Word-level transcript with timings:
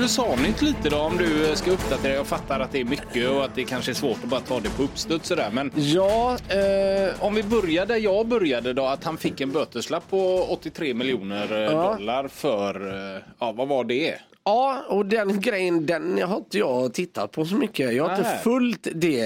USA-nytt 0.00 0.62
lite 0.62 0.88
då 0.88 0.96
om 0.98 1.16
du 1.16 1.56
ska 1.56 1.70
uppdatera. 1.70 2.14
Jag 2.14 2.26
fattar 2.26 2.60
att 2.60 2.72
det 2.72 2.80
är 2.80 2.84
mycket 2.84 3.28
och 3.30 3.44
att 3.44 3.54
det 3.54 3.64
kanske 3.64 3.92
är 3.92 3.94
svårt 3.94 4.18
att 4.24 4.28
bara 4.30 4.40
ta 4.40 4.60
det 4.60 4.70
på 4.76 4.82
uppstuds 4.82 5.28
sådär. 5.28 5.50
Men 5.52 5.72
Ja, 5.76 6.38
eh, 6.48 7.22
om 7.24 7.34
vi 7.34 7.42
börjar 7.42 7.86
där 7.86 7.96
jag 7.96 8.26
började 8.28 8.72
då, 8.72 8.84
att 8.86 9.04
han 9.04 9.18
fick 9.18 9.40
en 9.40 9.50
böteslapp 9.52 10.10
på 10.10 10.42
83 10.50 10.94
miljoner 10.94 11.52
eh, 11.52 11.58
Ja. 11.58 11.92
dollar 11.98 12.28
för, 12.28 12.88
eh, 13.16 13.22
ja 13.38 13.52
vad 13.52 13.68
var 13.68 13.84
det? 13.84 14.14
ja, 14.44 14.84
och 14.88 15.06
den 15.06 15.40
grejen 15.40 15.86
den 15.86 16.22
har 16.22 16.36
inte 16.36 16.58
jag 16.58 16.94
tittat 16.94 17.32
på 17.32 17.44
så 17.44 17.54
mycket. 17.54 17.94
Jag 17.94 18.04
har 18.08 18.16
inte 18.16 18.28
Nej. 18.30 18.38
följt 18.44 18.88
det 18.94 19.24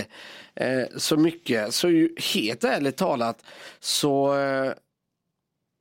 eh, 0.55 0.83
så 0.97 1.17
mycket. 1.17 1.75
Så 1.75 1.89
ju, 1.91 2.15
helt 2.35 2.65
ärligt 2.65 2.97
talat 2.97 3.45
så 3.81 4.35
eh, 4.35 4.73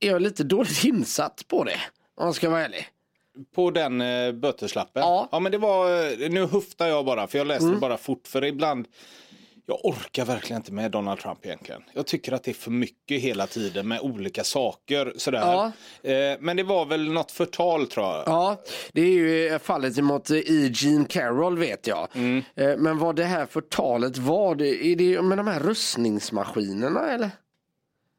är 0.00 0.10
jag 0.10 0.22
lite 0.22 0.44
dåligt 0.44 0.84
insatt 0.84 1.44
på 1.48 1.64
det. 1.64 1.76
Om 2.16 2.26
jag 2.26 2.34
ska 2.34 2.50
vara 2.50 2.64
ärlig. 2.64 2.86
På 3.54 3.70
den 3.70 4.00
eh, 4.00 4.32
böteslappen? 4.32 5.02
Ja. 5.02 5.18
Mm. 5.18 5.28
ja 5.32 5.40
men 5.40 5.52
det 5.52 5.58
var, 5.58 6.12
eh, 6.22 6.30
nu 6.30 6.46
höftar 6.46 6.86
jag 6.86 7.04
bara 7.04 7.26
för 7.26 7.38
jag 7.38 7.46
läste 7.46 7.70
det 7.70 7.76
bara 7.76 7.96
fort 7.96 8.26
för 8.26 8.44
ibland 8.44 8.86
jag 9.66 9.84
orkar 9.84 10.24
verkligen 10.24 10.60
inte 10.60 10.72
med 10.72 10.90
Donald 10.90 11.20
Trump 11.20 11.46
egentligen. 11.46 11.82
Jag 11.92 12.06
tycker 12.06 12.32
att 12.32 12.42
det 12.44 12.50
är 12.50 12.54
för 12.54 12.70
mycket 12.70 13.20
hela 13.20 13.46
tiden 13.46 13.88
med 13.88 14.00
olika 14.00 14.44
saker. 14.44 15.12
Sådär. 15.16 15.40
Ja. 15.40 15.72
Eh, 16.10 16.36
men 16.40 16.56
det 16.56 16.62
var 16.62 16.86
väl 16.86 17.12
något 17.12 17.30
förtal 17.30 17.86
tror 17.86 18.06
jag. 18.06 18.22
Ja, 18.26 18.62
det 18.92 19.00
är 19.00 19.06
ju 19.08 19.58
fallet 19.58 19.98
emot 19.98 20.30
E. 20.30 20.42
Jean 20.74 21.04
Carroll 21.04 21.58
vet 21.58 21.86
jag. 21.86 22.08
Eh, 22.54 22.76
Men 22.78 22.98
vad 22.98 23.16
det 23.16 23.24
här 23.24 23.46
förtalet 23.46 24.18
var, 24.18 24.54
det, 24.54 24.86
är 24.86 24.96
det 24.96 25.22
med 25.22 25.38
de 25.38 25.46
här 25.46 25.60
röstningsmaskinerna 25.60 27.10
eller? 27.10 27.30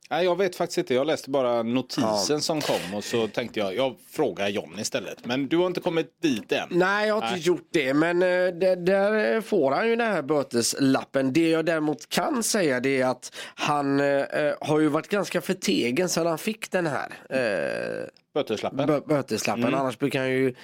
Nej, 0.09 0.25
jag 0.25 0.37
vet 0.37 0.55
faktiskt 0.55 0.77
inte. 0.77 0.93
Jag 0.93 1.07
läste 1.07 1.29
bara 1.29 1.63
notisen 1.63 2.41
som 2.41 2.61
kom 2.61 2.93
och 2.95 3.03
så 3.03 3.27
tänkte 3.27 3.59
jag, 3.59 3.75
jag 3.75 3.95
frågar 4.09 4.47
John 4.47 4.79
istället. 4.79 5.25
Men 5.25 5.47
du 5.47 5.57
har 5.57 5.67
inte 5.67 5.79
kommit 5.81 6.21
dit 6.21 6.51
än. 6.51 6.67
Nej, 6.71 7.07
jag 7.07 7.15
har 7.15 7.21
inte 7.21 7.35
Nej. 7.35 7.41
gjort 7.47 7.67
det, 7.71 7.93
men 7.93 8.21
eh, 8.21 8.27
där, 8.27 8.75
där 8.75 9.41
får 9.41 9.71
han 9.71 9.89
ju 9.89 9.95
den 9.95 10.11
här 10.11 10.21
böteslappen. 10.21 11.33
Det 11.33 11.49
jag 11.49 11.65
däremot 11.65 12.09
kan 12.09 12.43
säga 12.43 12.79
det 12.79 13.01
är 13.01 13.05
att 13.05 13.35
han 13.55 13.99
eh, 13.99 14.25
har 14.61 14.79
ju 14.79 14.87
varit 14.87 15.09
ganska 15.09 15.41
förtegen 15.41 16.09
sedan 16.09 16.27
han 16.27 16.37
fick 16.37 16.71
den 16.71 16.87
här 16.87 17.09
eh, 17.29 18.07
Böteslappen. 18.35 18.89
bö- 18.89 19.07
böteslappen. 19.07 19.63
Mm. 19.63 19.79
Annars 19.79 19.99
brukar 19.99 20.19
han 20.19 20.29
ju 20.29 20.55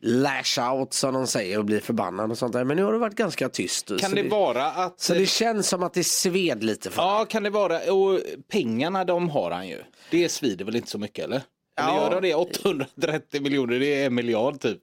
lash 0.00 0.72
out 0.72 0.92
som 0.92 1.14
de 1.14 1.26
säger 1.26 1.58
och 1.58 1.64
bli 1.64 1.80
förbannad 1.80 2.30
och 2.30 2.38
sånt 2.38 2.52
där. 2.52 2.64
Men 2.64 2.76
nu 2.76 2.82
har 2.84 2.92
det 2.92 2.98
varit 2.98 3.14
ganska 3.14 3.48
tyst. 3.48 3.88
Kan 3.88 4.10
så 4.10 4.16
det 4.16 4.22
vara 4.28 4.66
att... 4.66 5.00
Så 5.00 5.14
det 5.14 5.26
känns 5.26 5.68
som 5.68 5.82
att 5.82 5.94
det 5.94 6.04
sved 6.04 6.64
lite 6.64 6.90
för 6.90 7.02
Ja, 7.02 7.26
kan 7.28 7.42
det 7.42 7.50
vara. 7.50 7.92
Och 7.92 8.20
pengarna 8.52 9.04
de 9.04 9.28
har 9.30 9.50
han 9.50 9.68
ju. 9.68 9.78
Det 10.10 10.28
svider 10.28 10.64
väl 10.64 10.76
inte 10.76 10.90
så 10.90 10.98
mycket 10.98 11.24
eller? 11.24 11.36
Eller 11.80 11.88
Ja. 11.88 11.96
gör 12.12 12.20
de 12.20 12.28
det? 12.28 12.34
830 12.34 13.42
miljoner, 13.42 13.78
det 13.80 13.86
är 14.02 14.06
en 14.06 14.14
miljard 14.14 14.60
typ. 14.60 14.78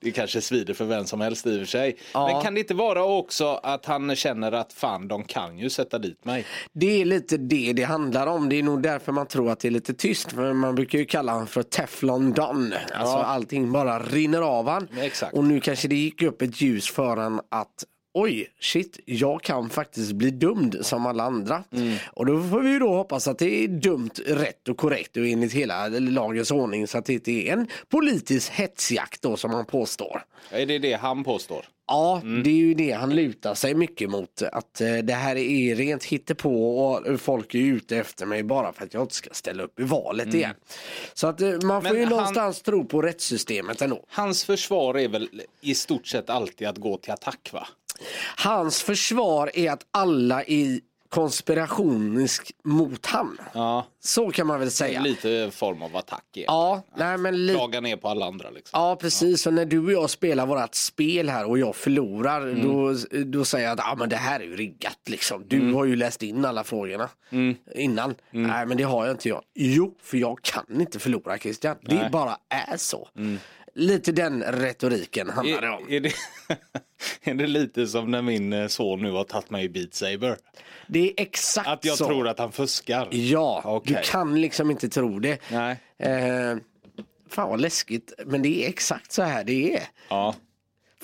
Det 0.00 0.10
kanske 0.10 0.40
svider 0.40 0.74
för 0.74 0.84
vem 0.84 1.04
som 1.04 1.20
helst 1.20 1.46
i 1.46 1.54
och 1.56 1.58
för 1.58 1.66
sig. 1.66 1.96
Ja. 2.14 2.26
Men 2.32 2.42
kan 2.42 2.54
det 2.54 2.60
inte 2.60 2.74
vara 2.74 3.04
också 3.04 3.60
att 3.62 3.86
han 3.86 4.16
känner 4.16 4.52
att 4.52 4.72
fan 4.72 5.08
de 5.08 5.24
kan 5.24 5.58
ju 5.58 5.70
sätta 5.70 5.98
dit 5.98 6.24
mig. 6.24 6.44
Det 6.72 7.00
är 7.00 7.04
lite 7.04 7.36
det 7.36 7.72
det 7.72 7.82
handlar 7.82 8.26
om. 8.26 8.48
Det 8.48 8.56
är 8.58 8.62
nog 8.62 8.82
därför 8.82 9.12
man 9.12 9.26
tror 9.26 9.50
att 9.50 9.60
det 9.60 9.68
är 9.68 9.72
lite 9.72 9.94
tyst. 9.94 10.32
För 10.32 10.52
man 10.52 10.74
brukar 10.74 10.98
ju 10.98 11.04
kalla 11.04 11.32
honom 11.32 11.46
för 11.46 11.62
Teflon 11.62 12.32
Don. 12.32 12.72
Alltså 12.72 13.16
Ja. 13.16 13.24
allting 13.24 13.72
bara 13.72 13.98
rinner 13.98 14.40
av 14.42 14.68
han. 14.68 14.88
Exakt. 15.00 15.34
Och 15.34 15.44
nu 15.44 15.60
kanske 15.60 15.88
det 15.88 15.96
gick 15.96 16.22
upp 16.22 16.42
ett 16.42 16.60
ljus 16.60 16.90
för 16.90 17.16
han 17.16 17.40
att 17.50 17.84
oj, 18.18 18.50
shit, 18.60 19.00
jag 19.04 19.42
kan 19.42 19.70
faktiskt 19.70 20.12
bli 20.12 20.30
dömd 20.30 20.76
som 20.80 21.06
alla 21.06 21.24
andra. 21.24 21.64
Mm. 21.72 21.96
Och 22.12 22.26
då 22.26 22.42
får 22.42 22.60
vi 22.60 22.70
ju 22.70 22.78
då 22.78 22.94
hoppas 22.94 23.28
att 23.28 23.38
det 23.38 23.64
är 23.64 23.68
dumt, 23.68 24.10
rätt 24.26 24.68
och 24.68 24.76
korrekt 24.76 25.16
och 25.16 25.26
enligt 25.26 25.52
hela 25.52 25.88
lagens 25.88 26.50
ordning 26.50 26.86
så 26.86 26.98
att 26.98 27.04
det 27.04 27.12
inte 27.12 27.30
är 27.30 27.52
en 27.52 27.68
politisk 27.88 28.52
hetsjakt 28.52 29.22
då 29.22 29.36
som 29.36 29.50
han 29.50 29.64
påstår. 29.64 30.22
Är 30.50 30.66
det 30.66 30.78
det 30.78 30.92
han 30.92 31.24
påstår? 31.24 31.64
Ja, 31.88 32.20
Mm. 32.22 32.42
det 32.42 32.50
är 32.50 32.54
ju 32.54 32.74
det 32.74 32.90
han 32.92 33.14
lutar 33.14 33.54
sig 33.54 33.74
mycket 33.74 34.10
mot. 34.10 34.42
Att 34.42 34.80
eh, 34.80 34.96
det 34.96 35.12
här 35.12 35.36
är 35.36 35.74
rent 35.74 36.04
hittepå 36.04 36.78
och 36.78 37.20
folk 37.20 37.54
är 37.54 37.58
ute 37.58 37.96
efter 37.96 38.26
mig 38.26 38.42
bara 38.42 38.72
för 38.72 38.84
att 38.84 38.94
jag 38.94 39.02
inte 39.02 39.14
ska 39.14 39.30
ställa 39.32 39.62
upp 39.62 39.80
i 39.80 39.82
valet 39.82 40.34
igen. 40.34 40.54
Så 41.14 41.26
att 41.26 41.40
eh, 41.40 41.48
man 41.50 41.58
får 41.60 41.66
Mm. 41.68 41.82
Men 41.82 41.94
ju 41.96 42.00
han- 42.00 42.10
någonstans 42.10 42.62
tro 42.62 42.84
på 42.84 43.02
rättssystemet 43.02 43.82
ändå. 43.82 44.04
Hans 44.08 44.44
försvar 44.44 44.98
är 44.98 45.08
väl 45.08 45.28
i 45.60 45.74
stort 45.74 46.06
sett 46.06 46.30
alltid 46.30 46.68
att 46.68 46.78
gå 46.78 46.96
till 46.96 47.12
attack 47.12 47.50
va? 47.52 47.66
Hans 48.36 48.82
försvar 48.82 49.50
är 49.54 49.70
att 49.70 49.86
alla 49.90 50.42
är 50.42 50.80
konspirationisk 51.08 52.52
mot 52.64 53.06
han. 53.06 53.38
Ja, 53.54 53.86
Så 54.00 54.30
kan 54.30 54.46
man 54.46 54.60
väl 54.60 54.70
säga. 54.70 55.00
lite 55.00 55.50
form 55.52 55.82
av 55.82 55.96
attack. 55.96 56.24
Ja. 56.32 56.42
Ja, 56.46 56.82
nej 56.96 57.18
men 57.18 57.46
lite. 57.46 57.58
Klaga 57.58 57.80
ner 57.80 57.96
på 57.96 58.08
alla 58.08 58.26
andra 58.26 58.50
liksom. 58.50 58.80
Ja 58.80 58.96
precis, 58.96 59.46
och 59.46 59.54
när 59.54 59.64
du 59.64 59.78
och 59.84 59.92
jag 59.92 60.10
spelar 60.10 60.46
vårat 60.46 60.74
spel 60.74 61.28
här 61.28 61.44
och 61.48 61.58
jag 61.58 61.76
förlorar 61.76 62.40
Mm. 62.42 62.62
då, 62.68 62.94
då 63.24 63.44
säger 63.44 63.68
jag 63.68 63.80
att 63.80 63.92
ah, 63.92 63.94
men 63.98 64.08
det 64.08 64.16
här 64.16 64.40
är 64.40 64.44
ju 64.44 64.56
riggat 64.56 64.98
liksom. 65.06 65.44
Du 65.48 65.56
Mm. 65.56 65.74
har 65.74 65.84
ju 65.84 65.96
läst 65.96 66.22
in 66.22 66.44
alla 66.44 66.64
frågorna 66.64 67.08
innan. 67.74 68.14
Nej 68.30 68.66
men 68.66 68.76
det 68.76 68.82
har 68.84 69.06
jag 69.06 69.14
inte 69.14 69.28
jag. 69.28 69.42
Jo, 69.54 69.94
för 70.02 70.16
jag 70.18 70.42
kan 70.42 70.80
inte 70.80 70.98
förlora 70.98 71.38
Christian. 71.38 71.76
Det 71.82 71.94
Nej. 71.94 72.10
bara 72.12 72.36
är 72.70 72.76
så. 72.76 73.08
Lite 73.78 74.12
den 74.12 74.42
retoriken 74.42 75.30
handlar 75.30 75.60
det 75.60 75.70
om. 75.70 75.88
Är, 75.88 75.92
är, 75.94 76.00
det, 76.00 76.12
är 77.30 77.34
det 77.34 77.46
lite 77.46 77.86
som 77.86 78.10
när 78.10 78.22
min 78.22 78.52
eh, 78.52 78.66
son 78.66 79.02
nu 79.02 79.10
har 79.10 79.24
tagit 79.24 79.50
mig 79.50 79.64
i 79.64 79.68
Beat 79.68 79.94
Saber? 79.94 80.36
Det 80.86 81.08
är 81.10 81.12
exakt 81.16 81.68
Att 81.68 81.84
jag 81.84 81.98
så. 81.98 82.06
tror 82.06 82.28
att 82.28 82.38
han 82.38 82.52
fuskar? 82.52 83.08
Ja, 83.10 83.62
Okej. 83.64 83.96
du 84.02 84.10
kan 84.10 84.40
liksom 84.40 84.70
inte 84.70 84.88
tro 84.88 85.18
det. 85.18 85.38
Nej. 85.50 85.76
Eh, 85.98 86.56
fan 87.30 87.48
vad 87.48 87.60
läskigt, 87.60 88.12
men 88.26 88.42
det 88.42 88.64
är 88.64 88.68
exakt 88.68 89.12
så 89.12 89.22
här 89.22 89.44
det 89.44 89.74
är. 89.76 89.82
Ja. 90.08 90.34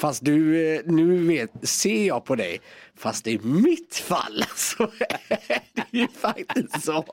Fast 0.02 0.24
du, 0.24 0.66
eh, 0.74 0.80
nu 0.86 1.26
vet, 1.26 1.50
ser 1.68 2.06
jag 2.06 2.24
på 2.24 2.34
dig, 2.36 2.60
fast 2.96 3.26
i 3.26 3.38
mitt 3.42 3.94
fall 3.96 4.44
så 4.56 4.82
är 4.82 5.60
det 5.74 5.98
ju 5.98 6.08
faktiskt 6.08 6.84
så. 6.84 7.04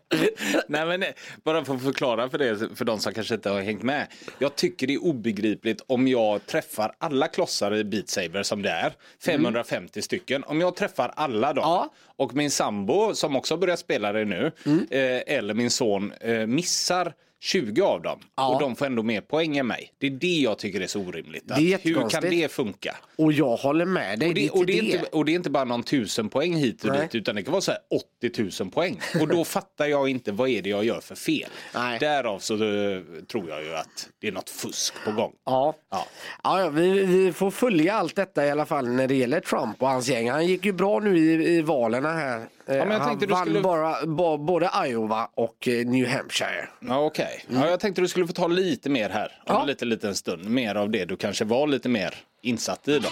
Nej 0.68 0.86
men 0.86 1.04
eh, 1.04 1.10
bara 1.44 1.66
för 1.66 1.76
att 1.76 1.84
förklara 1.84 2.30
för 2.30 2.38
det, 2.38 2.78
för 2.78 2.86
de 2.86 3.00
som 3.00 3.14
kanske 3.14 3.36
inte 3.36 3.50
har 3.50 3.62
hängt 3.62 3.84
med. 3.84 4.08
Jag 4.40 4.56
tycker 4.56 4.88
det 4.88 4.94
är 4.94 5.04
obegripligt 5.04 5.82
om 5.88 6.08
jag 6.08 6.46
träffar 6.46 6.92
alla 6.98 7.28
klossar 7.28 7.76
i 7.76 7.84
Beat 7.84 8.10
Saber 8.10 8.44
som 8.44 8.62
det 8.62 8.70
är. 8.70 8.94
550 9.26 10.02
stycken. 10.02 10.44
Om 10.44 10.62
jag 10.62 10.76
träffar 10.76 11.12
alla 11.16 11.54
dem 11.54 11.64
Ja. 11.66 11.94
och 12.16 12.36
min 12.36 12.52
sambo 12.52 13.16
som 13.16 13.36
också 13.36 13.54
har 13.54 13.60
börjat 13.60 13.80
spela 13.80 14.12
det 14.14 14.26
nu 14.26 14.52
eh, 14.92 15.36
eller 15.36 15.54
min 15.54 15.72
son 15.72 16.14
eh, 16.22 16.48
missar 16.48 17.14
20 17.42 17.82
av 17.82 18.02
dem 18.02 18.20
Ja. 18.36 18.54
och 18.54 18.60
de 18.62 18.76
får 18.76 18.86
ändå 18.86 19.04
mer 19.04 19.22
poäng 19.22 19.58
än 19.58 19.68
mig. 19.68 19.94
Det 19.98 20.08
är 20.08 20.12
det 20.12 20.28
jag 20.40 20.58
tycker 20.60 20.82
är 20.82 20.88
så 20.88 21.00
orimligt. 21.00 21.52
Är 21.52 21.80
hur 21.84 22.10
kan 22.10 22.22
det 22.24 22.52
funka? 22.52 22.96
Och 23.16 23.34
jag 23.34 23.56
håller 23.56 23.86
med 23.86 24.20
dig, 24.20 24.30
Och 24.30 24.34
det, 24.36 24.42
det, 24.42 24.50
och, 24.50 24.66
det 24.66 24.78
är 24.78 24.82
det. 24.82 24.88
inte, 24.88 25.06
och 25.06 25.26
det 25.26 25.32
är 25.32 25.34
inte 25.34 25.50
bara 25.50 25.64
någon 25.64 25.84
tusen 25.84 26.30
poäng 26.30 26.56
hit 26.56 26.84
och 26.84 26.90
Nej. 26.90 27.02
dit 27.02 27.16
utan 27.16 27.36
det 27.36 27.44
kan 27.44 27.52
vara 27.52 27.62
så 27.62 27.72
här 27.72 27.80
80 28.22 28.64
000 28.64 28.72
poäng. 28.72 29.00
Och 29.22 29.28
då 29.28 29.44
fattar 29.46 29.86
jag 29.88 30.10
inte 30.10 30.32
vad 30.32 30.50
är 30.50 30.62
det 30.62 30.70
jag 30.70 30.84
gör 30.86 31.02
för 31.02 31.16
fel. 31.16 31.50
Nej. 31.74 32.00
Därav 32.00 32.40
så 32.40 32.54
eh, 32.54 33.02
tror 33.32 33.50
jag 33.50 33.64
ju 33.64 33.76
att 33.76 34.10
det 34.22 34.28
är 34.28 34.32
något 34.32 34.50
fusk 34.50 34.94
på 35.06 35.12
gång. 35.12 35.34
Ja. 35.46 35.76
Ja. 35.92 36.08
Ja, 36.44 36.62
ja, 36.62 36.70
vi, 36.70 37.06
vi 37.06 37.34
får 37.34 37.52
följa 37.52 37.94
allt 37.94 38.16
detta 38.16 38.46
i 38.46 38.52
alla 38.52 38.66
fall 38.66 38.88
när 38.88 39.08
det 39.08 39.16
gäller 39.16 39.40
Trump 39.40 39.82
och 39.82 39.88
hans 39.90 40.10
gäng. 40.10 40.30
Han 40.30 40.48
gick 40.48 40.66
ju 40.66 40.72
bra 40.72 41.00
nu 41.00 41.18
i, 41.18 41.58
i 41.58 41.62
valen 41.62 42.06
här. 42.06 42.48
Eh, 42.70 42.78
men 42.78 42.92
jag 42.92 43.00
han 43.00 43.08
tänkte 43.10 43.26
du 43.26 43.32
vann 43.34 43.42
skulle- 43.46 43.62
bara, 43.62 44.06
ba, 44.06 44.38
både 44.38 44.70
Iowa 44.88 45.30
och 45.36 45.68
eh, 45.68 45.86
New 45.88 46.08
Hampshire. 46.08 46.68
Ja, 46.80 47.06
Okej, 47.06 47.46
ja, 47.50 47.70
jag 47.70 47.80
tänkte 47.80 48.02
du 48.02 48.08
skulle 48.08 48.28
få 48.28 48.34
ta 48.34 48.48
lite 48.48 48.90
mer 48.90 49.10
här 49.10 49.26
om 49.46 49.54
Ja. 49.56 49.62
en 49.62 49.68
liten, 49.68 49.90
liten 49.90 50.16
stund. 50.16 50.50
Mer 50.50 50.76
av 50.76 50.90
det 50.90 51.06
du 51.06 51.16
kanske 51.18 51.46
var 51.46 51.68
lite 51.68 51.90
mer 51.90 52.16
insatt 52.42 52.88
i 52.88 53.00
då. 53.00 53.10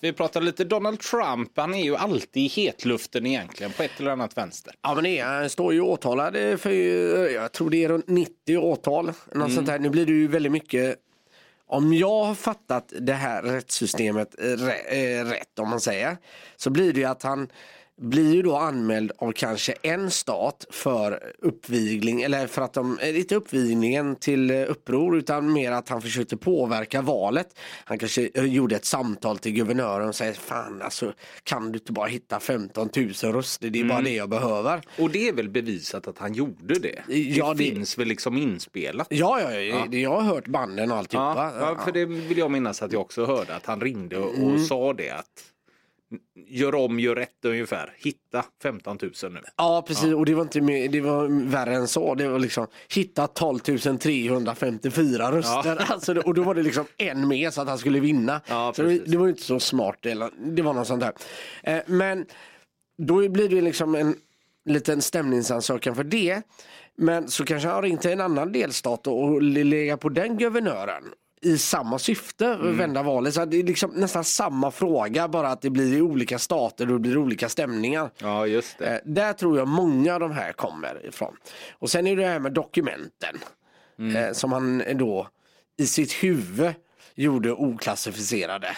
Vi 0.00 0.12
pratar 0.12 0.40
lite 0.40 0.64
Donald 0.64 1.00
Trump. 1.00 1.52
Han 1.56 1.74
är 1.74 1.84
ju 1.84 1.96
alltid 1.96 2.42
i 2.42 2.46
hetluften 2.48 3.26
egentligen 3.26 3.72
på 3.72 3.82
ett 3.82 3.90
eller 4.00 4.10
annat 4.10 4.36
vänster. 4.36 4.74
Ja 4.82 4.94
men 4.94 5.04
det 5.04 5.18
är, 5.18 5.24
han 5.24 5.50
står 5.50 5.72
ju 5.74 5.80
åtalad 5.80 6.60
för, 6.60 6.70
jag 7.34 7.52
tror 7.52 7.70
det 7.70 7.84
är 7.84 7.88
runt 7.88 8.08
90 8.08 8.58
åtal. 8.58 9.12
Något 9.34 9.68
här. 9.68 9.78
Nu 9.78 9.88
blir 9.90 10.06
det 10.06 10.12
ju 10.12 10.28
väldigt 10.28 10.52
mycket 10.52 10.96
om 11.68 11.94
jag 11.94 12.24
har 12.24 12.34
fattat 12.34 12.92
det 13.00 13.12
här 13.12 13.42
rättssystemet 13.42 14.34
rä- 14.38 15.20
eh, 15.20 15.24
rätt 15.24 15.58
om 15.58 15.68
man 15.68 15.80
säger 15.80 16.16
så 16.56 16.70
blir 16.70 16.92
det 16.92 17.00
ju 17.00 17.06
att 17.06 17.22
han 17.22 17.48
blir 18.00 18.34
ju 18.34 18.42
då 18.42 18.56
anmäld 18.56 19.12
av 19.18 19.32
kanske 19.32 19.74
en 19.82 20.10
stat 20.10 20.66
för 20.70 21.32
uppvigling 21.38 22.22
eller 22.22 22.46
för 22.46 22.62
att 22.62 22.72
de, 22.74 22.98
eh, 22.98 23.18
inte 23.18 23.34
uppvigningen 23.34 24.16
till 24.16 24.50
eh, 24.50 24.70
uppror 24.70 25.16
utan 25.18 25.52
mer 25.52 25.72
att 25.72 25.88
han 25.88 26.02
försökte 26.02 26.36
påverka 26.36 27.02
valet. 27.02 27.58
Han 27.84 27.98
kanske 27.98 28.30
eh, 28.34 28.44
gjorde 28.44 28.76
ett 28.76 28.84
samtal 28.84 29.38
till 29.38 29.52
guvernören 29.52 30.08
och 30.08 30.14
säger 30.14 30.32
fan 30.32 30.82
alltså 30.82 31.12
kan 31.42 31.72
du 31.72 31.78
inte 31.78 31.92
bara 31.92 32.06
hitta 32.06 32.40
15 32.40 32.88
000 32.96 33.08
röster 33.32 33.70
det 33.70 33.80
är 33.80 33.84
bara 33.84 34.00
det 34.00 34.14
jag 34.14 34.28
behöver. 34.28 34.80
Och 34.98 35.10
det 35.10 35.28
är 35.28 35.32
väl 35.32 35.48
bevisat 35.48 36.08
att 36.08 36.18
han 36.18 36.34
gjorde 36.34 36.78
det? 36.78 37.02
Ja, 37.14 37.54
det 37.54 37.64
det- 37.64 37.70
finns 37.74 37.98
väl 37.98 38.08
liksom 38.08 38.36
inspelat? 38.36 39.06
Ja, 39.10 39.40
ja, 39.40 39.52
ja. 39.60 39.86
jag 39.98 40.10
har 40.10 40.22
hört 40.22 40.46
banden 40.46 40.90
och 40.90 40.96
alltihopa. 40.98 41.52
Ja, 41.60 41.66
ja, 41.78 41.84
för 41.84 41.92
det 41.92 42.04
vill 42.04 42.38
jag 42.38 42.50
minnas 42.50 42.82
att 42.82 42.92
jag 42.92 43.00
också 43.00 43.24
hörde 43.26 43.54
att 43.56 43.66
han 43.66 43.80
ringde 43.80 44.16
och, 44.18 44.34
Mm. 44.34 44.54
och 44.54 44.60
sa 44.60 44.92
det 44.92 45.10
att 45.10 45.26
gör 46.48 46.74
om, 46.74 47.00
gör 47.00 47.14
rätt 47.14 47.44
ungefär. 47.44 47.94
Hitta 47.98 48.44
15 48.62 48.98
000 49.22 49.32
nu. 49.32 49.40
Ja 49.56 49.84
precis 49.86 50.14
och 50.14 50.26
det 50.26 50.34
var 50.34 50.42
inte 50.42 50.60
mer, 50.60 50.88
det 50.88 51.00
var 51.00 51.46
värre 51.50 51.74
än 51.74 51.88
så. 51.88 52.14
Det 52.14 52.28
var 52.28 52.38
liksom 52.38 52.66
hitta 52.94 53.26
12 53.26 53.58
354 53.58 55.32
röster. 55.32 55.84
Alltså, 55.92 56.14
det- 56.14 56.20
och 56.20 56.34
då 56.34 56.42
var 56.42 56.54
det 56.54 56.62
liksom 56.62 56.84
en 56.96 57.28
mer 57.28 57.50
så 57.50 57.60
att 57.62 57.68
han 57.68 57.78
skulle 57.78 58.00
vinna. 58.00 58.40
Ja, 58.48 58.72
så 58.76 58.82
det, 58.82 58.98
det 58.98 59.16
var 59.16 59.28
inte 59.28 59.42
så 59.42 59.60
smart. 59.60 59.96
Det 60.38 60.62
var 60.62 60.74
något 60.74 60.86
sånt 60.86 61.00
där. 61.00 61.12
Eh, 61.62 61.82
men 61.86 62.26
då 62.98 63.28
blir 63.28 63.48
det 63.48 63.60
liksom 63.60 63.94
en 63.94 64.16
liten 64.64 65.02
stämningsansökan 65.02 65.94
för 65.94 66.04
det. 66.04 66.42
Men 66.98 67.28
så 67.28 67.44
kanske 67.44 67.68
han 67.68 67.82
ringt 67.82 68.02
till 68.02 68.10
en 68.10 68.20
annan 68.20 68.52
delstat 68.52 69.06
och 69.06 69.22
och 69.24 69.42
lägga 69.42 69.96
på 69.96 70.08
den 70.08 70.36
guvernören 70.38 71.02
i 71.42 71.58
samma 71.58 71.98
syfte, 71.98 72.46
Mm. 72.46 72.78
vända 72.78 73.02
valet. 73.02 73.34
Så 73.34 73.44
det 73.44 73.56
är 73.56 73.62
liksom 73.62 73.90
nästan 73.90 74.24
samma 74.24 74.70
fråga, 74.70 75.28
bara 75.28 75.48
att 75.48 75.62
det 75.62 75.70
blir 75.70 75.96
i 75.96 76.00
olika 76.00 76.38
stater 76.38 76.86
och 76.86 76.92
det 76.92 76.98
blir 76.98 77.18
olika 77.18 77.48
stämningar. 77.48 78.10
Ja, 78.18 78.46
just 78.46 78.78
det. 78.78 78.86
Eh, 78.94 79.00
där 79.04 79.32
tror 79.32 79.58
jag 79.58 79.68
många 79.68 80.14
av 80.14 80.20
de 80.20 80.32
här 80.32 80.52
kommer 80.52 81.06
ifrån. 81.06 81.36
Och 81.78 81.90
sen 81.90 82.06
är 82.06 82.16
det 82.16 82.26
här 82.26 82.38
med 82.38 82.52
dokumenten. 82.52 83.38
Eh, 84.16 84.32
som 84.32 84.52
han 84.52 84.82
då 84.94 85.28
i 85.78 85.86
sitt 85.86 86.12
huvud 86.12 86.72
gjorde 87.14 87.52
oklassificerade. 87.52 88.76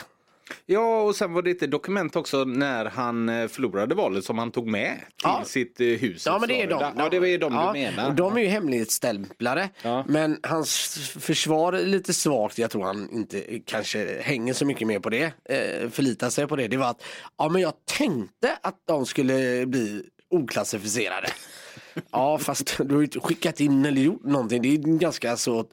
Ja, 0.66 1.02
och 1.02 1.16
sen 1.16 1.32
var 1.32 1.42
det 1.42 1.50
ett 1.62 1.70
dokument 1.70 2.16
också 2.16 2.44
när 2.44 2.84
han 2.84 3.28
eh, 3.28 3.48
förlorade 3.48 3.94
valet 3.94 4.24
som 4.24 4.38
han 4.38 4.50
tog 4.50 4.66
med 4.66 4.96
till 4.96 5.04
Ja. 5.22 5.42
sitt 5.46 5.80
eh, 5.80 5.86
hus. 5.86 6.26
Ja 6.26 6.38
men 6.38 6.48
det 6.48 6.62
är 6.62 6.66
de. 6.66 6.78
Florida. 6.78 6.92
Ja, 6.98 7.08
det 7.08 7.18
var 7.20 7.38
de 7.38 7.54
Ja, 7.54 7.72
du 7.74 7.80
menar. 7.80 8.12
De 8.12 8.36
är 8.36 8.40
ju 8.40 8.46
hemlighetsstämplade. 8.46 9.68
Ja. 9.82 10.04
Men 10.08 10.40
hans 10.42 10.98
försvar 11.20 11.72
är 11.72 11.86
lite 11.86 12.14
svagt. 12.14 12.58
Jag 12.58 12.70
tror 12.70 12.84
han 12.84 13.10
inte 13.10 13.58
kanske 13.66 14.20
hänger 14.22 14.52
så 14.54 14.64
mycket 14.66 14.86
mer 14.88 14.98
på 15.00 15.10
det. 15.10 15.32
Eh, 15.44 15.90
förlitar 15.90 16.30
sig 16.30 16.46
på 16.46 16.56
det. 16.56 16.68
Det 16.68 16.76
var 16.76 16.90
att 16.90 17.02
ja, 17.38 17.48
men 17.48 17.62
jag 17.62 17.72
tänkte 17.98 18.58
att 18.62 18.76
de 18.86 19.06
skulle 19.06 19.66
bli 19.66 20.02
oklassificerade. 20.30 21.28
ja 22.12 22.38
fast 22.38 22.76
du 22.78 22.94
har 22.94 23.00
ju 23.00 23.04
inte 23.04 23.20
skickat 23.20 23.60
in 23.60 23.84
eller 23.84 24.00
gjort 24.02 24.24
någonting. 24.24 24.62
Det 24.62 24.68
är 24.68 24.98
ganska 24.98 25.36
så 25.36 25.66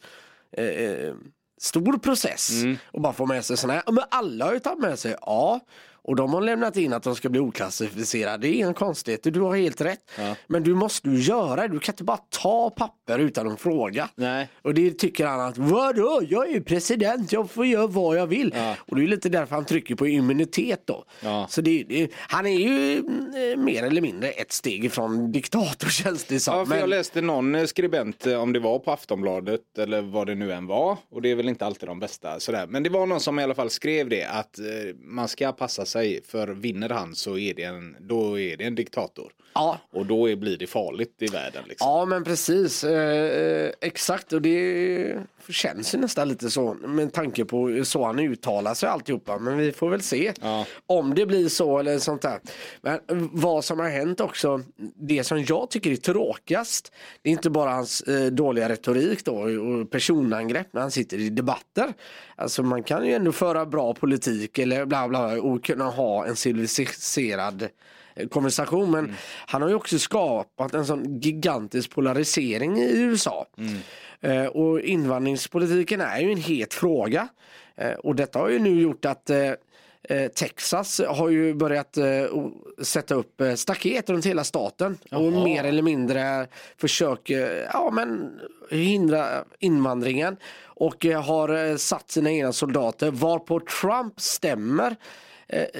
eh, 0.57 0.65
eh, 0.65 1.13
stor 1.57 1.97
process. 1.97 2.49
Mm. 2.49 2.77
Och 2.85 3.01
bara 3.01 3.13
få 3.13 3.25
med 3.25 3.45
sig 3.45 3.57
sådana 3.57 3.73
här. 3.85 3.91
Men 3.91 4.03
alla 4.09 4.45
har 4.45 4.53
ju 4.53 4.59
tagit 4.59 4.79
med 4.79 4.99
sig. 4.99 5.15
Ja. 5.21 5.59
Och 6.07 6.15
de 6.15 6.33
har 6.33 6.41
lämnat 6.41 6.77
in 6.77 6.93
att 6.93 7.03
de 7.03 7.15
ska 7.15 7.29
bli 7.29 7.39
oklassificerade. 7.39 8.37
Det 8.37 8.47
är 8.47 8.53
ingen 8.53 8.73
konstighet. 8.73 9.23
Du 9.23 9.41
har 9.41 9.55
helt 9.55 9.81
rätt. 9.81 9.99
Men 10.47 10.63
du 10.63 10.75
måste 10.75 11.09
ju 11.09 11.19
göra 11.19 11.61
det. 11.61 11.67
Du 11.67 11.79
kan 11.79 11.93
inte 11.93 12.03
bara 12.03 12.19
ta 12.29 12.69
papper 12.69 13.19
utan 13.19 13.47
att 13.47 13.61
fråga. 13.61 14.09
Nej. 14.15 14.49
Och 14.61 14.73
det 14.73 14.91
tycker 14.91 15.25
han 15.25 15.39
att 15.39 15.57
vadå? 15.57 16.21
Jag 16.29 16.49
är 16.49 16.53
ju 16.53 16.63
president. 16.63 17.31
Jag 17.31 17.51
får 17.51 17.65
göra 17.65 17.87
vad 17.87 18.17
jag 18.17 18.27
vill. 18.27 18.53
Ja. 18.55 18.75
Och 18.79 18.95
det 18.95 19.03
är 19.03 19.07
lite 19.07 19.29
därför 19.29 19.55
han 19.55 19.65
trycker 19.65 19.95
på 19.95 20.07
immunitet 20.07 20.81
då. 20.85 21.03
Ja. 21.21 21.47
Så 21.49 21.61
det, 21.61 21.83
det, 21.83 22.11
han 22.15 22.45
är 22.45 22.59
ju 22.59 22.97
mm, 22.97 23.65
mer 23.65 23.83
eller 23.83 24.01
mindre 24.01 24.29
ett 24.29 24.51
steg 24.51 24.85
ifrån 24.85 25.31
diktator 25.31 25.89
känns 25.89 26.23
det 26.23 26.39
som. 26.39 26.57
Ja, 26.57 26.65
för 26.65 26.77
jag 26.77 26.89
läste 26.89 27.21
någon 27.21 27.55
eh, 27.55 27.65
skribent, 27.65 28.27
eh, 28.27 28.41
om 28.41 28.53
det 28.53 28.59
var 28.59 28.79
på 28.79 28.91
Aftonbladet 28.91 29.77
eller 29.77 30.01
vad 30.01 30.27
det 30.27 30.35
nu 30.35 30.51
än 30.53 30.67
var. 30.67 30.97
Och 31.11 31.21
det 31.21 31.31
är 31.31 31.35
väl 31.35 31.49
inte 31.49 31.65
alltid 31.65 31.89
de 31.89 31.99
bästa. 31.99 32.39
Sådär. 32.39 32.67
Men 32.67 32.83
det 32.83 32.89
var 32.89 33.05
någon 33.05 33.19
som 33.19 33.39
i 33.39 33.43
alla 33.43 33.55
fall 33.55 33.69
skrev 33.69 34.09
det 34.09 34.23
att 34.23 34.59
eh, 34.59 34.65
man 35.03 35.27
ska 35.27 35.51
passa 35.51 35.85
sig 35.85 35.94
för 36.25 36.47
vinner 36.47 36.89
han 36.89 37.15
så 37.15 37.37
är 37.37 37.53
det 37.53 37.63
en, 37.63 37.95
då 37.99 38.39
är 38.39 38.57
det 38.57 38.63
en 38.63 38.75
diktator 38.75 39.33
ja. 39.55 39.79
Och 39.93 40.05
då 40.05 40.29
är, 40.29 40.35
blir 40.35 40.57
det 40.57 40.67
farligt 40.67 41.15
i 41.19 41.27
världen. 41.27 41.63
Liksom. 41.67 41.87
Ja 41.87 42.05
men 42.05 42.23
precis, 42.23 42.83
eh, 42.83 43.71
exakt 43.81 44.33
och 44.33 44.41
det 44.41 45.15
känns 45.49 45.93
ju 45.93 45.97
nästan 45.97 46.29
lite 46.29 46.49
så 46.49 46.73
med 46.73 47.13
tanke 47.13 47.45
på 47.45 47.81
så 47.85 48.05
han 48.05 48.19
uttalar 48.19 48.73
sig 48.73 48.89
alltihopa. 48.89 49.37
Men 49.37 49.57
vi 49.57 49.71
får 49.71 49.89
väl 49.89 50.01
se 50.01 50.33
Ja. 50.41 50.65
om 50.85 51.15
det 51.15 51.25
blir 51.25 51.49
så 51.49 51.79
eller 51.79 51.99
sånt 51.99 52.21
där. 52.21 52.39
Men 52.81 52.99
vad 53.33 53.65
som 53.65 53.79
har 53.79 53.89
hänt 53.89 54.21
också, 54.21 54.61
det 54.95 55.23
som 55.23 55.43
jag 55.43 55.69
tycker 55.69 55.91
är 55.91 55.95
tråkigast, 55.95 56.91
det 57.21 57.29
är 57.29 57.33
inte 57.33 57.49
bara 57.49 57.69
hans 57.71 58.01
eh, 58.01 58.25
dåliga 58.25 58.69
retorik 58.69 59.25
då 59.25 59.35
och 59.37 59.91
personangrepp 59.91 60.67
när 60.73 60.81
han 60.81 60.91
sitter 60.91 61.17
i 61.17 61.29
debatter. 61.29 61.93
Alltså 62.35 62.63
man 62.63 62.83
kan 62.83 63.05
ju 63.05 63.13
ändå 63.13 63.31
föra 63.31 63.65
bra 63.65 63.93
politik 63.93 64.59
eller 64.59 64.85
bla 64.85 65.07
bla 65.07 65.41
och 65.41 65.63
kunna 65.63 65.85
ha 65.85 66.25
en 66.25 66.35
civiliserad 66.35 67.61
eh, 67.61 67.67
konversation. 68.31 68.91
Men 68.91 69.15
han 69.47 69.61
har 69.61 69.69
ju 69.69 69.75
också 69.75 69.99
skapat 69.99 70.73
en 70.73 70.85
sån 70.85 71.19
gigantisk 71.19 71.91
polarisering 71.91 72.77
i 72.77 73.01
USA. 73.01 73.47
Eh, 74.21 74.45
och 74.45 74.79
invandringspolitiken 74.79 76.01
är 76.01 76.19
ju 76.19 76.31
en 76.31 76.37
het 76.37 76.73
fråga. 76.73 77.27
Eh, 77.75 77.93
och 77.93 78.15
detta 78.15 78.39
har 78.39 78.49
ju 78.49 78.59
nu 78.59 78.81
gjort 78.81 79.05
att 79.05 79.29
eh, 79.29 79.51
eh, 80.09 80.27
Texas 80.27 81.01
har 81.07 81.29
ju 81.29 81.53
börjat 81.53 81.97
eh, 81.97 82.05
sätta 82.81 83.15
upp 83.15 83.41
eh, 83.41 83.53
staket 83.53 84.09
runt 84.09 84.25
hela 84.25 84.43
staten 84.43 84.97
och 85.11 85.23
Jaha. 85.23 85.43
mer 85.43 85.63
eller 85.63 85.81
mindre 85.81 86.47
försöker 86.77 87.69
ja, 87.73 87.91
men, 87.93 88.39
hindra 88.71 89.27
invandringen 89.59 90.37
och 90.63 91.05
har 91.05 91.77
satt 91.77 92.11
sina 92.11 92.31
egna 92.31 92.53
soldater 92.53 93.11
varpå 93.11 93.59
Trump 93.59 94.21
stämmer 94.21 94.95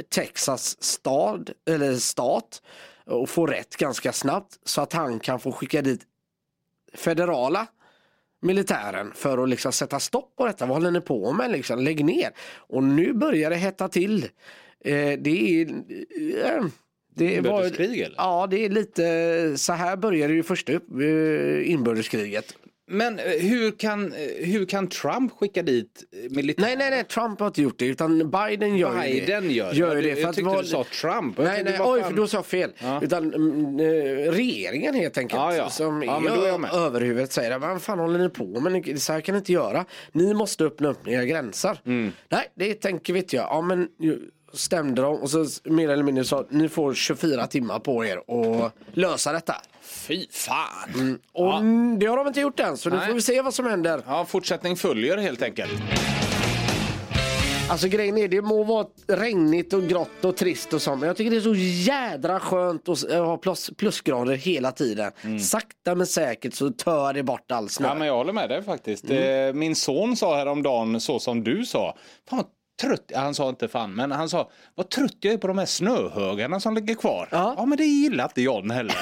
Texas 0.10 0.84
stad, 0.84 1.50
eller 1.70 1.96
stat 1.96 2.62
och 3.06 3.30
får 3.30 3.48
rätt 3.48 3.78
ganska 3.78 4.14
snabbt 4.14 4.60
så 4.64 4.82
att 4.82 4.94
han 4.94 5.20
kan 5.20 5.40
få 5.40 5.52
skicka 5.52 5.82
dit 5.82 6.02
federala 6.94 7.68
militären 8.42 9.12
för 9.16 9.44
att 9.44 9.50
liksom 9.50 9.72
sätta 9.72 10.00
stopp 10.00 10.36
på 10.36 10.46
detta. 10.46 10.66
Vad 10.66 10.76
håller 10.76 10.92
ni 10.92 11.02
på 11.02 11.34
med? 11.34 11.52
Liksom, 11.52 11.80
lägg 11.80 12.06
ner. 12.06 12.32
Och 12.58 12.84
nu 12.84 13.14
börjar 13.14 13.50
det 13.50 13.56
hetta 13.56 13.88
till. 13.88 14.24
Eh, 14.86 15.20
det 15.20 15.62
är... 15.62 15.68
Eh, 15.70 16.66
det 17.18 17.26
var, 17.26 17.38
Inbördeskrig, 17.38 18.00
eller? 18.00 18.16
Ja, 18.18 18.48
det 18.52 18.66
är 18.66 18.70
lite 18.70 19.58
så 19.58 19.74
här 19.74 19.98
började 19.98 20.34
ju 20.34 20.44
första 20.44 20.74
upp, 20.74 21.02
eh, 21.02 21.72
inbördeskriget. 21.72 22.56
Men 22.88 23.20
eh, 23.20 23.26
hur 23.26 23.72
kan, 23.72 24.14
eh, 24.14 24.46
hur 24.46 24.66
kan 24.66 24.88
Trump 24.88 25.32
skicka 25.32 25.64
dit 25.64 26.04
eh, 26.26 26.32
militär? 26.36 26.62
Nej, 26.62 26.76
nej, 26.78 26.90
nej, 26.90 27.04
Trump 27.04 27.40
har 27.40 27.48
inte 27.48 27.62
gjort 27.62 27.80
det 27.80 27.86
utan 27.86 28.32
Biden 28.32 28.78
gör 28.78 28.96
det. 28.96 29.02
Biden 29.02 29.52
gör 29.52 29.70
det. 29.72 29.76
Gör 29.78 29.96
Du- 29.96 30.02
det 30.02 30.16
för 30.16 30.22
jag 30.22 30.30
att 30.30 30.36
tyckte 30.36 30.50
vara- 30.50 30.62
du 30.62 30.68
sa 30.68 30.84
Trump. 30.84 31.38
Nej, 31.38 31.64
nej, 31.64 31.78
oj, 31.80 32.02
fan- 32.02 32.10
för 32.10 32.18
då 32.18 32.28
sa 32.28 32.38
jag 32.38 32.46
fel. 32.46 32.72
Ja. 32.80 33.00
Utan 33.04 33.34
mm, 33.34 33.80
regeringen 34.32 34.96
helt 34.96 35.18
enkelt. 35.18 35.40
Ja, 35.40 35.56
ja. 35.56 35.70
Som 35.70 36.04
Ja, 36.04 36.18
är 36.18 36.22
men 36.22 36.34
är 36.34 36.58
med. 36.58 36.74
överhuvudet 36.74 37.32
säger 37.32 37.60
vad 37.60 37.82
fan 37.82 38.00
håller 38.00 38.20
ni 38.20 38.30
på 38.30 38.60
med? 38.60 39.02
Så 39.02 39.14
här 39.14 39.22
kan 39.22 39.34
ni 39.34 39.40
inte 39.40 39.54
göra. 39.54 39.86
Ni 40.12 40.34
måste 40.34 40.64
öppna 40.64 40.88
upp 40.90 41.08
era 41.08 41.26
gränser. 41.26 41.82
Mm. 41.86 42.12
Nej, 42.30 42.48
det 42.56 42.74
tänker 42.74 43.14
vi 43.14 43.20
inte 43.20 43.36
göra. 43.36 43.48
Ja, 43.50 43.62
men 43.62 43.88
stämde 44.56 45.02
de 45.02 45.16
och 45.22 45.30
så 45.30 45.46
mer 45.64 45.90
eller 45.90 46.04
mindre 46.04 46.24
sa 46.24 46.46
ni 46.50 46.70
får 46.70 46.94
24 46.94 47.48
timmar 47.48 47.80
på 47.80 48.06
er 48.06 48.18
att 48.18 48.74
lösa 48.94 49.32
detta. 49.32 49.56
Fy 49.82 50.26
fan. 50.32 51.20
Och 51.34 51.46
Ja. 51.46 51.58
mm, 51.58 52.00
det 52.00 52.06
har 52.06 52.18
de 52.18 52.28
inte 52.28 52.40
gjort 52.42 52.60
än 52.60 52.78
så 52.78 52.90
nu 52.90 52.96
Nej. 52.96 53.08
får 53.08 53.14
vi 53.14 53.22
se 53.22 53.42
vad 53.42 53.54
som 53.54 53.66
händer. 53.66 54.02
Ja, 54.08 54.26
fortsättning 54.26 54.76
följer 54.76 55.18
helt 55.18 55.42
enkelt. 55.42 55.72
Alltså 57.70 57.88
grejen 57.88 58.18
är, 58.18 58.28
det 58.28 58.42
må 58.42 58.64
vara 58.64 58.86
regnigt 59.08 59.74
och 59.74 59.84
grått 59.84 60.26
och 60.26 60.38
trist 60.38 60.74
och 60.74 60.82
så, 60.82 60.96
men 60.96 61.08
jag 61.08 61.18
tycker 61.18 61.32
det 61.32 61.38
är 61.38 61.42
så 61.42 61.56
jädra 61.92 62.40
skönt 62.40 62.90
att 62.90 63.02
ha 63.12 63.38
plus, 63.38 63.72
plusgrader 63.78 64.36
hela 64.36 64.72
tiden. 64.72 65.12
Sakta 65.42 65.96
men 65.96 66.08
säkert 66.08 66.54
så 66.54 66.70
tör 66.70 67.14
det 67.14 67.24
bort 67.24 67.52
all 67.52 67.70
snö. 67.70 67.86
Mm. 67.88 67.96
Ja, 67.96 68.00
men 68.00 68.08
jag 68.08 68.16
håller 68.16 68.34
med 68.34 68.50
dig 68.50 68.64
faktiskt. 68.64 69.10
Mm. 69.10 69.48
Eh, 69.50 69.54
Min 69.54 69.76
son 69.76 70.16
sa 70.16 70.36
häromdagen 70.38 71.02
så 71.02 71.20
som 71.20 71.44
du 71.44 71.66
sa. 71.66 71.98
Fan 72.30 72.44
trött, 72.82 73.12
han 73.16 73.36
sa 73.36 73.50
inte 73.50 73.68
fan, 73.68 73.96
men 73.96 74.12
han 74.12 74.30
sa 74.30 74.50
vad 74.76 74.90
trött 74.90 75.18
jag 75.20 75.34
är 75.34 75.38
på 75.38 75.48
de 75.48 75.58
här 75.58 75.66
snöhögarna 75.66 76.60
som 76.60 76.76
ligger 76.76 76.96
kvar. 76.96 77.28
Ja. 77.32 77.66
men 77.66 77.78
det 77.78 77.86
gillar 77.86 78.24
inte 78.24 78.42
John 78.42 78.72
heller. 78.72 78.96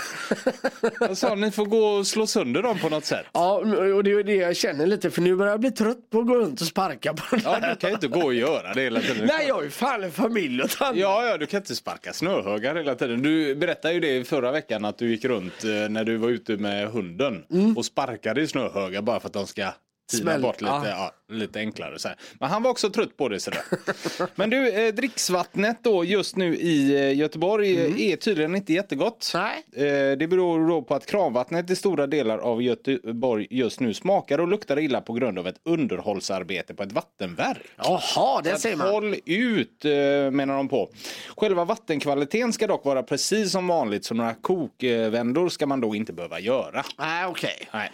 jag 1.00 1.18
sa 1.18 1.36
ni 1.36 1.52
får 1.52 1.66
gå 1.66 1.86
och 1.86 2.08
slå 2.08 2.28
sönder 2.28 2.62
dem 2.62 2.80
på 2.80 2.90
något 2.90 3.06
sätt. 3.06 3.26
Ja, 3.32 3.54
och 3.96 4.04
det 4.04 4.12
är 4.12 4.24
det 4.24 4.36
jag 4.36 4.56
känner 4.56 4.88
lite 4.88 5.12
för 5.12 5.22
nu 5.22 5.36
börjar 5.36 5.52
jag 5.52 5.60
bli 5.60 5.72
trött 5.72 6.10
på 6.10 6.20
att 6.20 6.28
gå 6.28 6.36
runt 6.36 6.62
och 6.62 6.68
sparka 6.68 7.14
på 7.14 7.36
den 7.36 7.42
Ja, 7.46 7.60
du 7.70 7.76
kan 7.76 7.90
ju 7.90 7.94
inte 7.94 8.08
gå 8.08 8.26
och 8.26 8.34
göra 8.34 8.74
det 8.74 8.82
hela 8.82 9.00
tiden. 9.00 9.28
Nej, 9.28 9.48
jag 9.48 9.56
har 9.56 9.64
ju 9.64 9.70
fan 9.70 10.04
en 10.04 10.12
familj 10.12 10.62
att 10.62 10.72
ta. 10.72 10.92
Ja, 10.96 11.26
ja, 11.26 11.38
du 11.38 11.46
kan 11.46 11.58
inte 11.60 11.76
sparka 11.76 12.14
snöhögar 12.14 12.76
hela 12.76 12.96
tiden. 12.96 13.22
Du 13.22 13.56
berättade 13.56 13.94
ju 13.94 14.00
det 14.00 14.28
förra 14.28 14.52
veckan 14.52 14.86
att 14.86 14.98
du 14.98 15.10
gick 15.10 15.26
runt 15.26 15.64
eh, 15.64 15.70
när 15.70 16.04
du 16.04 16.18
var 16.18 16.30
ute 16.30 16.58
med 16.58 16.88
hunden 16.88 17.44
och 17.76 17.86
sparkade 17.86 18.42
i 18.42 18.48
snöhögar 18.48 19.02
bara 19.02 19.20
för 19.20 19.28
att 19.28 19.34
de 19.34 19.48
ska 19.48 19.70
tina 20.18 20.32
Smäll, 20.32 20.42
bort 20.42 20.62
lite, 20.62 20.74
ja. 20.74 20.88
ja. 20.88 21.36
lite 21.36 21.60
enklare. 21.60 22.00
Så 22.00 22.08
här. 22.08 22.18
Men 22.40 22.50
han 22.50 22.64
var 22.64 22.72
också 22.72 22.90
trött 22.90 23.18
på 23.18 23.30
det. 23.30 23.40
Så. 23.40 23.52
Men 24.36 24.50
du, 24.50 24.70
eh, 24.70 24.94
dricksvattnet 24.94 25.78
då 25.84 26.06
just 26.06 26.36
nu 26.36 26.56
i 26.56 26.96
eh, 26.96 27.18
Göteborg 27.18 27.86
eh, 27.86 28.12
är 28.12 28.16
tydligen 28.16 28.56
inte 28.56 28.74
jättegott. 28.74 29.32
Nej. 29.34 29.64
Eh, 29.76 30.18
det 30.18 30.28
beror 30.28 30.68
då 30.68 30.82
på 30.82 30.96
att 30.96 31.06
kranvattnet 31.06 31.70
i 31.70 31.76
stora 31.76 32.08
delar 32.08 32.38
av 32.38 32.62
Göteborg 32.64 33.48
just 33.50 33.80
nu 33.80 33.94
smakar 33.94 34.40
och 34.40 34.48
luktar 34.48 34.80
illa 34.80 35.02
på 35.02 35.14
grund 35.14 35.40
av 35.40 35.48
ett 35.48 35.60
underhållsarbete 35.64 36.74
på 36.74 36.84
ett 36.84 36.92
vattenverk. 36.92 37.62
Jaha, 37.78 38.42
det 38.42 38.58
ser 38.58 38.76
man. 38.76 38.88
Håll 38.88 39.16
ut, 39.26 39.86
eh, 39.86 39.92
menar 40.32 40.58
de 40.58 40.70
på. 40.70 40.90
Själva 41.38 41.66
vattenkvaliteten 41.66 42.54
ska 42.54 42.68
dock 42.68 42.86
vara 42.86 43.04
precis 43.04 43.52
som 43.52 43.68
vanligt, 43.68 44.06
så 44.06 44.14
några 44.14 44.34
kokvändor 44.34 45.50
ska 45.50 45.68
man 45.68 45.82
då 45.82 45.96
inte 45.96 46.14
behöva 46.14 46.40
göra. 46.40 46.84
Nej, 46.98 47.26
okej. 47.26 47.70
Nej. 47.74 47.92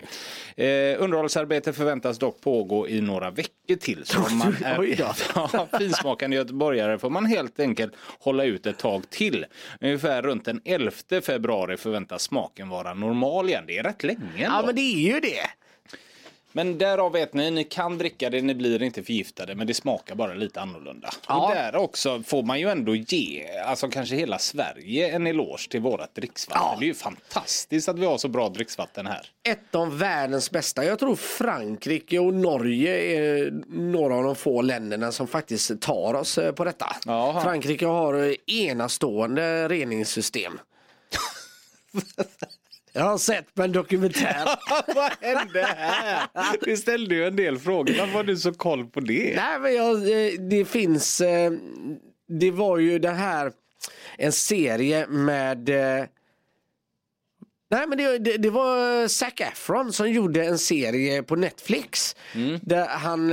Eh, 0.68 1.04
underhållsarbete 1.04 1.74
förväntas 1.74 2.09
förväntas 2.10 2.20
dock 2.20 2.42
pågå 2.42 2.88
i 2.88 3.02
några 3.02 3.32
veckor 3.32 3.76
till. 3.80 4.06
Så 4.06 4.20
om 4.20 4.38
man 4.38 4.56
är 4.64 4.96
ja, 5.54 5.68
finsmakande 5.80 6.38
göteborgare 6.38 7.00
får 7.00 7.10
man 7.10 7.26
helt 7.26 7.60
enkelt 7.60 7.94
hålla 8.20 8.44
ut 8.44 8.66
ett 8.66 8.78
tag 8.78 9.10
till. 9.10 9.46
Ungefär 9.82 10.22
runt 10.22 10.46
den 10.46 10.62
11 10.66 10.92
februari 11.22 11.78
förväntas 11.78 12.24
smaken 12.24 12.70
vara 12.70 12.94
normal 12.94 13.50
igen. 13.50 13.64
Det 13.68 13.78
är 13.78 13.84
rätt 13.84 14.04
länge 14.04 14.20
Ja 14.38 14.46
ändå. 14.46 14.66
men 14.66 14.76
det 14.76 14.82
är 14.82 15.14
ju 15.14 15.20
det. 15.20 15.48
Men 16.52 16.78
därav 16.78 17.12
vet 17.12 17.34
ni, 17.34 17.52
ni 17.52 17.64
kan 17.64 17.98
dricka 17.98 18.30
det, 18.30 18.42
ni 18.42 18.56
blir 18.56 18.84
inte 18.84 19.04
förgiftade, 19.04 19.56
men 19.56 19.68
det 19.68 19.74
smakar 19.74 20.16
bara 20.16 20.34
lite 20.34 20.62
annorlunda. 20.62 21.10
Ja. 21.28 21.48
Och 21.48 21.56
där 21.56 21.76
också 21.76 22.24
får 22.24 22.44
man 22.44 22.60
ju 22.60 22.70
ändå 22.70 22.96
ge, 22.96 23.48
alltså 23.66 23.90
kanske 23.90 24.16
hela 24.16 24.40
Sverige 24.40 25.16
en 25.16 25.28
eloge 25.28 25.70
till 25.70 25.80
vårat 25.82 26.16
dricksvatten. 26.16 26.64
Ja. 26.66 26.76
Det 26.80 26.86
är 26.86 26.88
ju 26.88 26.94
fantastiskt 26.94 27.90
att 27.90 28.00
vi 28.00 28.06
har 28.06 28.18
så 28.18 28.28
bra 28.28 28.50
dricksvatten 28.50 29.08
här. 29.08 29.32
Ett 29.44 29.76
av 29.76 29.98
världens 29.98 30.52
bästa. 30.52 30.86
Jag 30.86 31.00
tror 31.00 31.16
Frankrike 31.16 32.20
och 32.20 32.34
Norge 32.34 32.98
är 32.98 33.52
några 33.68 34.16
av 34.16 34.24
de 34.24 34.36
få 34.36 34.62
länderna 34.62 35.12
som 35.12 35.28
faktiskt 35.28 35.82
tar 35.82 36.14
oss 36.14 36.38
eh, 36.38 36.52
på 36.52 36.64
detta. 36.64 36.96
Jaha. 37.06 37.42
Frankrike 37.42 37.86
har 37.86 38.14
eh, 38.28 38.34
enastående 38.46 39.68
reningssystem. 39.68 40.60
Jag 42.94 43.04
har 43.04 43.18
sett 43.18 43.54
på 43.54 43.64
en 43.64 43.72
dokumentär. 43.72 44.50
Vad 44.96 45.12
hände 45.22 45.64
här? 45.64 46.28
Du 46.62 46.78
ställde 46.78 47.16
ju 47.16 47.28
en 47.28 47.36
del 47.36 47.60
frågor, 47.60 47.96
varför 47.98 48.14
har 48.14 48.24
du 48.24 48.38
så 48.38 48.54
koll 48.54 48.86
på 48.86 49.00
det? 49.00 49.34
Nej 49.36 49.60
men 49.60 49.76
jag, 49.76 49.96
eh, 49.96 50.40
det 50.40 50.66
finns, 50.66 51.22
eh, 51.22 51.52
det 52.28 52.52
var 52.52 52.78
ju 52.78 53.00
den 53.00 53.16
här, 53.16 53.52
en 54.18 54.32
serie 54.32 55.08
med 55.08 55.70
eh, 55.70 56.06
Nej 57.72 57.88
men 57.88 57.98
det, 57.98 58.18
det, 58.18 58.38
det 58.38 58.50
var 58.50 59.08
Zac 59.08 59.34
Efron 59.38 59.94
som 59.94 60.12
gjorde 60.12 60.46
en 60.46 60.60
serie 60.60 61.24
på 61.24 61.36
Netflix. 61.36 62.16
Där 62.62 62.88
han 62.88 63.32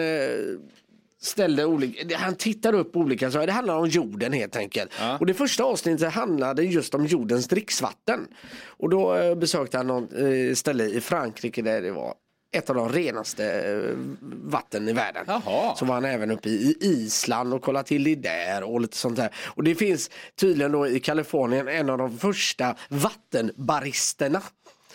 ställde 1.27 1.65
olika, 1.65 2.19
han 2.19 2.35
tittar 2.35 2.73
upp 2.73 2.97
olika 2.97 3.31
saker. 3.31 3.47
Det 3.47 3.53
handlar 3.53 3.77
om 3.77 3.89
jorden 3.89 4.33
helt 4.33 4.57
enkelt. 4.57 4.91
Ja. 5.01 5.19
Och 5.19 5.27
det 5.27 5.35
första 5.35 5.65
avsnittet 5.65 6.13
handlade 6.13 6.63
just 6.63 6.95
om 6.95 7.07
jordens 7.07 7.49
dricksvatten. 7.49 8.29
Och 8.67 8.91
då 8.91 9.15
eh, 9.15 9.35
besökte 9.35 9.77
han 9.77 9.87
något 9.87 10.13
eh, 10.13 10.55
ställe 10.55 10.85
i 10.85 11.01
Frankrike 11.01 11.63
där 11.63 11.83
det 11.83 11.91
var 11.91 12.15
ett 12.53 12.71
av 12.71 12.77
de 12.77 12.89
renaste 12.89 13.45
eh, 13.45 13.97
vatten 14.45 14.89
i 14.89 14.93
världen. 14.93 15.25
Jaha. 15.27 15.77
Så 15.77 15.85
var 15.85 15.95
han 15.95 16.05
även 16.05 16.31
uppe 16.31 16.49
i 16.49 16.77
Island 16.81 17.55
och 17.55 17.63
kollade 17.63 17.89
till 17.89 18.05
det 18.05 18.15
där 18.15 18.63
och 18.63 18.81
lite 18.81 18.97
sånt 18.97 19.17
där. 19.17 19.35
Och 19.45 19.65
det 19.65 19.75
finns 19.75 20.11
tydligen 20.41 20.73
då 20.73 20.89
i 20.89 21.01
Kalifornien 21.01 21.69
en 21.69 21.91
av 21.91 21.99
de 21.99 22.19
första 22.19 22.77
vattenbaristerna. 22.89 24.43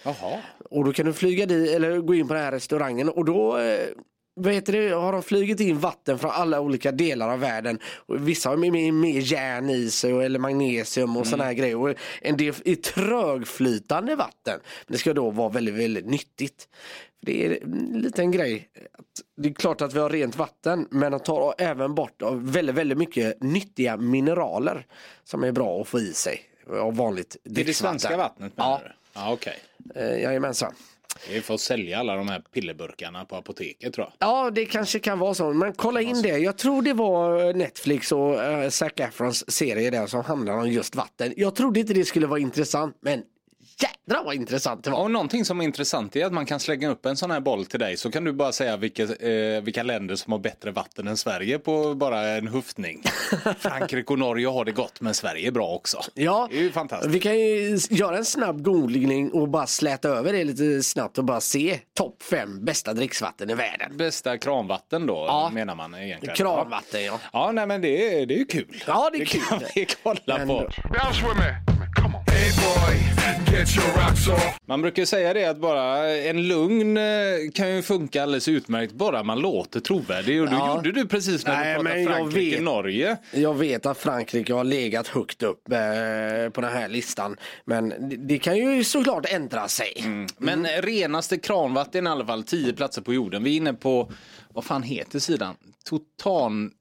Jaha. 0.04 0.40
Och 0.70 0.86
då 0.86 0.94
kan 0.94 1.06
du 1.06 1.14
flyga 1.14 1.46
dit 1.46 1.70
eller 1.70 1.98
gå 1.98 2.16
in 2.16 2.28
på 2.28 2.34
den 2.34 2.44
här 2.44 2.52
restaurangen 2.52 3.10
och 3.10 3.26
då 3.26 3.58
vad 4.34 4.54
heter 4.54 4.74
det, 4.74 4.90
har 4.90 5.12
de 5.12 5.24
flugit 5.24 5.60
in 5.60 5.80
vatten 5.80 6.20
från 6.20 6.32
alla 6.32 6.60
olika 6.60 6.92
delar 6.92 7.30
av 7.30 7.40
världen. 7.40 7.80
Och 7.84 8.28
vissa 8.28 8.50
har 8.50 8.58
med, 8.58 8.94
med 8.94 9.20
järn 9.22 9.70
i 9.70 9.90
sig 9.90 10.14
och, 10.14 10.24
eller 10.24 10.40
magnesium 10.40 11.18
och 11.18 11.28
sådana 11.28 11.44
här 11.44 11.54
grejer. 11.54 11.76
Och 11.78 11.96
en 12.22 12.38
del 12.38 12.54
är 12.66 12.76
trögflytande 12.76 14.16
vatten. 14.16 14.60
Men 14.88 14.94
det 14.94 14.98
ska 14.98 15.14
då 15.14 15.30
vara 15.30 15.50
väldigt, 15.50 15.76
väldigt 15.76 16.06
nyttigt. 16.06 16.68
Det 17.22 17.46
är 17.46 17.64
en 17.64 18.02
liten 18.02 18.32
grej. 18.32 18.68
Det 19.38 19.50
är 19.50 19.54
klart 19.54 19.82
att 19.82 19.94
vi 19.94 20.00
har 20.00 20.10
rent 20.10 20.36
vatten 20.36 20.88
men 20.92 21.12
de 21.12 21.20
tar 21.20 21.54
även 21.58 21.96
bort 21.96 22.22
väldigt, 22.34 22.76
väldigt 22.76 22.98
mycket 22.98 23.44
nyttiga 23.44 23.98
mineraler 23.98 24.86
som 25.24 25.44
är 25.44 25.52
bra 25.52 25.82
att 25.82 25.88
få 25.88 26.00
i 26.00 26.14
sig 26.14 26.42
av 26.82 26.96
vanligt 26.96 27.38
Det 27.44 27.50
är 27.50 27.56
det 27.56 27.64
dricksvatten. 27.64 28.00
svenska 28.00 28.18
vattnet 28.18 28.58
menar 28.58 28.72
Ja, 28.72 28.82
du? 28.84 28.92
Ja, 29.14 29.32
okej. 29.34 29.60
eh, 29.96 30.22
jajamensan. 30.24 30.74
Vi 31.30 31.42
får 31.42 31.58
sälja 31.58 32.00
alla 32.00 32.16
de 32.16 32.28
här 32.28 32.40
pillerburkarna 32.54 33.26
på 33.26 33.36
apoteket 33.36 33.94
tror 33.94 34.08
jag. 34.08 34.30
Ja, 34.30 34.52
det 34.52 34.66
kanske 34.66 35.00
kan 35.00 35.20
vara 35.20 35.34
så. 35.34 35.54
Men 35.54 35.74
kolla 35.74 36.02
in 36.02 36.22
det. 36.22 36.38
Jag 36.38 36.58
tror 36.58 36.82
det 36.82 36.94
var 36.94 37.54
Netflix 37.54 38.12
och 38.12 38.34
uh, 38.34 38.70
Zac 38.70 38.92
Efrons 38.96 39.52
serie 39.52 39.90
där 39.90 40.08
som 40.08 40.24
handlar 40.24 40.54
om 40.54 40.70
just 40.70 40.96
vatten. 40.96 41.34
Jag 41.38 41.56
trodde 41.56 41.80
inte 41.80 41.94
det 41.94 42.06
skulle 42.06 42.28
vara 42.28 42.40
intressant, 42.40 42.98
men 43.02 43.24
jädra 43.82 44.24
vad 44.24 44.36
intressant 44.36 44.84
det 44.84 44.90
var. 44.90 45.00
Och 45.00 45.12
någonting 45.12 45.46
som 45.46 45.60
är 45.62 45.64
intressant 45.66 46.16
är 46.16 46.26
att 46.26 46.34
man 46.34 46.46
kan 46.46 46.60
slänga 46.60 46.90
upp 46.90 47.06
en 47.06 47.18
sån 47.18 47.32
här 47.32 47.40
boll 47.40 47.66
till 47.66 47.80
dig 47.80 47.98
så 47.98 48.12
kan 48.12 48.24
du 48.24 48.32
bara 48.34 48.52
säga 48.52 48.78
vilka, 48.78 49.04
eh, 49.04 49.62
vilka 49.62 49.84
länder 49.84 50.16
som 50.16 50.32
har 50.32 50.40
bättre 50.40 50.72
vatten 50.72 51.08
än 51.08 51.18
Sverige 51.18 51.60
på 51.60 51.94
bara 51.96 52.22
en 52.30 52.48
höftning. 52.48 53.04
Frankrike 53.60 54.14
och 54.14 54.20
Norge 54.20 54.48
har 54.48 54.66
det 54.66 54.72
gott 54.72 55.02
men 55.02 55.14
Sverige 55.14 55.48
är 55.48 55.52
bra 55.52 55.68
också. 55.68 56.02
Ja, 56.14 56.48
Det 56.52 56.58
är 56.58 56.62
ju 56.62 56.72
fantastiskt. 56.72 57.16
vi 57.16 57.20
kan 57.20 57.40
ju 57.40 57.78
göra 57.90 58.18
en 58.18 58.26
snabb 58.26 58.64
googling 58.64 59.32
och 59.32 59.50
bara 59.50 59.68
släta 59.68 60.10
över 60.10 60.34
det 60.34 60.44
lite 60.44 60.84
snabbt 60.84 61.18
och 61.18 61.24
bara 61.26 61.42
se 61.42 61.80
topp 61.98 62.24
fem 62.24 62.66
bästa 62.66 62.94
dricksvatten 62.94 63.50
i 63.50 63.54
världen. 63.54 63.98
Bästa 63.98 64.38
kranvatten 64.38 65.06
då 65.06 65.14
Ja. 65.28 65.50
menar 65.54 65.76
man 65.76 65.96
egentligen. 65.96 66.36
Kranvatten 66.36 67.04
ja. 67.04 67.20
Ja, 67.34 67.52
nej 67.52 67.68
men 67.68 67.82
det 67.82 68.22
är, 68.22 68.26
det 68.26 68.34
är 68.34 68.38
ju 68.38 68.46
kul. 68.46 68.84
Ja, 68.88 69.10
det 69.14 69.22
är 69.22 69.26
kul. 69.26 69.42
kan 69.50 69.60
vi 69.76 69.88
kolla 70.04 70.38
Men- 70.38 70.48
på. 70.48 70.70
Man 74.66 74.82
brukar 74.82 75.06
säga 75.06 75.34
det 75.34 75.46
att 75.46 75.58
bara 75.58 76.10
en 76.10 76.48
lugn 76.48 76.98
eh, 76.98 77.04
kan 77.54 77.76
ju 77.76 77.82
funka 77.82 78.24
alldeles 78.24 78.48
utmärkt 78.48 78.94
bara 78.94 79.24
man 79.24 79.40
låter 79.40 79.80
trovärdig. 79.80 80.42
Och 80.42 80.48
det 80.50 80.56
Ja. 80.56 80.76
gjorde 80.76 80.92
du 80.92 81.08
precis 81.08 81.46
när 81.46 81.56
Nej, 81.56 81.74
du 81.74 81.80
pratade 81.84 82.02
jag 82.02 82.08
Frankrike, 82.16 82.56
vet. 82.56 82.64
Norge. 82.64 83.18
Jag 83.34 83.54
vet 83.54 83.86
att 83.86 83.98
Frankrike 83.98 84.54
har 84.54 84.64
legat 84.64 85.08
högt 85.08 85.44
upp 85.44 85.72
eh, 85.72 86.50
på 86.54 86.62
den 86.62 86.72
här 86.74 86.88
listan. 86.90 87.38
Men 87.66 87.90
det, 87.90 88.16
det 88.16 88.38
kan 88.38 88.58
ju 88.58 88.84
såklart 88.84 89.26
ändra 89.30 89.68
sig. 89.68 90.04
Men 90.38 90.66
renaste 90.68 91.38
kranvatten 91.38 92.08
i 92.08 92.10
alla 92.10 92.26
fall, 92.26 92.44
10 92.44 92.74
platser 92.74 93.02
på 93.02 93.14
jorden. 93.14 93.44
Vi 93.44 93.52
är 93.54 93.58
inne 93.58 93.74
på, 93.74 94.12
vad 94.54 94.64
fan 94.66 94.84
heter 94.84 95.20
sidan? 95.20 95.56
Totan, 95.90 96.72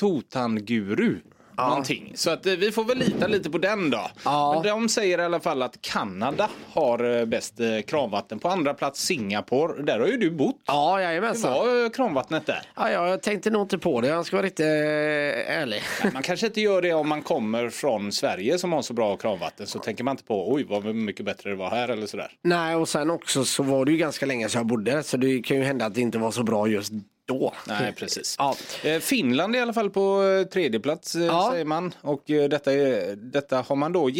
Totanguru. 0.00 1.16
Någonting. 1.58 2.12
Så 2.14 2.30
att 2.30 2.46
eh, 2.46 2.52
vi 2.52 2.72
får 2.72 2.84
väl 2.84 2.98
lita 2.98 3.26
lite 3.26 3.50
på 3.50 3.58
den 3.58 3.90
då. 3.90 4.10
Ja. 4.24 4.52
Men 4.54 4.62
de 4.62 4.88
säger 4.88 5.18
i 5.18 5.22
alla 5.24 5.40
fall 5.40 5.62
att 5.62 5.80
Kanada 5.82 6.48
har 6.72 7.18
eh, 7.18 7.24
bäst 7.24 7.60
eh, 7.60 7.66
kranvatten. 7.86 8.38
På 8.38 8.48
andra 8.48 8.74
plats 8.74 9.00
Singapore. 9.00 9.82
Där 9.82 10.00
har 10.00 10.06
ju 10.06 10.16
du 10.16 10.30
bott. 10.30 10.56
Ja, 10.66 10.96
Det 10.96 11.02
jajamensan. 11.02 11.52
var 11.52 11.84
eh, 11.84 11.90
kranvattnet 11.90 12.46
där. 12.46 12.62
Ja, 12.76 12.90
ja, 12.90 13.08
jag 13.08 13.22
tänkte 13.22 13.50
nog 13.50 13.62
inte 13.62 13.78
på 13.78 14.00
det. 14.00 14.08
Jag 14.08 14.26
ska 14.26 14.36
vara 14.36 14.46
eh, 14.46 15.60
ärlig. 15.60 15.82
Man 16.12 16.22
kanske 16.22 16.46
inte 16.46 16.60
gör 16.60 16.82
det 16.82 16.92
om 16.94 17.08
man 17.08 17.22
kommer 17.22 17.70
från 17.70 18.12
Sverige 18.12 18.58
som 18.58 18.72
har 18.72 18.82
så 18.82 18.92
bra 18.94 19.16
kranvatten. 19.16 19.66
Så 19.66 19.78
tänker 19.78 20.04
man 20.04 20.12
inte 20.12 20.24
på 20.24 20.52
oj 20.52 20.66
vad 20.68 20.84
mycket 20.94 21.26
bättre 21.26 21.50
det 21.50 21.56
var 21.56 21.70
här 21.70 21.88
eller 21.88 22.06
sådär. 22.06 22.30
Nej, 22.42 22.76
och 22.76 22.88
sen 22.88 23.10
också 23.10 23.44
så 23.44 23.62
var 23.62 23.84
det 23.84 23.92
ju 23.92 23.98
ganska 23.98 24.26
länge 24.26 24.48
sedan 24.48 24.58
jag 24.60 24.66
bodde. 24.66 25.02
Så 25.02 25.16
det 25.16 25.42
kan 25.42 25.56
ju 25.56 25.62
hända 25.62 25.86
att 25.86 25.94
det 25.94 26.00
inte 26.00 26.18
var 26.18 26.30
så 26.30 26.42
bra 26.42 26.66
just 26.68 26.92
då. 27.28 27.52
Nej, 27.66 27.92
precis. 27.92 28.34
Ja. 28.38 28.56
Eh, 28.84 29.00
Finland 29.00 29.54
är 29.54 29.58
i 29.58 29.62
alla 29.62 29.72
fall 29.72 29.90
på 29.90 30.22
eh, 30.22 30.44
tredje 30.48 30.80
plats 30.80 31.14
eh, 31.14 31.22
Ja. 31.24 31.48
säger 31.52 31.64
man. 31.64 31.94
Och 32.00 32.22
detta, 32.26 32.70
detta 33.16 33.60
har 33.68 33.76
man 33.76 33.92
då 33.92 34.10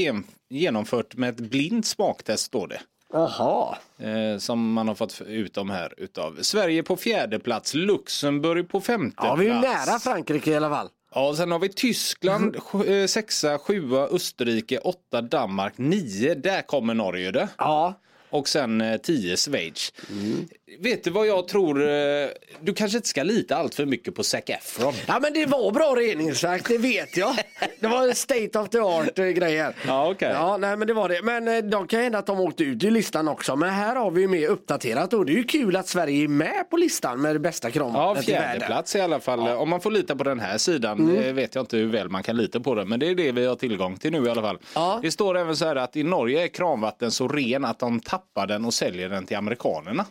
genomfört 0.50 1.16
med 1.16 1.28
ett 1.28 1.50
blint 1.50 1.86
smaktest 1.86 2.44
står 2.44 2.68
det. 2.68 2.80
Jaha. 3.12 3.76
Eh, 3.98 4.38
som 4.38 4.72
man 4.72 4.88
har 4.88 4.94
fått 4.94 5.20
ut 5.26 5.54
de 5.54 5.70
här 5.70 5.94
utav. 5.96 6.38
Sverige 6.40 6.82
på 6.82 6.96
fjärde 6.96 7.38
plats, 7.38 7.74
Luxemburg 7.74 8.68
på 8.68 8.80
femte 8.80 9.16
Ja, 9.22 9.34
vi 9.34 9.48
är 9.48 9.54
ju 9.54 9.60
plats. 9.60 9.86
nära 9.86 9.98
Frankrike 9.98 10.50
i 10.50 10.56
alla 10.56 10.70
fall. 10.70 10.88
Ja, 11.14 11.28
och 11.28 11.36
sen 11.36 11.50
har 11.52 11.58
vi 11.58 11.68
Tyskland 11.68 12.56
eh, 12.86 13.06
sexa, 13.06 13.58
sjua, 13.58 14.06
Österrike, 14.06 14.78
åtta, 14.78 15.20
Danmark, 15.22 15.72
nio. 15.78 16.34
Där 16.34 16.62
kommer 16.62 16.94
Norge 16.94 17.30
det. 17.30 17.48
Ja. 17.58 17.94
Och 18.30 18.48
sen 18.48 18.98
10 19.02 19.36
Schweiz. 19.36 19.92
Mm. 20.10 20.48
Vet 20.80 21.04
du 21.04 21.10
vad 21.10 21.26
jag 21.26 21.48
tror? 21.48 21.82
eh, 21.82 22.26
Du 22.60 22.74
kanske 22.74 22.96
inte 22.98 23.08
ska 23.08 23.22
lita 23.22 23.56
allt 23.56 23.74
för 23.74 23.86
mycket 23.86 24.14
på 24.14 24.22
Zac 24.22 24.42
Efron. 24.46 24.94
Ja 25.06 25.18
men 25.22 25.32
det 25.32 25.46
var 25.46 25.70
bra 25.72 25.94
reningsverk, 25.96 26.68
det 26.68 26.78
vet 26.78 27.16
jag. 27.16 27.34
Det 27.80 27.86
var 27.88 28.12
state 28.12 28.58
of 28.58 28.68
the 28.68 28.78
art 28.78 29.18
eh, 29.18 29.26
grejer. 29.26 29.74
Ja, 29.86 30.10
okej. 30.10 30.30
Ja, 30.34 30.56
nej 30.56 30.76
men 30.76 30.88
det 30.88 30.94
var 30.94 31.08
det. 31.08 31.22
Men 31.22 31.48
eh, 31.48 31.58
de 31.58 31.86
kan 31.86 32.00
hända 32.00 32.18
att 32.18 32.26
de 32.26 32.40
åkte 32.40 32.64
ut 32.64 32.84
i 32.84 32.90
listan 32.90 33.28
också. 33.28 33.56
Men 33.56 33.70
här 33.70 33.96
har 33.96 34.10
vi 34.10 34.20
ju 34.20 34.28
mer 34.28 34.48
uppdaterat 34.48 35.12
och 35.12 35.26
det 35.26 35.32
är 35.32 35.36
ju 35.36 35.44
kul 35.44 35.76
att 35.76 35.88
Sverige 35.88 36.24
är 36.24 36.28
med 36.28 36.70
på 36.70 36.76
listan 36.76 37.20
med 37.20 37.34
det 37.34 37.38
bästa 37.38 37.68
Ja, 37.68 37.72
kranvattnet 37.72 38.28
i 38.28 38.32
fjärde 38.32 38.66
plats 38.66 38.96
i 38.96 39.00
alla 39.00 39.20
fall. 39.20 39.40
Om 39.48 39.68
man 39.68 39.80
får 39.80 39.90
lita 39.90 40.16
på 40.16 40.24
den 40.24 40.40
här 40.40 40.58
sidan. 40.58 40.98
Mm. 40.98 41.14
Det 41.22 41.32
vet 41.32 41.54
jag 41.54 41.62
inte 41.62 41.76
hur 41.76 41.86
väl 41.86 42.08
man 42.08 42.22
kan 42.22 42.36
lita 42.36 42.60
på 42.60 42.74
den. 42.74 42.88
Men 42.88 43.00
det 43.00 43.06
är 43.10 43.14
det 43.14 43.32
vi 43.32 43.46
har 43.46 43.56
tillgång 43.56 43.96
till 43.96 44.12
nu 44.12 44.24
i 44.26 44.30
alla 44.30 44.42
fall. 44.42 44.58
Ja. 44.74 44.98
Det 45.02 45.10
står 45.10 45.38
även 45.38 45.56
så 45.56 45.64
här 45.64 45.76
att 45.76 45.96
i 45.96 46.02
Norge 46.02 46.42
är 46.42 46.48
kranvatten 46.48 47.10
så 47.10 47.28
ren 47.28 47.64
att 47.64 47.78
de 47.78 48.00
tappar 48.00 48.46
den 48.46 48.64
och 48.64 48.74
säljer 48.74 49.08
den 49.08 49.26
till 49.26 49.36
amerikanerna. 49.36 50.04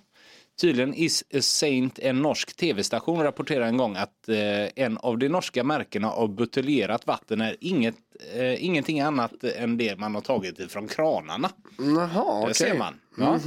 Tydligen 0.62 0.94
Is 0.94 1.24
a 1.34 1.42
Saint, 1.42 2.00
en 2.00 2.22
norsk 2.22 2.56
tv-station, 2.56 3.24
rapporterade 3.24 3.66
en 3.66 3.78
gång 3.78 3.96
att 3.96 4.30
eh, 4.30 4.68
en 4.84 4.98
av 4.98 5.18
de 5.18 5.30
norska 5.30 5.64
märkena 5.64 6.12
av 6.12 6.36
buteljerat 6.36 7.08
vatten 7.08 7.42
är 7.42 7.56
inget, 7.60 7.96
eh, 8.36 8.66
ingenting 8.66 9.00
annat 9.02 9.44
än 9.44 9.78
det 9.78 10.00
man 10.00 10.16
har 10.16 10.22
tagit 10.22 10.60
ifrån 10.60 10.88
kranarna. 10.88 11.50
Jaha, 11.78 12.24
Det 12.24 12.42
okej. 12.42 12.44
Mhm. 12.46 12.54
ser 12.54 12.78
man. 12.78 13.00
Ja. 13.18 13.40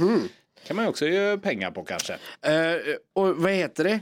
kan 0.67 0.75
man 0.75 0.85
ju 0.85 0.89
också 0.89 1.05
göra 1.07 1.37
pengar 1.37 1.71
på 1.71 1.83
kanske. 1.83 2.13
Eh, 2.41 2.75
och 3.13 3.35
vad 3.37 3.51
heter 3.51 3.83
det? 3.83 3.99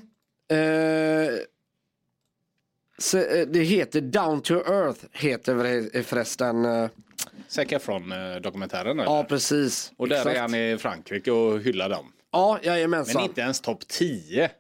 Eh, 0.56 1.32
så, 2.98 3.18
eh, 3.18 3.48
det 3.48 3.60
heter 3.60 4.02
Down 4.02 4.42
to 4.42 4.54
Earth, 4.54 5.00
heter 5.12 5.56
det 5.56 6.04
förresten. 6.04 6.66
eh, 6.66 7.80
från 7.80 8.12
eh, 8.12 8.36
dokumentären. 8.42 8.98
ja, 8.98 9.04
eller? 9.20 9.24
precis. 9.30 9.92
Och 9.98 10.10
där 10.10 10.16
Exakt. 10.18 10.36
är 10.36 10.42
han 10.42 10.56
i 10.56 10.78
Frankrike 10.78 11.32
och 11.32 11.60
hyllar 11.60 11.90
dem. 11.90 12.12
Ja, 12.32 12.60
jajamensan. 12.64 13.22
Men 13.22 13.30
inte 13.30 13.42
ens 13.42 13.62
topp 13.62 13.88
10. 13.88 14.52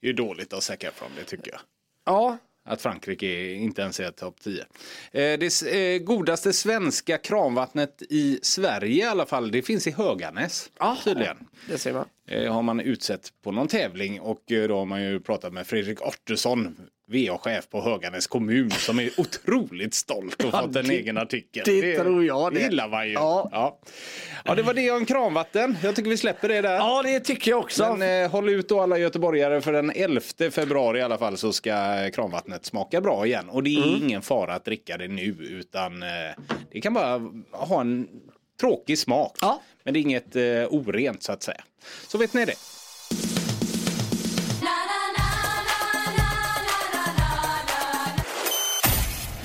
Det 0.00 0.06
är 0.06 0.08
ju 0.08 0.12
dåligt 0.12 0.52
av 0.52 0.60
Zac 0.60 0.76
Efron, 0.80 1.10
det 1.18 1.24
tycker 1.24 1.50
jag. 1.50 1.60
Ja, 2.06 2.38
Att 2.64 2.82
Frankrike 2.82 3.52
inte 3.52 3.82
ens 3.82 4.00
är 4.00 4.10
topp 4.10 4.36
10. 4.40 4.60
Eh, 4.60 4.66
det 5.12 5.62
eh, 5.62 5.98
godaste 6.02 6.52
svenska 6.52 7.18
kranvattnet 7.18 8.02
i 8.10 8.38
Sverige 8.42 9.04
i 9.04 9.08
alla 9.08 9.26
fall, 9.26 9.50
det 9.50 9.62
finns 9.62 9.86
i 9.86 9.90
Höganäs. 9.90 10.70
Jaha. 10.78 10.96
Tydligen. 11.04 11.36
det 11.68 11.78
ser 11.78 11.92
man. 11.92 12.04
Eh, 12.26 12.52
har 12.52 12.62
man 12.62 12.80
utsett 12.80 13.32
på 13.42 13.52
någon 13.52 13.68
tävling 13.68 14.20
och 14.20 14.42
då 14.46 14.78
har 14.78 14.84
man 14.84 15.02
ju 15.02 15.20
pratat 15.20 15.52
med 15.52 15.66
Fredrik 15.66 16.02
Ottosson, 16.06 16.76
VA-chef 17.08 17.68
på 17.70 17.80
Höganäs 17.82 18.26
kommun 18.26 18.70
som 18.70 18.98
är 18.98 19.10
otroligt 19.20 19.94
stolt 19.94 20.44
och 20.44 20.50
fått 20.50 20.76
en 20.76 20.88
det- 20.88 20.94
egen 20.94 21.18
artikel. 21.18 21.62
det 21.66 21.98
tror 21.98 22.24
jag 22.24 22.54
det. 22.54 22.60
gillar 22.60 22.88
man 22.88 23.06
ju. 23.06 23.12
Ja. 23.12 23.48
Ja. 23.52 23.78
Ja. 24.44 24.54
det 24.54 24.62
var 24.62 24.74
det 24.74 24.90
om 24.90 25.06
kranvatten. 25.06 25.76
Jag 25.82 25.96
tycker 25.96 26.10
vi 26.10 26.16
släpper 26.16 26.48
det 26.48 26.60
där. 26.60 26.74
Ja, 26.74 27.02
det 27.02 27.20
tycker 27.20 27.50
jag 27.50 27.60
också. 27.60 27.96
Men 27.96 28.24
eh, 28.24 28.30
håll 28.30 28.48
ut 28.48 28.68
då 28.68 28.80
alla 28.80 28.98
göteborgare 28.98 29.60
för 29.60 29.72
den 29.72 29.90
11 29.94 30.20
februari 30.50 30.98
i 30.98 31.02
alla 31.02 31.18
fall 31.18 31.36
så 31.36 31.52
ska 31.52 31.72
kranvattnet 32.10 32.64
smaka 32.66 33.00
bra 33.00 33.26
igen. 33.26 33.48
Och 33.48 33.62
det 33.62 33.74
är 33.76 33.82
Mm. 33.88 34.02
ingen 34.02 34.22
fara 34.22 34.54
att 34.54 34.64
dricka 34.64 34.96
det 34.96 35.08
nu 35.08 35.36
utan 35.40 36.02
eh, 36.02 36.08
det 36.72 36.80
kan 36.80 36.94
bara 36.94 37.20
ha 37.52 37.80
en 37.80 38.08
tråkig 38.60 38.98
smak. 38.98 39.36
Ja. 39.40 39.62
Men 39.84 39.94
det 39.94 40.00
är 40.00 40.02
inget 40.02 40.36
eh, 40.36 40.42
orent 40.70 41.22
så 41.22 41.32
att 41.32 41.42
säga. 41.42 41.60
Så 42.08 42.18
vet 42.18 42.34
ni 42.34 42.44
det. 42.44 42.54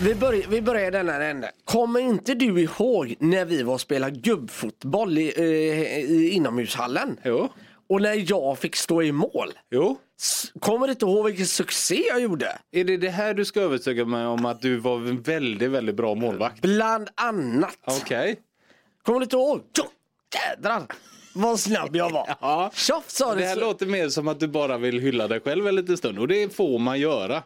Vi, 0.04 0.16
börjar, 0.16 0.44
vi 0.50 0.62
börjar 0.62 0.88
i 0.88 0.92
denna 0.92 1.24
ände. 1.24 1.52
Kommer 1.66 2.00
inte 2.00 2.34
du 2.34 2.62
ihåg 2.62 3.16
när 3.20 3.46
vi 3.46 3.64
var 3.64 3.74
och 3.74 3.82
spelade 3.82 4.16
gubbfotboll 4.20 5.18
i, 5.18 5.34
eh, 5.38 6.00
i 6.12 6.30
inomhushallen? 6.34 7.20
Jo. 7.24 7.50
Och 7.90 8.02
när 8.02 8.26
jag 8.32 8.60
fick 8.60 8.76
stå 8.76 9.02
i 9.04 9.12
mål? 9.12 9.50
Jo. 9.72 9.98
S- 10.22 10.52
Kommer 10.60 10.88
du 10.88 10.94
inte 10.94 11.06
ihåg 11.06 11.26
vilken 11.26 11.46
succé 11.46 12.04
jag 12.08 12.20
gjorde? 12.22 12.58
Är 12.72 12.84
det 12.84 12.98
det 12.98 13.10
här 13.10 13.34
du 13.34 13.46
ska 13.46 13.62
övertyga 13.62 14.06
mig 14.06 14.26
om 14.26 14.46
att 14.46 14.62
du 14.62 14.78
var 14.78 14.96
en 14.96 15.22
väldigt, 15.22 15.72
väldigt 15.72 15.96
bra 15.96 16.16
målvakt? 16.16 16.62
Bland 16.62 17.10
annat. 17.16 17.78
Okej. 17.86 18.36
Kommer 19.04 19.20
du 19.20 19.24
inte 19.24 19.36
ihåg? 19.36 19.62
Jädrar 20.50 20.84
vad 21.36 21.60
snabb 21.60 21.96
jag 21.96 22.10
var. 22.10 22.36
Ja. 22.42 22.72
Tjoff 22.74 23.04
sa 23.10 23.34
Det 23.36 23.42
det. 23.42 23.46
här 23.48 23.56
låter 23.56 23.86
mer 23.86 24.10
som 24.10 24.28
att 24.28 24.40
du 24.40 24.48
bara 24.48 24.78
vill 24.78 25.00
hylla 25.00 25.28
dig 25.28 25.40
själv 25.40 25.68
en 25.68 25.76
liten 25.76 25.98
stund 25.98 26.20
och 26.20 26.28
det 26.28 26.56
får 26.56 26.80
man 26.80 27.00
göra. 27.00 27.44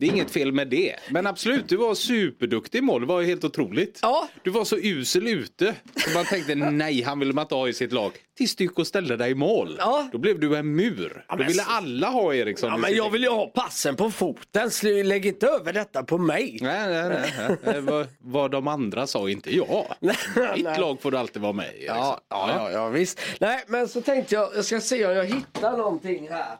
Det 0.00 0.06
är 0.06 0.10
inget 0.10 0.30
fel 0.30 0.52
med 0.52 0.68
det. 0.68 0.96
Men 1.10 1.26
absolut, 1.26 1.68
du 1.68 1.76
var 1.76 1.94
superduktig 1.94 2.78
i 2.78 2.82
mål. 2.82 3.00
Det 3.00 3.06
var 3.06 3.22
helt 3.22 3.44
otroligt. 3.44 3.98
Ja. 4.02 4.28
Du 4.42 4.50
var 4.50 4.64
så 4.64 4.76
usel 4.76 5.26
ute. 5.26 5.74
Så 5.96 6.10
man 6.14 6.24
tänkte 6.24 6.54
nej, 6.54 7.02
han 7.02 7.18
vill 7.18 7.32
man 7.32 7.42
inte 7.42 7.54
ha 7.54 7.68
i 7.68 7.72
sitt 7.72 7.92
lag. 7.92 8.12
Tills 8.36 8.56
du 8.56 8.64
gick 8.64 8.78
och 8.78 8.86
ställde 8.86 9.16
dig 9.16 9.30
i 9.30 9.34
mål. 9.34 9.76
Ja. 9.78 10.08
Då 10.12 10.18
blev 10.18 10.40
du 10.40 10.56
en 10.56 10.76
mur. 10.76 11.24
Då 11.28 11.36
men 11.36 11.46
ville 11.46 11.62
alla 11.62 12.08
ha 12.08 12.34
Eriksson. 12.34 12.70
Ja, 12.70 12.76
men 12.76 12.94
jag 12.94 13.10
vill 13.10 13.22
ju 13.22 13.28
ha 13.28 13.46
passen 13.46 13.96
på 13.96 14.10
foten. 14.10 14.70
Lägg 15.04 15.26
inte 15.26 15.46
över 15.46 15.72
detta 15.72 16.02
på 16.02 16.18
mig. 16.18 16.58
Nej, 16.60 16.88
nej, 16.88 17.08
nej. 17.08 17.32
nej. 17.36 17.58
Eh, 17.76 17.80
vad, 17.80 18.06
vad 18.18 18.50
de 18.50 18.68
andra 18.68 19.06
sa, 19.06 19.28
inte 19.28 19.56
jag. 19.56 19.86
Nej. 20.00 20.76
lag 20.78 21.02
får 21.02 21.10
du 21.10 21.18
alltid 21.18 21.42
vara 21.42 21.52
med 21.52 21.74
i. 21.74 21.86
Ja, 21.86 22.20
ja, 22.28 22.50
ja, 22.54 22.70
ja, 22.70 22.88
visst. 22.88 23.20
Nej, 23.40 23.64
men 23.66 23.88
så 23.88 24.00
tänkte 24.00 24.34
jag, 24.34 24.50
jag 24.56 24.64
ska 24.64 24.80
se 24.80 25.06
om 25.06 25.12
jag 25.12 25.24
hittar 25.24 25.76
någonting 25.76 26.28
här. 26.30 26.56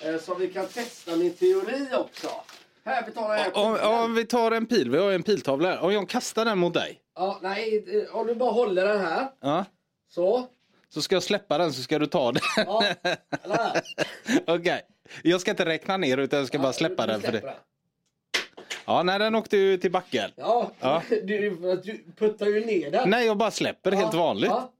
Eh, 0.00 0.20
så 0.20 0.34
vi 0.34 0.48
kan 0.48 0.66
testa 0.66 1.16
min 1.16 1.34
teori 1.34 1.86
också. 1.92 2.28
Här 2.84 3.02
betalar 3.02 3.36
jag 3.36 3.56
Om, 3.56 3.74
pilen. 3.74 3.88
om 4.02 4.14
vi 4.14 4.24
tar 4.24 4.50
en 4.52 4.66
pil, 4.66 4.90
vi 4.90 4.98
har 4.98 5.12
en 5.12 5.22
piltavla 5.22 5.68
här. 5.68 5.80
Om 5.80 5.92
jag 5.92 6.08
kastar 6.08 6.44
den 6.44 6.58
mot 6.58 6.74
dig. 6.74 7.00
Ja, 7.16 7.38
nej, 7.42 7.84
eh, 8.08 8.16
om 8.16 8.26
du 8.26 8.34
bara 8.34 8.50
håller 8.52 8.86
den 8.88 9.00
här. 9.00 9.28
Ja. 9.40 9.64
Så. 10.08 10.46
Så 10.88 11.02
ska 11.02 11.16
jag 11.16 11.22
släppa 11.22 11.58
den 11.58 11.72
så 11.72 11.82
ska 11.82 11.98
du 11.98 12.06
ta 12.06 12.32
den. 12.32 12.42
Ja, 12.56 12.84
här. 13.42 13.80
Okej. 14.46 14.82
Jag 15.22 15.40
ska 15.40 15.50
inte 15.50 15.64
räkna 15.64 15.96
ner 15.96 16.18
utan 16.18 16.38
jag 16.38 16.48
ska 16.48 16.58
bara 16.58 16.72
släppa 16.72 17.06
Du 17.06 17.12
den 17.12 17.20
för 17.20 17.32
det. 17.32 17.54
Ja, 18.84 19.02
nej 19.02 19.18
den 19.18 19.34
åkte 19.34 19.56
ju 19.56 19.76
till 19.76 19.90
backen. 19.90 20.30
Ja, 20.36 20.70
Ja. 20.80 21.02
Du, 21.10 21.50
du 21.84 22.04
puttar 22.18 22.46
ju 22.46 22.64
ner 22.66 22.90
den. 22.90 23.10
Nej, 23.10 23.26
jag 23.26 23.36
bara 23.36 23.50
släpper 23.50 23.92
helt 23.92 24.14
vanligt. 24.14 24.50
Ja. 24.50 24.72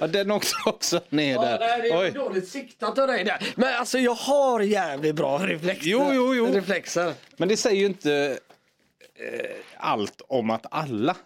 Ja, 0.00 0.06
den 0.06 0.30
åkte 0.30 0.54
också 0.66 1.00
ner 1.08 1.34
Ja, 1.34 1.42
där. 1.42 1.58
nej, 1.58 1.82
det 1.82 1.88
är 1.88 2.00
Oj. 2.00 2.10
dåligt 2.10 2.48
siktat 2.48 2.98
av 2.98 3.06
dig 3.06 3.24
där. 3.24 3.52
Men 3.56 3.74
alltså 3.76 3.98
jag 3.98 4.14
har 4.14 4.60
jävligt 4.60 5.14
bra 5.14 5.38
reflexer. 5.38 5.88
Jo, 5.90 6.10
jo, 6.12 6.34
jo. 6.34 6.46
reflexer. 6.46 7.14
Men 7.36 7.48
det 7.48 7.56
säger 7.56 7.76
ju 7.80 7.86
inte 7.86 8.38
eh, 9.14 9.50
allt 9.76 10.20
om 10.28 10.50
att 10.50 10.66
alla 10.70 11.16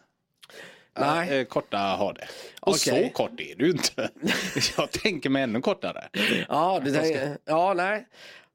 Nej. 0.98 1.38
eh, 1.38 1.44
korta 1.44 1.78
har 1.78 2.12
det. 2.12 2.28
Och 2.60 2.68
Okej. 2.68 3.04
så 3.08 3.16
kort 3.16 3.40
är 3.40 3.54
du 3.56 3.70
inte. 3.70 4.10
jag 4.76 4.90
tänker 4.90 5.30
mig 5.30 5.42
ännu 5.42 5.60
kortare. 5.60 6.08
Ja, 6.48 6.80
det 6.84 6.92
tänker, 6.92 7.38
ja 7.44 7.74
nej. 7.74 8.06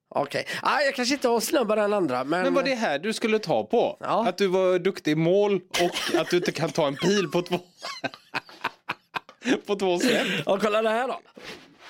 Okej. 0.10 0.48
Ah, 0.62 0.80
jag 0.82 0.96
kanske 0.96 1.14
inte 1.16 1.28
har 1.28 1.40
snabbare 1.40 1.84
än 1.84 1.94
andra. 1.94 2.24
Men, 2.24 2.42
Men 2.44 2.54
var 2.54 2.64
det 2.64 2.76
här 2.76 3.00
du 3.00 3.14
skulle 3.14 3.40
ta 3.40 3.64
på? 3.64 3.98
Ja. 4.00 4.28
Att 4.28 4.38
du 4.38 4.48
var 4.48 4.80
duktig 4.80 5.12
i 5.12 5.16
mål 5.16 5.56
och 5.56 6.20
att 6.20 6.30
du 6.30 6.38
inte 6.38 6.52
kan 6.52 6.70
ta 6.72 6.88
en 6.88 6.96
pil 6.96 7.28
på 7.32 7.42
två... 7.42 7.60
på 9.66 9.76
två 9.76 10.00
släpp? 10.00 10.28
Ja, 10.46 10.60
kolla 10.62 10.82
det 10.82 10.90
här 10.90 11.08
då. 11.08 11.20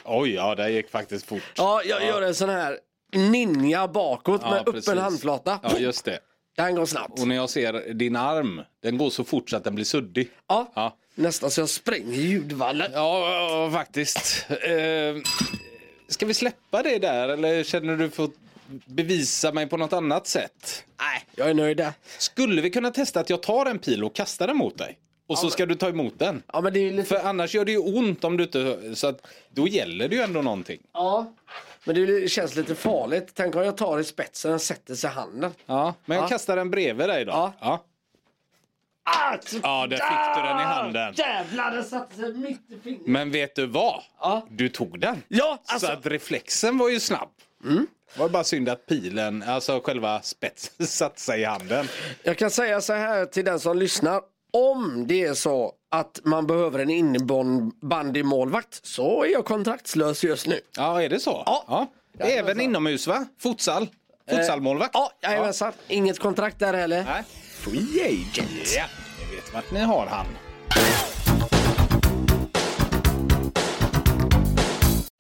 Oj, 0.04 0.34
ja 0.34 0.56
det 0.56 0.70
gick 0.70 0.90
faktiskt 0.92 1.26
fort. 1.26 1.42
Ja, 1.58 1.82
jag 1.86 2.06
gör 2.06 2.22
en 2.22 2.36
sån 2.36 2.50
här 2.50 2.80
ninja 3.14 3.88
bakåt 3.88 4.42
Ja, 4.44 4.52
med 4.52 4.66
precis. 4.66 4.88
öppen 4.90 5.04
handflata. 5.04 5.60
Ja, 5.64 5.78
just 5.78 6.06
det. 6.06 6.20
Den 6.58 6.76
går 6.76 6.86
snabbt. 6.86 7.20
Och 7.20 7.28
när 7.28 7.36
jag 7.36 7.50
ser 7.50 7.94
din 7.94 8.16
arm, 8.16 8.62
den 8.84 8.98
går 8.98 9.10
så 9.10 9.24
fort 9.24 9.50
så 9.50 9.58
att 9.58 9.64
den 9.64 9.76
blir 9.76 9.86
suddig. 9.86 10.30
Ja, 10.48 10.72
Ja, 10.76 10.98
nästan 11.16 11.52
så 11.52 11.62
jag 11.62 11.70
spränger 11.70 12.14
ljudvallen. 12.18 12.92
ja, 12.94 13.30
ja 13.64 13.72
faktiskt. 13.72 14.46
Eh, 14.50 15.22
ska 16.08 16.26
vi 16.26 16.34
släppa 16.34 16.84
det 16.84 16.98
där 17.00 17.30
eller 17.30 17.64
känner 17.64 17.96
du 17.98 18.10
för 18.10 18.24
att 18.24 18.32
bevisa 18.86 19.52
mig 19.52 19.68
på 19.68 19.78
något 19.78 19.94
annat 19.94 20.28
sätt? 20.28 20.84
Nej, 21.00 21.24
jag 21.36 21.50
är 21.50 21.54
nöjd 21.54 21.78
där. 21.78 21.94
Skulle 22.18 22.62
vi 22.62 22.70
kunna 22.70 22.92
testa 22.92 23.20
att 23.20 23.30
jag 23.30 23.44
tar 23.44 23.66
en 23.66 23.80
pil 23.80 24.04
och 24.04 24.16
kastar 24.16 24.48
den 24.48 24.58
mot 24.58 24.78
dig? 24.78 24.98
Och 25.28 25.38
så 25.40 25.50
ska 25.50 25.66
du 25.66 25.76
ta 25.76 25.90
emot 25.90 26.20
den? 26.20 26.44
Ja, 26.54 26.62
men 26.62 26.74
det 26.74 26.80
är 26.80 26.92
lite... 26.92 27.10
För 27.10 27.28
annars 27.28 27.56
gör 27.56 27.66
det 27.66 27.72
ju 27.72 27.78
ont 27.78 28.24
om 28.24 28.38
du 28.38 28.44
inte... 28.44 28.96
Så 28.96 29.08
att 29.08 29.28
då 29.50 29.68
gäller 29.68 30.08
det 30.08 30.16
ju 30.16 30.22
ändå 30.22 30.42
någonting. 30.42 30.82
Ja. 30.94 31.34
Men 31.86 31.96
det 31.96 32.32
känns 32.32 32.56
lite 32.56 32.76
farligt. 32.76 33.32
Tänk 33.34 33.56
om 33.56 33.62
jag 33.62 33.78
tar 33.78 34.00
i 34.00 34.04
spetsen 34.04 34.54
och 34.54 34.62
sätter 34.62 34.96
sig 34.96 35.10
i 35.10 35.14
handen. 35.14 35.52
Ja, 35.66 35.94
men 36.06 36.18
jag 36.18 36.24
Ja. 36.26 36.30
kastar 36.30 36.56
den 36.56 36.72
bredvid 36.72 37.08
dig 37.10 37.26
då. 37.26 37.32
Ja. 37.32 37.54
Ja, 37.62 37.84
Ah, 39.08 39.38
ja 39.64 39.88
där 39.88 39.98
fick 39.98 40.36
du 40.36 40.42
den 40.50 40.60
i 40.60 40.64
handen. 40.64 41.14
Jävlar, 41.18 41.72
den 41.72 41.84
satte 41.84 42.16
sig 42.16 42.34
mitt 42.34 42.72
i 42.72 42.80
fingret. 42.84 43.08
Men 43.08 43.32
vet 43.32 43.56
du 43.56 43.66
vad? 43.66 44.04
Ja. 44.20 44.46
Du 44.50 44.70
tog 44.70 45.00
den. 45.00 45.24
Ja, 45.28 45.58
alltså. 45.66 45.88
Så 45.88 45.94
att 45.94 46.06
reflexen 46.06 46.78
var 46.78 46.90
ju 46.90 47.00
snabb. 47.00 47.30
Det 48.14 48.20
var 48.20 48.30
bara 48.30 48.44
synd 48.44 48.70
att 48.70 48.86
pilen, 48.86 49.44
alltså 49.44 49.80
själva 49.84 50.22
spetsen, 50.22 50.88
satte 50.88 51.22
sig 51.22 51.42
i 51.42 51.44
handen. 51.46 51.88
Jag 52.24 52.38
kan 52.38 52.52
säga 52.52 52.82
så 52.82 52.94
här 52.94 53.26
till 53.26 53.46
den 53.46 53.60
som 53.60 53.78
lyssnar. 53.78 54.22
Om 54.56 55.08
det 55.08 55.24
är 55.24 55.34
så 55.34 55.74
att 55.92 56.20
man 56.24 56.48
behöver 56.48 56.80
en 56.80 56.90
innebandymålvakt 56.90 58.86
så 58.86 59.24
är 59.24 59.28
jag 59.32 59.46
kontraktslös 59.46 60.24
just 60.24 60.48
nu. 60.48 60.60
Ja, 60.78 61.02
är 61.02 61.10
det 61.10 61.20
så? 61.20 61.44
Ja. 61.46 61.88
Även 62.20 62.62
inomhus 62.62 63.08
va? 63.08 63.26
Futsal? 63.40 63.90
Futsalmålvakt? 64.30 64.92
Ja, 64.94 65.12
jajamensan. 65.22 65.74
Inget 65.88 66.20
kontrakt 66.20 66.60
där 66.60 66.74
heller. 66.74 67.04
Nej. 67.04 67.24
Free 67.54 68.02
agent. 68.02 68.74
Ja, 68.78 68.86
ni 69.20 69.36
vet 69.36 69.54
vart 69.54 69.72
ni 69.72 69.80
har 69.80 70.06
han. 70.06 70.26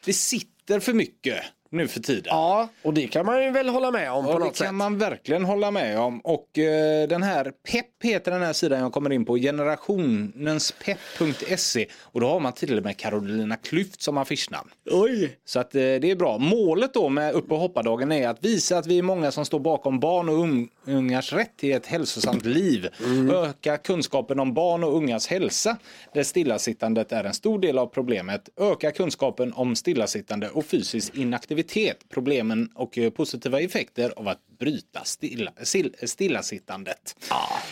Det 0.05 0.13
sitter 0.13 0.79
för 0.79 0.93
mycket 0.93 1.43
nu 1.75 1.87
för 1.87 1.99
tiden. 1.99 2.23
Ja, 2.25 2.69
och 2.81 2.93
det 2.93 3.07
kan 3.07 3.25
man 3.25 3.43
ju 3.43 3.51
väl 3.51 3.69
hålla 3.69 3.91
med 3.91 4.11
om 4.11 4.25
på 4.25 4.31
Ja, 4.31 4.33
det 4.33 4.39
något 4.45 4.57
kan 4.57 4.67
sätt. 4.67 4.73
man 4.75 4.97
verkligen 4.97 5.45
hålla 5.45 5.71
med 5.71 5.99
om. 5.99 6.19
Och 6.19 6.59
eh, 6.59 7.07
den 7.07 7.23
här 7.23 7.51
PEP 7.71 7.85
heter 8.03 8.31
den 8.31 8.41
här 8.41 8.53
sidan 8.53 8.79
jag 8.79 8.93
kommer 8.93 9.11
in 9.11 9.25
på, 9.25 9.37
generationenspepp.se. 9.37 11.85
Och 12.01 12.21
då 12.21 12.27
har 12.27 12.39
man 12.39 12.53
till 12.53 12.77
och 12.77 12.83
med 12.83 12.97
Carolina 12.97 13.55
Klüft 13.55 14.01
som 14.01 14.17
affischnamn. 14.17 14.69
Oj. 14.91 15.37
Så 15.45 15.59
att 15.59 15.75
eh, 15.75 15.79
det 15.79 16.11
är 16.11 16.15
bra. 16.15 16.37
Målet 16.37 16.93
då 16.93 17.09
med 17.09 17.33
upp 17.33 17.51
och 17.51 17.57
hoppa-dagen 17.59 18.11
är 18.11 18.27
att 18.27 18.45
visa 18.45 18.77
att 18.77 18.87
vi 18.87 18.97
är 18.97 19.01
många 19.03 19.31
som 19.31 19.45
står 19.45 19.59
bakom 19.59 19.99
barn 19.99 20.29
och 20.29 20.35
ung- 20.35 20.67
ungars 20.85 21.33
rätt 21.33 21.57
till 21.57 21.71
ett 21.73 21.85
hälsosamt 21.85 22.45
liv. 22.45 22.87
Öka 23.33 23.77
kunskapen 23.77 24.39
om 24.39 24.53
barn 24.53 24.83
och 24.83 24.95
ungas 24.95 25.27
hälsa. 25.27 25.77
Där 26.13 26.23
stillasittandet 26.23 27.11
är 27.11 27.23
en 27.23 27.33
stor 27.33 27.59
del 27.59 27.77
av 27.77 27.87
problemet. 27.87 28.49
Öka 28.59 28.91
kunskapen 28.91 29.53
om 29.53 29.75
stillasittande 29.75 30.49
och 30.49 30.65
fysisk 30.65 31.15
inaktivitet. 31.15 31.64
Problemen 32.09 32.69
och 32.75 32.97
eh, 32.97 33.09
positiva 33.09 33.61
effekter 33.61 34.13
av 34.15 34.27
att 34.27 34.47
bryta 34.59 35.03
stilla, 35.03 35.51
still, 35.63 35.95
stillasittandet. 36.03 37.15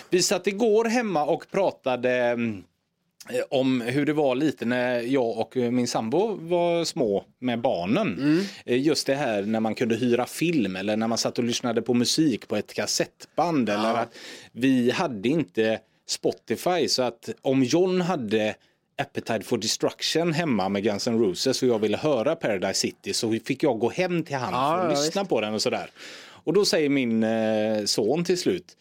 Vi 0.09 0.21
satt 0.21 0.47
igår 0.47 0.85
hemma 0.85 1.25
och 1.25 1.45
pratade 1.51 2.11
mm, 2.11 2.63
eh, 3.29 3.41
om 3.49 3.81
hur 3.81 4.05
det 4.05 4.13
var 4.13 4.35
lite 4.35 4.65
när 4.65 5.01
jag 5.01 5.37
och 5.37 5.57
eh, 5.57 5.71
min 5.71 5.87
sambo 5.87 6.35
var 6.41 6.85
små 6.85 7.25
med 7.39 7.61
barnen. 7.61 8.17
Eh, 8.65 8.81
Just 8.81 9.07
det 9.07 9.15
här 9.15 9.41
när 9.43 9.59
man 9.59 9.75
kunde 9.75 9.95
hyra 9.95 10.25
film 10.25 10.75
eller 10.75 10.97
när 10.97 11.07
man 11.07 11.17
satt 11.17 11.37
och 11.37 11.43
lyssnade 11.43 11.81
på 11.81 11.93
musik 11.93 12.47
på 12.47 12.55
ett 12.55 12.73
kassettband. 12.73 13.69
Eller 13.69 13.93
att 13.93 14.15
vi 14.51 14.91
hade 14.91 15.29
inte 15.29 15.79
Spotify 16.07 16.87
så 16.87 17.03
att 17.03 17.29
om 17.41 17.63
John 17.63 18.01
hade 18.01 18.55
Appetite 18.97 19.41
for 19.43 19.57
Destruction 19.57 20.33
hemma 20.33 20.69
med 20.69 20.83
Guns 20.83 21.07
N' 21.07 21.19
Roses 21.19 21.61
och 21.63 21.69
jag 21.69 21.79
ville 21.79 21.97
höra 21.97 22.35
Paradise 22.35 22.73
City 22.79 23.13
så 23.13 23.39
fick 23.45 23.63
jag 23.63 23.79
gå 23.79 23.89
hem 23.89 24.23
till 24.23 24.35
han 24.35 24.53
Ja, 24.53 24.77
för 24.77 24.87
att 24.87 24.97
ja, 24.97 25.05
lyssna 25.05 25.25
på 25.25 25.41
den 25.41 25.53
och 25.53 25.61
sådär. 25.61 25.89
Och 26.45 26.53
då 26.53 26.65
säger 26.65 26.89
min 26.89 27.23
eh, 27.23 27.85
son 27.85 28.23
till 28.23 28.37
slut 28.37 28.77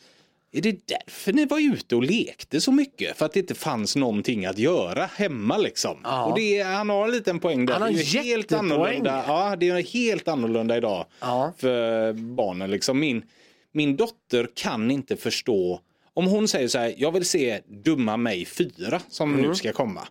är 0.55 0.61
det 0.61 0.87
därför 0.89 1.33
ni 1.33 1.45
var 1.47 1.75
ute 1.75 1.97
och 1.97 2.03
lekte 2.03 2.61
så 2.61 2.73
mycket? 2.73 3.17
För 3.17 3.27
att 3.27 3.33
det 3.33 3.41
inte 3.41 3.55
fanns 3.55 3.97
någonting 3.97 4.47
att 4.47 4.59
göra 4.59 5.07
hemma 5.17 5.59
liksom. 5.59 5.99
Ja. 6.05 6.25
Och 6.25 6.37
det, 6.39 6.59
är- 6.59 6.65
han 6.65 6.91
har 6.91 7.05
en 7.05 7.11
liten 7.11 7.39
poäng 7.41 7.67
där. 7.67 7.73
Han 7.73 7.83
har 7.83 7.89
det 7.91 8.01
är 8.01 8.23
helt 8.23 8.53
annorlunda. 8.53 9.25
Ja, 9.27 9.57
det 9.57 9.69
är 9.69 9.83
helt 9.83 10.29
annorlunda 10.29 10.77
idag 10.77 11.07
Ja. 11.21 11.53
för 11.59 12.13
barnen. 12.13 12.71
Liksom. 12.71 13.01
Min, 13.01 13.23
min 13.73 13.97
dotter 13.97 14.49
kan 14.55 14.91
inte 14.91 15.17
förstå. 15.17 15.81
Om 16.15 16.27
hon 16.27 16.49
säger 16.49 16.69
så 16.69 16.79
här, 16.79 16.95
jag 16.97 17.13
vill 17.13 17.25
se 17.25 17.61
Dumma 17.85 18.17
mig 18.17 18.45
4 18.45 19.01
som 19.09 19.33
Mm. 19.35 19.49
nu 19.49 19.55
ska 19.55 19.73
komma. 19.73 20.09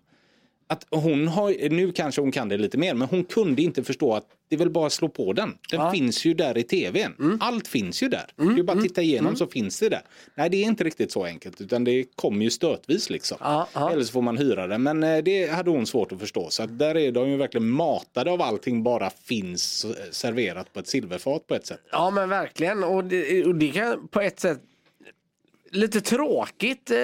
Att 0.67 0.85
hon 0.89 1.27
har, 1.27 1.69
nu 1.69 1.91
kanske 1.91 2.21
hon 2.21 2.31
kan 2.31 2.49
det 2.49 2.57
lite 2.57 2.77
mer, 2.77 2.93
men 2.93 3.07
hon 3.07 3.23
kunde 3.23 3.61
inte 3.61 3.83
förstå 3.83 4.13
att 4.13 4.25
det 4.49 4.55
är 4.55 4.59
väl 4.59 4.69
bara 4.69 4.85
att 4.87 4.93
slå 4.93 5.09
på 5.09 5.33
den. 5.33 5.57
Den 5.71 5.91
finns 5.91 6.25
ju 6.25 6.33
där 6.33 6.57
i 6.57 6.63
tvn. 6.63 7.13
Mm. 7.19 7.37
Allt 7.41 7.67
finns 7.67 8.03
ju 8.03 8.07
där. 8.09 8.25
Det 8.35 8.43
är 8.43 8.63
bara 8.63 8.77
att 8.77 8.83
titta 8.83 9.01
igenom 9.01 9.35
så 9.35 9.47
finns 9.47 9.79
det 9.79 9.89
där. 9.89 10.01
Nej, 10.35 10.49
det 10.49 10.57
är 10.57 10.63
inte 10.65 10.83
riktigt 10.83 11.11
så 11.11 11.25
enkelt, 11.25 11.61
utan 11.61 11.83
det 11.83 12.05
kommer 12.15 12.43
ju 12.43 12.49
stötvis 12.51 13.09
liksom. 13.09 13.37
Ja, 13.41 13.67
ja. 13.73 13.91
Eller 13.91 14.03
så 14.03 14.11
får 14.11 14.21
man 14.21 14.37
hyra 14.37 14.67
den. 14.67 14.83
Men 14.83 15.03
eh, 15.03 15.17
det 15.23 15.47
hade 15.51 15.69
hon 15.69 15.85
svårt 15.87 16.11
att 16.11 16.19
förstå. 16.19 16.49
Så 16.49 16.63
att 16.63 16.79
där 16.79 16.97
är 16.97 17.11
de 17.11 17.29
ju 17.29 17.37
verkligen 17.37 17.69
matade 17.69 18.31
av 18.31 18.41
allting 18.41 18.83
bara 18.83 19.09
finns 19.09 19.85
eh, 19.85 19.91
serverat 20.11 20.73
på 20.73 20.79
ett 20.79 20.87
silverfat 20.87 21.47
på 21.47 21.55
ett 21.55 21.67
sätt. 21.67 21.81
Ja 21.91 22.09
men 22.11 22.29
verkligen 22.29 22.83
och 22.83 23.03
det, 23.03 23.45
och 23.45 23.55
det 23.55 23.67
kan 23.67 24.07
på 24.07 24.21
ett 24.21 24.39
sätt 24.39 24.61
lite 25.71 26.01
tråkigt 26.01 26.91
eh, 26.91 26.97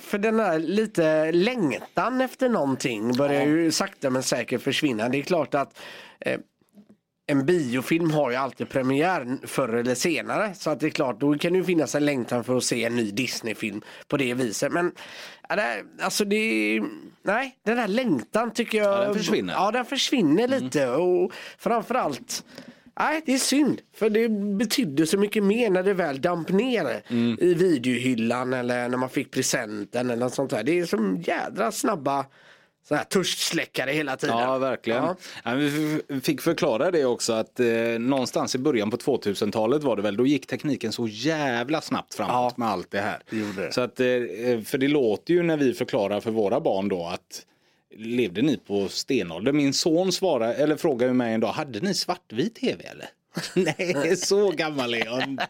för 0.00 0.18
den 0.18 0.40
här 0.40 0.58
lite 0.58 1.32
längtan 1.32 2.20
efter 2.20 2.48
någonting 2.48 3.12
börjar 3.12 3.46
ju 3.46 3.72
sakta 3.72 4.10
men 4.10 4.22
säkert 4.22 4.62
försvinna. 4.62 5.08
Det 5.08 5.18
är 5.18 5.22
klart 5.22 5.54
att 5.54 5.80
eh, 6.20 6.40
en 7.26 7.46
biofilm 7.46 8.10
har 8.10 8.30
ju 8.30 8.36
alltid 8.36 8.68
premiär 8.68 9.38
förr 9.46 9.68
eller 9.68 9.94
senare. 9.94 10.54
Så 10.54 10.70
att 10.70 10.80
det 10.80 10.86
är 10.86 10.90
klart, 10.90 11.20
då 11.20 11.38
kan 11.38 11.52
det 11.52 11.58
ju 11.58 11.64
finnas 11.64 11.94
en 11.94 12.04
längtan 12.04 12.44
för 12.44 12.56
att 12.56 12.64
se 12.64 12.84
en 12.84 12.96
ny 12.96 13.10
Disney-film 13.10 13.82
på 14.08 14.16
det 14.16 14.34
viset. 14.34 14.72
Men 14.72 14.92
alltså 16.00 16.24
det, 16.24 16.82
nej, 17.22 17.58
den 17.62 17.78
här 17.78 17.88
längtan 17.88 18.50
tycker 18.50 18.78
jag. 18.78 18.98
Ja, 18.98 19.04
den 19.04 19.14
försvinner. 19.14 19.54
Ja, 19.54 19.70
den 19.70 19.84
försvinner 19.84 20.48
lite 20.48 20.88
och 20.88 21.32
framförallt 21.58 22.44
Nej, 22.98 23.22
det 23.26 23.34
är 23.34 23.38
synd. 23.38 23.80
För 23.96 24.10
det 24.10 24.28
betydde 24.58 25.06
så 25.06 25.18
mycket 25.18 25.42
mer 25.44 25.70
när 25.70 25.82
det 25.82 25.94
väl 25.94 26.20
damp 26.20 26.48
ner 26.48 27.02
i 27.40 27.54
videohyllan 27.54 28.52
eller 28.52 28.88
när 28.88 28.96
man 28.98 29.10
fick 29.10 29.30
presenten 29.30 30.10
eller 30.10 30.24
något 30.24 30.34
sånt 30.34 30.50
där. 30.50 30.62
Det 30.62 30.78
är 30.78 30.86
som 30.86 31.22
jädra 31.26 31.72
snabba 31.72 32.26
så 32.88 32.94
här 32.94 33.04
törstsläckare 33.04 33.90
hela 33.90 34.16
tiden. 34.16 34.38
Ja, 34.38 34.58
verkligen. 34.58 35.04
Ja. 35.04 35.16
Ja, 35.44 35.54
vi 35.54 36.00
fick 36.22 36.40
förklara 36.40 36.90
det 36.90 37.04
också 37.04 37.32
att 37.32 37.60
eh, 37.60 37.66
någonstans 37.98 38.54
i 38.54 38.58
början 38.58 38.90
på 38.90 38.96
2000-talet 38.96 39.82
var 39.82 39.96
det 39.96 40.02
väl, 40.02 40.16
då 40.16 40.26
gick 40.26 40.46
tekniken 40.46 40.92
så 40.92 41.08
jävla 41.08 41.80
snabbt 41.80 42.14
framåt 42.14 42.32
Ja. 42.32 42.52
med 42.56 42.68
allt 42.68 42.90
det 42.90 43.00
här. 43.00 43.18
Det 43.30 43.62
det. 43.62 43.72
Så 43.72 43.80
att, 43.80 44.00
eh, 44.00 44.06
för 44.64 44.78
det 44.78 44.88
låter 44.88 45.34
ju 45.34 45.42
när 45.42 45.56
vi 45.56 45.74
förklarar 45.74 46.20
för 46.20 46.30
våra 46.30 46.60
barn 46.60 46.88
då 46.88 47.06
att 47.06 47.42
levde 47.96 48.42
ni 48.42 48.56
på 48.56 48.88
stenålder? 48.88 49.52
Min 49.52 49.72
son 49.72 50.12
svarar, 50.12 50.54
eller 50.54 50.76
frågar 50.76 51.06
ju 51.06 51.12
mig 51.12 51.34
en 51.34 51.40
dag, 51.40 51.52
hade 51.52 51.80
ni 51.80 51.94
svartvit 51.94 52.54
tv 52.54 52.84
eller? 52.84 53.08
Nej, 53.54 54.16
så 54.16 54.50
gammal 54.50 54.94
är 54.94 55.04
jag 55.04 55.22
inte. 55.28 55.48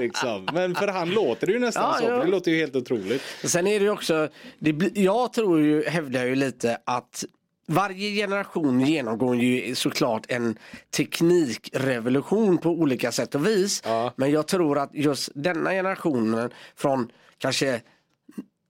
Liksom. 0.00 0.48
Men 0.52 0.74
för 0.74 0.88
han 0.88 1.10
låter 1.10 1.46
det 1.46 1.52
ju 1.52 1.58
nästan 1.58 1.82
Ja, 1.82 1.98
så. 1.98 2.04
ja. 2.04 2.24
Det 2.24 2.30
låter 2.30 2.50
ju 2.50 2.56
helt 2.56 2.76
otroligt. 2.76 3.22
Sen 3.44 3.66
är 3.66 3.78
det 3.78 3.84
ju 3.84 3.90
också, 3.90 4.28
det, 4.58 4.98
jag 5.00 5.32
tror 5.32 5.60
ju, 5.60 5.84
hävdar 5.88 6.24
ju 6.24 6.34
lite 6.34 6.78
att 6.84 7.24
varje 7.66 8.10
generation 8.14 8.80
genomgår 8.80 9.36
ju 9.36 9.74
såklart 9.74 10.26
en 10.28 10.58
teknikrevolution 10.96 12.58
på 12.58 12.70
olika 12.70 13.12
sätt 13.12 13.34
och 13.34 13.46
vis. 13.46 13.82
Ja. 13.84 14.12
Men 14.16 14.30
jag 14.30 14.46
tror 14.48 14.78
att 14.78 14.90
just 14.94 15.30
denna 15.34 15.70
generationen 15.70 16.50
från 16.76 17.10
kanske 17.38 17.80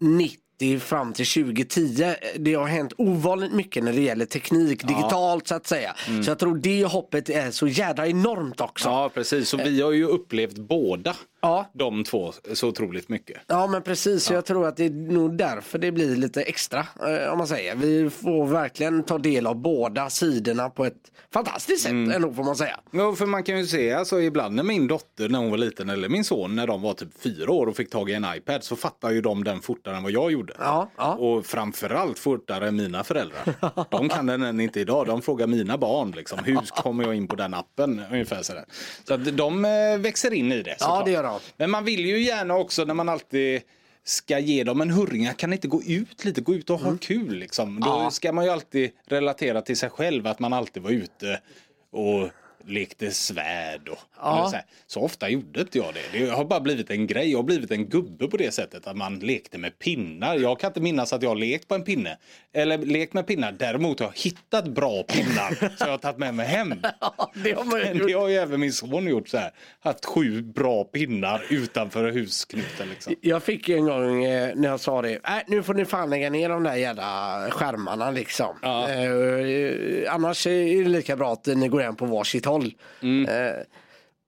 90 0.01 0.39
fram 0.81 1.13
till 1.13 1.27
2010. 1.27 2.15
Det 2.37 2.55
har 2.55 2.67
hänt 2.67 2.93
ovanligt 2.99 3.53
mycket 3.53 3.85
när 3.85 3.93
det 3.93 4.01
gäller 4.01 4.27
teknik 4.27 4.89
digitalt 4.89 5.49
så 5.49 5.55
att 5.55 5.67
säga. 5.67 5.95
Så 6.25 6.31
jag 6.31 6.39
tror 6.39 6.57
det 6.57 6.85
hoppet 6.85 7.29
är 7.29 7.51
så 7.51 7.67
jädra 7.67 8.09
enormt 8.09 8.61
också. 8.61 8.89
Ja, 8.89 9.11
precis. 9.15 9.49
Så 9.49 9.57
vi 9.57 9.83
har 9.83 9.93
ju 9.93 10.05
upplevt 10.05 10.59
båda 10.59 11.17
Ja. 11.43 11.71
de 11.73 12.05
två 12.05 12.33
så 12.53 12.69
otroligt 12.69 13.09
mycket. 13.09 13.39
Ja 13.47 13.67
men 13.67 13.83
precis, 13.83 14.25
så 14.25 14.35
jag 14.35 14.45
tror 14.45 14.67
att 14.67 14.77
det 14.77 14.85
är 14.85 14.91
nog 14.91 15.37
därför 15.37 15.79
det 15.79 15.93
blir 15.93 16.17
lite 16.17 16.43
extra 16.43 16.81
eh, 16.81 17.33
om 17.33 17.39
man 17.39 17.47
säger. 17.47 17.77
Vi 17.77 18.11
får 18.11 18.47
verkligen 18.47 19.03
ta 19.03 19.19
del 19.19 19.47
av 19.47 19.57
båda 19.57 20.11
sidorna 20.11 20.71
på 20.71 20.85
ett 20.85 21.13
fantastiskt 21.33 21.83
sätt 21.83 21.93
ändå 21.93 22.33
får 22.33 22.45
man 22.45 22.57
säga. 22.57 22.81
Ja, 22.91 23.15
för 23.15 23.27
man 23.27 23.43
kan 23.43 23.59
ju 23.59 23.67
se, 23.67 23.93
alltså 23.93 24.21
ibland 24.21 24.55
när 24.55 24.63
min 24.63 24.87
dotter 24.87 25.29
när 25.29 25.39
hon 25.39 25.51
var 25.51 25.59
liten 25.59 25.91
eller 25.91 26.09
min 26.09 26.25
son 26.25 26.57
när 26.57 26.67
de 26.67 26.83
var 26.83 26.95
typ 26.95 27.23
fyra 27.23 27.53
år 27.53 27.67
och 27.67 27.77
fick 27.77 27.91
tag 27.91 28.11
i 28.11 28.15
en 28.15 28.27
iPad 28.37 28.65
så 28.65 28.77
fattar 28.77 29.11
ju 29.11 29.21
de 29.21 29.45
den 29.45 29.61
fortare 29.61 29.97
än 29.97 30.03
vad 30.03 30.13
jag 30.13 30.33
gjorde. 30.33 30.55
Ja, 30.59 30.91
ja. 30.97 31.15
Och 31.15 31.47
framförallt 31.47 32.19
fortare 32.19 32.69
än 32.69 32.77
mina 32.77 33.05
föräldrar. 33.05 33.55
De 33.91 34.09
kan 34.09 34.27
den 34.27 34.43
än 34.43 34.61
inte 34.61 34.81
idag. 34.81 35.07
De 35.07 35.23
frågar 35.23 35.47
mina 35.47 35.79
barn 35.79 36.11
liksom, 36.11 36.39
hur 36.45 36.57
kommer 36.83 37.05
jag 37.05 37.15
in 37.15 37.29
på 37.29 37.37
den 37.37 37.55
appen? 37.55 38.03
Ungefär 38.13 38.43
sådär. 38.43 38.65
Så 39.09 39.15
att 39.15 39.37
de 39.37 39.65
eh, 39.65 39.99
växer 39.99 40.33
in 40.33 40.53
i 40.53 40.63
det. 40.63 40.77
såklart. 40.79 41.05
det 41.05 41.11
gör 41.11 41.23
de. 41.23 41.30
Men 41.57 41.71
man 41.71 41.85
vill 41.85 42.07
ju 42.07 42.23
gärna 42.23 42.57
också 42.57 42.85
när 42.85 42.95
man 42.95 43.09
alltid 43.09 43.63
ska 44.05 44.39
ge 44.39 44.65
dem 44.65 44.81
en 44.81 44.91
hurringa, 44.91 45.33
kan 45.33 45.53
inte 45.53 45.69
gå 45.69 45.83
ut 45.83 46.25
lite, 46.25 46.41
gå 46.41 46.55
ut 46.55 46.71
och 46.71 46.79
ha 46.81 46.97
kul 47.01 47.35
liksom. 47.35 47.81
Då 47.81 47.91
Mm. 47.91 48.03
Ja. 48.05 48.11
ska 48.11 48.33
man 48.33 48.45
ju 48.45 48.51
alltid 48.51 48.91
relatera 49.07 49.63
till 49.63 49.77
sig 49.77 49.91
själv 49.91 50.27
att 50.27 50.39
man 50.39 50.53
alltid 50.53 50.83
var 50.83 50.91
ute 50.91 51.41
och 51.93 52.29
lekte 52.67 53.11
svärd 53.11 53.89
och 53.89 53.99
Ja. 54.23 54.47
så, 54.51 54.57
här. 54.57 54.65
så 54.87 55.01
ofta 55.01 55.29
gjorde 55.29 55.61
inte 55.61 55.79
jag 55.79 55.95
det. 55.95 56.19
Det 56.19 56.31
har 56.31 56.45
bara 56.45 56.61
blivit 56.61 56.91
en 56.91 57.07
grej. 57.07 57.31
Jag 57.31 57.39
har 57.39 57.43
blivit 57.43 57.71
en 57.71 57.87
gubbe 57.89 58.27
på 58.29 58.37
det 58.37 58.55
sättet 58.55 58.87
att 58.87 58.97
man 58.97 59.19
lekte 59.19 59.59
med 59.59 59.79
pinnar. 59.79 60.37
Jag 60.37 60.61
kan 60.61 60.69
inte 60.71 60.81
minnas 60.81 61.13
att 61.13 61.23
jag 61.23 61.31
har 61.31 61.37
lekt 61.37 61.69
på 61.69 61.75
en 61.75 61.83
pinne. 61.85 62.19
Eller 62.55 62.79
lekt 62.79 63.13
med 63.15 63.27
pinnar. 63.27 63.53
Däremot 63.53 64.01
har 64.01 64.07
jag 64.07 64.15
hittat 64.31 64.67
bra 64.69 65.03
pinnar 65.03 65.55
som 65.55 65.69
jag 65.79 65.87
har 65.89 65.99
tagit 65.99 66.19
med 66.19 66.35
mig 66.35 66.47
hem. 66.47 66.75
Ja, 67.01 67.31
det 67.35 67.53
har 67.53 67.65
man 67.65 67.99
gjort. 67.99 68.07
det 68.09 68.13
har 68.13 68.29
ju 68.29 68.35
även 68.37 68.61
min 68.61 68.73
son 68.73 69.09
gjort 69.09 69.29
så 69.29 69.37
här. 69.39 69.51
Haft 69.81 70.05
sju 70.05 70.43
bra 70.43 70.85
pinnar 70.85 71.43
utanför 71.51 72.11
husknuten 72.13 72.89
liksom. 72.89 73.15
Jag 73.21 73.43
fick 73.43 73.69
en 73.69 73.85
gång 73.85 74.25
eh, 74.25 74.55
när 74.57 74.69
jag 74.69 74.81
sa 74.81 75.03
det, 75.03 75.19
nej 75.29 75.45
nu 75.49 75.63
får 75.63 75.75
ni 75.75 75.85
fan 75.85 76.11
lägga 76.11 76.31
ner 76.31 76.49
de 76.49 76.63
där 76.63 76.75
jävla 76.75 77.47
skärmarna 77.51 78.11
liksom. 78.11 78.57
Ja. 78.63 78.89
Eh, 78.91 80.15
annars 80.15 80.47
är 80.47 80.83
det 80.85 80.89
lika 80.91 81.17
bra 81.17 81.33
att 81.33 81.47
ni 81.47 81.69
går 81.69 81.81
hem 81.81 81.97
på 81.97 82.07
varsitt 82.07 82.45
håll. 82.51 82.75
Mm. 83.03 83.29
Eh, 83.29 83.63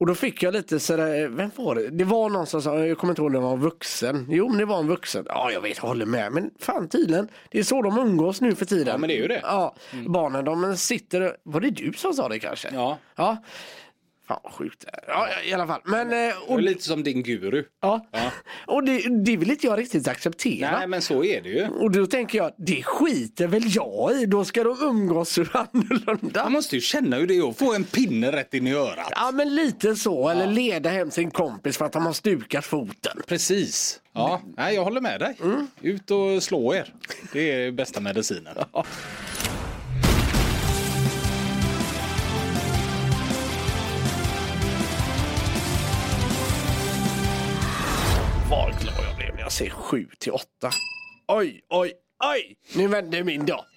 och 0.01 0.07
då 0.07 0.15
fick 0.15 0.43
jag 0.43 0.55
lite 0.55 0.81
sådär, 0.81 1.29
vem 1.29 1.51
var 1.57 1.75
det? 1.75 1.89
Det 1.91 2.05
var 2.05 2.31
någon 2.31 2.47
som 2.47 2.63
sa, 2.63 2.87
jag 2.87 2.99
kommer 2.99 3.13
inte 3.13 3.23
ihåg 3.23 3.27
om 3.27 3.33
det 3.33 3.41
var 3.41 3.53
en 3.53 3.61
vuxen. 3.61 4.27
Jo 4.31 4.49
men 4.49 4.59
det 4.59 4.65
var 4.65 4.79
en 4.79 4.87
vuxen. 4.87 5.25
Ja 5.29 5.51
jag 5.53 5.61
vet, 5.61 5.77
jag 5.77 5.89
håller 5.89 6.07
med. 6.07 6.33
Men 6.33 6.51
fan 6.59 6.89
tydligen, 6.89 7.29
det 7.51 7.59
är 7.59 7.63
så 7.63 7.83
de 7.83 7.99
umgås 7.99 8.41
nu 8.41 8.55
för 8.55 8.65
tiden. 8.65 8.87
Ja, 8.87 8.99
men 8.99 9.09
det 9.09 9.15
är 9.19 9.23
ju 9.23 9.29
det. 9.29 9.41
Ja, 9.43 9.75
barnen 10.07 10.45
de 10.45 10.77
sitter, 10.77 11.37
var 11.43 11.61
det 11.61 11.71
du 11.71 11.93
som 11.93 12.13
sa 12.13 12.29
det 12.29 12.39
kanske? 12.39 12.69
Ja. 12.73 12.99
Ja. 13.17 13.37
Fan 14.29 14.41
vad 14.43 14.53
sjukt. 14.53 14.85
Ja 15.07 15.29
i 15.45 15.53
alla 15.53 15.67
fall. 15.67 15.81
Men, 15.85 16.07
eh, 16.07 16.13
Det 16.17 16.35
och, 16.47 16.59
är 16.59 16.63
lite 16.63 16.83
som 16.83 17.03
din 17.03 17.23
guru. 17.23 17.65
Ja. 17.83 18.07
Ja. 18.13 18.31
Och 18.67 18.85
det, 18.85 19.25
det 19.25 19.37
vill 19.37 19.51
inte 19.51 19.67
jag 19.67 19.79
riktigt 19.79 20.09
acceptera. 20.09 20.79
Nej 20.79 20.87
men 20.87 21.03
så 21.03 21.25
är 21.25 21.41
det 21.43 21.49
ju. 21.49 21.69
Och 21.69 21.91
då 21.91 22.07
tänker 22.07 22.39
jag, 22.39 22.53
det 22.59 22.83
skiter 22.83 23.47
väl 23.47 23.63
jag 23.67 24.13
i. 24.23 24.27
Då 24.27 24.45
ska 24.45 24.65
de 24.65 24.77
umgås 24.83 25.31
så 25.31 25.41
annorlunda. 25.53 26.43
Man 26.45 26.53
måste 26.53 26.77
ju 26.77 26.81
känna 26.81 27.17
hur 27.17 27.27
det 27.27 27.37
är 27.37 27.49
att 27.51 27.59
få 27.59 27.75
en 27.75 27.85
pinne 27.85 28.33
rätt 28.33 28.55
in 28.55 28.67
i 28.67 28.73
örat. 28.75 29.09
Ja 29.11 29.31
men 29.35 29.55
lite 29.55 29.97
så. 29.97 30.29
Eller 30.29 30.47
leda 30.47 30.89
hem 30.91 31.11
sin 31.11 31.31
kompis 31.31 31.77
för 31.79 31.85
att 31.85 31.95
han 31.95 32.03
har 32.07 32.13
stukat 32.13 32.65
foten. 32.65 33.23
Precis. 33.27 34.01
Ja, 34.15 34.41
nej, 34.57 34.75
jag 34.75 34.85
håller 34.85 35.01
med 35.01 35.21
dig. 35.21 35.37
Ut 35.81 36.11
och 36.11 36.43
slå 36.43 36.75
er. 36.75 36.95
Det 37.33 37.53
är 37.53 37.73
bästa 37.73 38.01
medicinen. 38.01 38.55
Vad 38.73 38.87
jag 49.53 49.57
ser 49.57 49.71
7 49.71 50.07
till 50.19 50.33
8. 50.33 50.47
Oj, 51.29 51.61
oj, 51.69 51.93
oj! 52.35 52.57
Nu 52.75 52.89
vände 52.89 53.25
min 53.25 53.47
dag. 53.47 53.65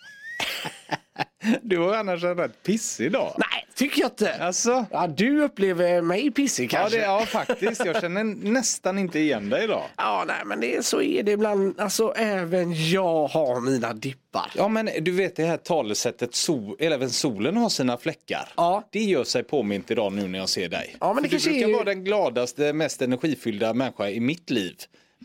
Du 1.62 1.78
har 1.78 1.94
annars 1.96 2.24
en 2.24 2.38
rätt 2.38 2.64
pissig 2.64 3.12
dag. 3.12 3.36
Nej, 3.38 3.66
tycker 3.76 4.02
jag 4.02 4.12
inte. 4.12 4.34
Alltså? 4.34 4.86
Ja, 4.92 5.08
du 5.08 5.44
upplever 5.44 6.02
mig 6.02 6.32
pissig 6.32 6.64
Ja, 6.74 6.80
kanske. 6.80 6.98
det, 6.98 7.04
ja, 7.04 7.26
faktiskt. 7.26 7.86
Jag 7.86 8.02
känner 8.02 8.24
nästan 8.24 8.98
inte 9.00 9.20
igen 9.20 9.50
dig 9.50 9.64
idag. 9.64 9.84
Ja, 9.98 10.24
nej, 10.28 10.36
men 10.46 10.60
det, 10.60 10.76
är- 10.76 10.82
så 10.82 11.02
är 11.02 11.24
det 11.24 11.32
ibland. 11.32 11.80
Alltså, 11.80 12.14
även 12.18 12.90
jag 12.90 13.28
har 13.28 13.62
mina 13.62 13.94
dippar. 13.94 14.52
Ja, 14.56 14.68
men 14.68 14.90
du 15.02 15.12
vet 15.12 15.36
det 15.36 15.46
här 15.46 15.58
talesättet, 15.58 16.36
sol, 16.36 16.76
även 16.80 17.10
solen 17.10 17.58
har 17.58 17.70
sina 17.70 17.98
fläckar. 17.98 18.50
Ja. 18.56 18.88
Det 18.92 19.00
gör 19.04 19.24
sig 19.24 19.44
påmint 19.44 19.92
idag 19.92 20.14
nu 20.14 20.28
när 20.28 20.40
jag 20.40 20.50
ser 20.50 20.70
dig. 20.70 20.96
Ja, 21.00 21.14
men 21.14 21.24
det 21.24 21.30
För 21.30 21.34
kanske 21.36 21.50
du 21.50 21.54
brukar 21.56 21.70
är- 21.70 21.74
vara 21.74 21.84
den 21.86 22.04
gladaste, 22.04 22.74
mest 22.74 23.02
energifyllda 23.02 23.74
människa 23.74 24.10
i 24.10 24.20
mitt 24.20 24.50
liv. 24.50 24.76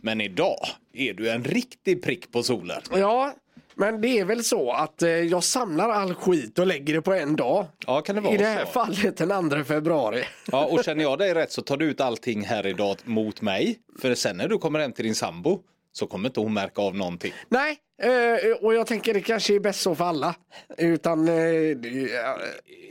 Men 0.02 0.20
idag 0.20 0.58
är 0.92 1.14
du 1.14 1.30
en 1.30 1.44
riktig 1.44 2.02
prick 2.02 2.32
på 2.32 2.42
solen. 2.42 2.80
Ja, 2.94 3.34
Men 3.74 4.00
det 4.00 4.08
är 4.18 4.24
väl 4.24 4.44
så 4.44 4.72
att 4.72 5.02
eh, 5.02 5.10
jag 5.10 5.44
samlar 5.44 5.88
all 5.90 6.14
skit 6.14 6.58
och 6.58 6.66
lägger 6.66 6.94
det 6.94 7.02
på 7.02 7.12
en 7.12 7.36
dag. 7.36 7.66
Ja, 7.86 8.00
kan 8.00 8.14
det 8.14 8.20
vara 8.20 8.34
I 8.34 8.36
det 8.36 8.44
här 8.46 8.64
så? 8.64 8.70
fallet 8.70 9.16
den 9.16 9.50
2 9.50 9.64
februari. 9.64 10.22
Ja, 10.52 10.64
och 10.66 10.84
känner 10.84 11.02
jag 11.02 11.18
dig 11.18 11.34
rätt 11.34 11.52
så 11.52 11.62
tar 11.62 11.76
du 11.76 11.84
ut 11.84 12.00
allting 12.00 12.44
här 12.44 12.66
idag 12.66 12.96
mot 13.04 13.42
mig. 13.42 13.78
För 14.00 14.14
sen 14.14 14.36
när 14.36 14.48
du 14.48 14.58
kommer 14.58 14.78
hem 14.78 14.92
till 14.92 15.04
din 15.04 15.14
sambo 15.14 15.60
så 15.92 16.07
kommer 16.07 16.29
inte 16.29 16.40
hon 16.40 16.55
märka 16.55 16.83
av 16.83 16.96
någonting. 16.96 17.33
Nej, 17.48 17.76
eh, 18.03 18.53
och 18.61 18.74
jag 18.74 18.87
tänker 18.87 19.14
det 19.14 19.20
kanske 19.20 19.55
är 19.55 19.61
bäst 19.61 19.81
så 19.81 19.94
för 19.94 20.05
alla. 20.05 20.35
Utan, 20.79 21.29
eh, 21.29 21.35
det- 21.76 22.11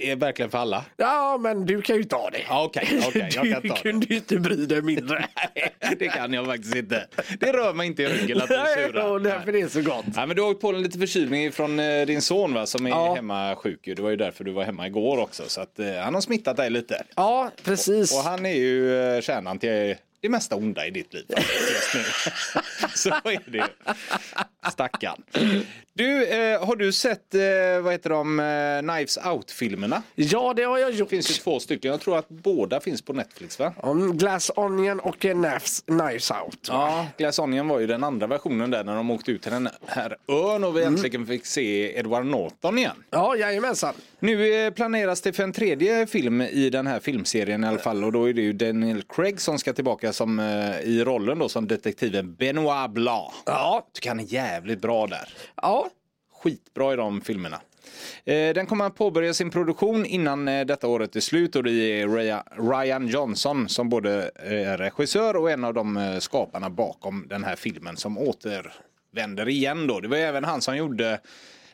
Är 0.02 0.16
verkligen 0.16 0.52
för 0.52 0.58
alla? 0.58 0.86
ja 0.98 1.38
men 1.42 1.66
du 1.66 1.82
kan 1.82 1.96
ju 1.96 2.04
ta 2.04 2.30
det. 2.30 2.42
Okej, 2.50 2.88
okej, 3.08 3.22
jag 3.22 3.32
kan 3.34 3.46
du 3.62 3.70
ta 3.70 3.76
det. 3.76 3.82
kunde 3.82 4.06
ju 4.10 4.16
inte 4.16 4.40
bry 4.40 4.66
dig 4.66 4.82
mindre. 4.82 5.26
Det 6.00 6.08
kan 6.08 6.34
jag 6.34 6.46
faktiskt 6.46 6.76
inte. 6.76 7.08
Det 7.40 7.52
rör 7.54 7.74
mig 7.74 7.88
inte 7.88 8.04
i 8.04 8.08
ryggen 8.08 8.42
att 8.42 8.48
du 8.48 8.56
är 8.56 8.64
Nej, 8.64 8.86
sura. 8.88 9.12
och 9.12 9.22
därför 9.22 9.52
det 9.52 9.62
är 9.62 9.68
så 9.68 9.82
gott. 9.82 10.06
Nej, 10.16 10.28
men 10.28 10.36
du 10.36 10.42
har 10.42 10.50
åkt 10.50 10.62
på 10.62 10.70
en 10.70 10.82
lite 10.82 11.00
förkylning 11.00 11.52
från 11.52 11.80
eh, 11.80 12.06
din 12.06 12.22
son 12.22 12.54
va, 12.54 12.66
som 12.66 12.86
är 12.86 12.90
Ja. 12.90 13.14
hemma 13.16 13.56
sjuk. 13.56 13.88
ju. 13.88 13.96
Det 13.96 14.02
var 14.02 14.10
ju 14.10 14.16
därför 14.16 14.44
du 14.44 14.52
var 14.52 14.64
hemma 14.64 14.88
igår 14.88 15.18
också. 15.20 15.44
Så 15.48 15.62
att, 15.62 15.80
eh, 15.80 15.94
han 15.96 16.14
har 16.14 16.22
smittat 16.22 16.58
dig 16.58 16.70
lite. 16.70 17.04
Ja, 17.16 17.52
precis. 17.64 18.14
Och 18.18 18.20
han 18.24 18.46
är 18.46 18.56
ju 18.56 19.02
eh, 19.16 19.22
kärnan 19.22 19.60
till 19.60 19.96
det 20.21 20.29
mesta 20.29 20.55
onda 20.55 20.88
i 20.88 20.91
ditt 20.91 21.13
liv 21.13 21.25
just 21.29 21.93
nu. 21.93 22.03
Så 22.95 23.10
är 23.10 23.51
det. 23.51 23.67
Stackarn. 24.71 25.23
Du, 25.93 26.25
eh, 26.27 26.65
har 26.65 26.75
du 26.75 26.91
sett, 26.91 27.36
eh, 27.36 27.41
vad 27.82 27.91
heter 27.93 28.10
de, 28.10 28.39
eh, 28.39 28.82
Knives 28.93 29.17
Out-filmerna? 29.17 30.03
Ja, 30.15 30.53
det 30.53 30.63
har 30.63 30.77
jag 30.77 30.91
gjort. 30.91 31.10
Det 31.10 31.15
finns 31.15 31.29
ju 31.29 31.34
två 31.34 31.60
stycken. 31.60 31.91
Jag 31.91 32.01
tror 32.01 32.17
att 32.17 32.29
båda 32.29 32.79
finns 32.79 33.01
på 33.01 33.13
Netflix 33.13 33.60
va? 33.60 33.73
Om 33.77 34.17
Glass 34.17 34.51
Onion 34.55 34.99
och 34.99 35.19
Knives, 35.19 35.82
Knives 35.86 36.32
Out. 36.32 36.67
Ja, 36.67 37.08
Glass 37.17 37.39
Onion 37.39 37.67
var 37.67 37.79
ju 37.79 37.88
den 37.88 38.03
andra 38.03 38.27
versionen 38.27 38.71
där 38.71 38.84
när 38.84 38.95
de 38.95 39.12
åkte 39.12 39.32
ut 39.32 39.41
till 39.41 39.51
den 39.51 39.69
här 39.88 40.17
ön 40.27 40.63
och 40.63 40.77
vi 40.77 40.84
äntligen 40.84 41.27
fick 41.27 41.45
se 41.45 41.97
Edward 41.99 42.25
Norton 42.25 42.77
igen. 42.77 43.03
Ja, 43.10 43.36
jajamensan. 43.36 43.93
Nu 44.19 44.53
eh, 44.65 44.73
planeras 44.73 45.21
det 45.21 45.34
för 45.34 45.43
en 45.43 45.51
tredje 45.53 46.08
film 46.08 46.41
i 46.41 46.69
den 46.69 46.88
här 46.88 46.99
filmserien 46.99 47.63
i 47.63 47.67
alla 47.67 47.77
fall 47.77 48.03
och 48.03 48.12
då 48.12 48.29
är 48.29 48.34
det 48.34 48.41
ju 48.41 48.53
Daniel 48.53 49.03
Craig 49.03 49.41
som 49.41 49.60
ska 49.60 49.73
tillbaka 49.73 50.13
som, 50.13 50.39
eh, 50.39 50.79
i 50.79 51.03
rollen 51.03 51.39
då 51.39 51.49
som 51.49 51.67
detektiven 51.67 52.34
Benoit 52.36 52.91
Blanc. 52.91 53.34
Ja. 53.45 53.88
Tycker 53.93 54.10
han 54.10 54.19
är 54.19 54.23
jävligt 54.34 54.82
bra 54.82 55.08
där. 55.08 55.34
Ja, 55.62 55.89
Skitbra 56.43 56.93
i 56.93 56.95
de 56.95 57.21
filmerna. 57.21 57.62
Eh, 58.25 58.53
Den 58.53 58.65
kommer 58.65 58.86
att 58.86 58.95
påbörja 58.95 59.34
sin 59.34 59.49
produktion 59.49 60.05
innan 60.05 60.45
detta 60.45 60.88
året 60.88 61.15
är 61.15 61.19
slut 61.19 61.55
och 61.55 61.63
det 61.63 61.71
är 61.71 62.08
Rya- 62.08 62.71
Ryan 62.82 63.08
Johnson 63.08 63.69
som 63.69 63.89
både 63.89 64.32
är 64.36 64.77
regissör 64.77 65.36
och 65.36 65.51
en 65.51 65.63
av 65.63 65.73
de 65.73 66.17
skaparna 66.21 66.69
bakom 66.69 67.25
den 67.29 67.43
här 67.43 67.55
filmen 67.55 67.97
som 67.97 68.17
återvänder 68.17 69.49
igen 69.49 69.88
då. 69.88 69.99
Det 69.99 70.08
var 70.08 70.17
även 70.17 70.43
han 70.43 70.62
som 70.62 70.77
gjorde 70.77 71.19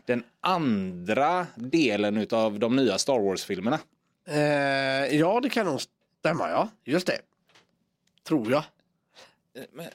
den 0.06 0.24
andra 0.42 1.48
delen 1.56 2.18
utav 2.18 2.60
de 2.60 2.76
nya 2.76 2.98
Star 2.98 3.20
Wars-filmerna. 3.20 3.80
eh, 4.28 4.40
ja 5.20 5.40
det 5.44 5.50
kan 5.50 5.66
nog 5.66 5.82
stämma 6.20 6.50
ja. 6.50 6.70
Just 6.84 7.08
det. 7.08 7.18
Tror 8.28 8.52
jag. 8.52 8.64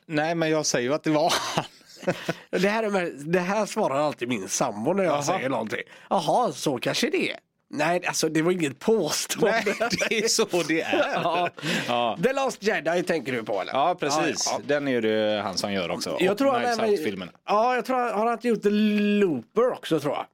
Nej, 0.07 0.35
men 0.35 0.51
jag 0.51 0.67
säger 0.67 0.89
ju 0.89 0.95
att 0.95 1.03
det 1.03 1.11
var 1.11 1.33
han. 1.57 1.65
Det 2.51 2.69
här, 2.69 2.83
är 2.83 2.91
med, 2.91 3.13
det 3.17 3.41
här 3.41 3.67
svarar 3.67 3.95
alltid 3.99 4.29
min 4.29 4.49
sambo 4.49 4.93
när 4.93 5.05
jag 5.05 5.13
Jaha. 5.15 5.23
säger 5.23 5.49
någonting. 5.49 5.81
Jaha, 6.11 6.53
så 6.53 6.79
kanske 6.79 7.11
det 7.11 7.31
är. 7.33 7.39
Nej, 7.73 8.07
alltså 8.07 8.29
det 8.29 8.43
var 8.43 8.53
inget 8.53 8.79
påstående. 8.79 9.63
Nej, 9.81 9.91
det 10.09 10.19
är 10.19 10.29
så 10.29 10.47
det 10.69 10.81
är. 10.83 11.11
Ja. 11.15 11.49
Ja. 11.89 12.19
The 12.25 12.33
Last 12.33 12.63
Jedi 12.63 13.03
tänker 13.03 13.33
du 13.33 13.43
på 13.43 13.61
eller? 13.61 13.73
Ja, 13.73 13.95
precis. 14.01 14.47
Ja, 14.47 14.53
ja. 14.59 14.61
Den 14.67 14.89
är 14.89 14.93
ju 14.93 15.01
det 15.01 15.41
han 15.43 15.57
som 15.57 15.73
gör 15.73 15.91
också. 15.91 16.17
Jag 16.21 16.33
Och 16.33 16.39
tror 16.39 16.53
han 16.53 16.79
Knives 16.79 17.01
Out-filmerna. 17.01 17.33
Ja, 17.47 17.75
jag 17.75 17.85
tror 17.85 17.97
han 17.97 18.27
har 18.27 18.33
inte 18.33 18.49
gjort 18.49 18.63
The 18.63 18.71
Looper 18.71 19.73
också 19.73 20.01
tror 20.01 20.15
jag. 20.15 20.27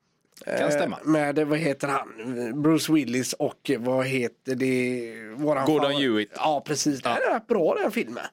Kan 0.59 0.73
stämma. 0.73 0.99
Eh, 1.01 1.07
Med, 1.07 1.39
vad 1.47 1.59
heter 1.59 1.89
han, 1.89 2.63
Bruce 2.63 2.93
Willis 2.93 3.33
och 3.33 3.71
vad 3.79 4.07
heter 4.07 4.55
det? 4.55 5.13
Våran 5.37 5.67
Gordon 5.67 5.93
far- 5.93 6.01
Hewitt. 6.01 6.33
Ja, 6.37 6.63
precis. 6.67 7.03
Den 7.03 7.13
är 7.13 7.35
rätt 7.35 7.47
bra 7.47 7.75
den 7.83 7.91
filmen. 7.91 8.25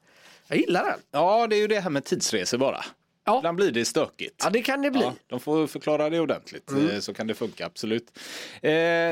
Jag 0.48 0.58
gillar 0.58 0.84
den. 0.84 0.98
Ja, 1.10 1.46
det 1.46 1.56
är 1.56 1.60
ju 1.60 1.66
det 1.66 1.80
här 1.80 1.90
med 1.90 2.04
tidsresor 2.04 2.58
bara. 2.58 2.84
Ja. 3.26 3.38
Ibland 3.38 3.56
blir 3.56 3.70
det 3.70 3.84
stökigt. 3.84 4.40
Ja, 4.44 4.50
det 4.50 4.62
kan 4.62 4.82
det 4.82 4.90
bli. 4.90 5.00
Ja, 5.00 5.14
de 5.26 5.40
får 5.40 5.66
förklara 5.66 6.10
det 6.10 6.20
ordentligt 6.20 6.72
eh, 6.72 6.98
så 7.00 7.14
kan 7.14 7.26
det 7.26 7.34
funka 7.34 7.66
absolut. 7.66 8.18
Eh, 8.62 8.70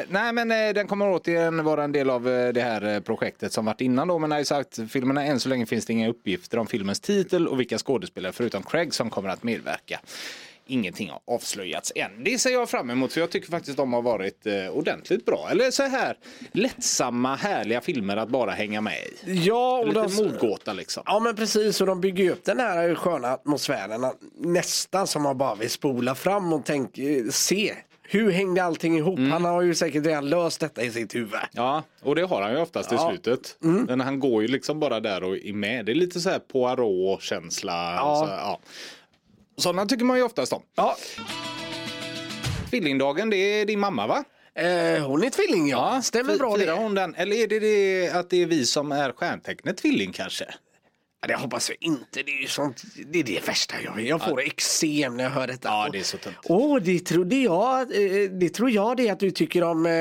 nej 0.09 0.33
men 0.33 0.51
eh, 0.51 0.75
den 0.75 0.87
kommer 0.87 1.11
återigen 1.11 1.65
vara 1.65 1.85
en 1.85 1.93
del 1.93 2.11
av 2.11 2.29
eh, 2.29 2.53
det 2.53 2.61
här 2.63 2.95
eh, 2.95 3.01
projektet 3.01 3.53
som 3.53 3.65
varit 3.65 3.81
innan 3.81 4.09
då 4.09 4.19
med 4.19 4.31
Nice 4.31 4.57
Out-filmerna. 4.57 5.25
Än 5.25 5.41
så 5.41 5.49
länge 5.49 5.67
finns 5.67 5.87
det 5.87 5.93
inga 5.93 6.09
uppgifter 6.09 6.59
om 6.59 6.67
filmens 6.67 7.01
titel 7.01 7.49
och 7.49 7.61
vilka 7.61 7.79
skådespelare 7.79 8.33
förutom 8.33 8.63
Craig 8.63 8.95
som 8.95 9.11
kommer 9.11 9.29
att 9.29 9.43
medverka. 9.43 10.01
Ingenting 10.67 11.11
har 11.11 11.21
avslöjats 11.35 11.93
än. 11.95 12.25
Det 12.25 12.39
ser 12.39 12.51
jag 12.51 12.71
fram 12.71 12.91
emot 12.91 13.13
för 13.13 13.21
jag 13.21 13.31
tycker 13.31 13.51
faktiskt 13.51 13.77
de 13.77 13.93
har 13.93 14.03
varit 14.03 14.47
eh, 14.47 14.69
ordentligt 14.73 15.27
bra. 15.27 15.49
Eller 15.51 15.71
så 15.71 15.83
här 15.83 16.17
lättsamma 16.53 17.35
härliga 17.37 17.81
filmer 17.81 18.17
att 18.17 18.29
bara 18.29 18.51
hänga 18.51 18.81
med 18.81 18.95
i. 18.95 19.33
Ja, 19.47 19.79
och 19.79 19.87
Lite 19.89 20.03
de, 20.03 20.15
mordgåta 20.15 20.73
liksom. 20.73 21.03
Ja 21.07 21.21
men 21.21 21.37
precis 21.37 21.81
och 21.81 21.87
de 21.87 22.01
bygger 22.01 22.31
upp 22.31 22.45
den 22.45 22.59
här 22.61 22.95
sköna 22.95 23.29
atmosfären 23.29 24.05
nästan 24.39 25.07
som 25.07 25.23
man 25.23 25.39
bara 25.39 25.55
vill 25.55 25.71
spola 25.71 26.15
fram 26.15 26.53
och 26.53 26.63
tänk, 26.65 26.99
eh, 26.99 27.25
se 27.31 27.75
hur 28.03 28.31
hängde 28.31 28.65
allting 28.65 28.97
ihop. 28.99 29.19
Mm. 29.19 29.33
Han 29.33 29.45
har 29.45 29.63
ju 29.63 29.75
säkert 29.75 30.07
redan 30.07 30.29
löst 30.31 30.61
detta 30.61 30.83
i 30.83 30.91
sitt 30.91 31.15
huvud. 31.15 31.41
Ja, 31.53 31.83
och 32.03 32.15
det 32.15 32.23
har 32.23 32.43
han 32.43 32.53
ju 32.53 32.59
oftast 32.59 32.93
i 32.93 32.95
Ja. 32.95 33.09
slutet. 33.11 33.57
Men 33.61 34.01
han 34.01 34.21
går 34.21 34.43
ju 34.43 34.49
liksom 34.49 34.81
bara 34.81 35.01
där 35.01 35.23
och 35.25 35.37
är 35.37 35.53
med. 35.53 35.87
Det 35.87 35.93
är 35.93 35.95
lite 35.95 36.21
så 36.21 36.31
här 36.31 36.39
Poirot-känsla. 36.39 37.95
Ja. 37.95 38.25
Så, 38.27 38.33
ja. 38.33 38.61
Sådana 39.57 39.87
tycker 39.87 40.05
man 40.05 40.17
ju 40.17 40.23
oftast 40.23 40.53
om. 40.53 40.63
Ja, 40.75 40.97
Tvillingdagen, 42.71 43.31
det 43.31 43.37
är 43.37 43.67
din 43.67 43.81
mamma 43.81 44.07
va? 44.07 44.25
eh, 44.55 45.07
hon 45.07 45.25
är 45.25 45.31
tvilling 45.31 45.69
ja. 45.69 46.03
Stämmer 46.03 46.37
bra 46.39 46.57
firar 46.57 46.67
det. 46.77 46.83
hon 46.83 46.95
den? 46.95 47.15
Eller 47.15 47.37
är 47.37 47.47
det, 47.47 47.59
det 47.59 48.11
att 48.11 48.31
det 48.31 48.43
är 48.43 48.47
vi 48.47 48.67
som 48.67 48.93
är 48.93 49.13
stjärntecknet 49.13 49.77
tvilling 49.77 50.13
kanske? 50.13 50.45
Ja, 51.21 51.29
det 51.29 51.35
hoppas 51.35 51.69
jag 51.71 51.77
inte. 51.81 52.23
Det 52.23 52.31
är, 52.33 52.41
ju 52.43 52.47
sånt, 52.49 52.83
det, 53.07 53.19
är 53.19 53.25
det 53.25 53.49
värsta 53.49 53.75
jag 53.85 53.95
vet. 53.97 54.07
Jag 54.07 54.25
får 54.25 54.41
eksem 54.41 55.17
när 55.17 55.25
jag 55.25 55.31
hör 55.31 55.47
detta. 55.47 55.69
Ja, 55.69 55.89
det 55.93 55.99
är 55.99 56.03
så 56.03 56.17
tungt. 56.19 56.37
Åh, 56.45 56.79
det 56.83 56.99
trodde 56.99 57.37
jag. 57.37 57.81
eh, 57.81 58.31
Det 58.31 58.49
tror 58.49 58.71
jag 58.71 58.97
det 58.97 59.11
att 59.11 59.21
du 59.21 59.31
tycker 59.31 59.63
om 59.65 59.87
eh, 59.87 59.93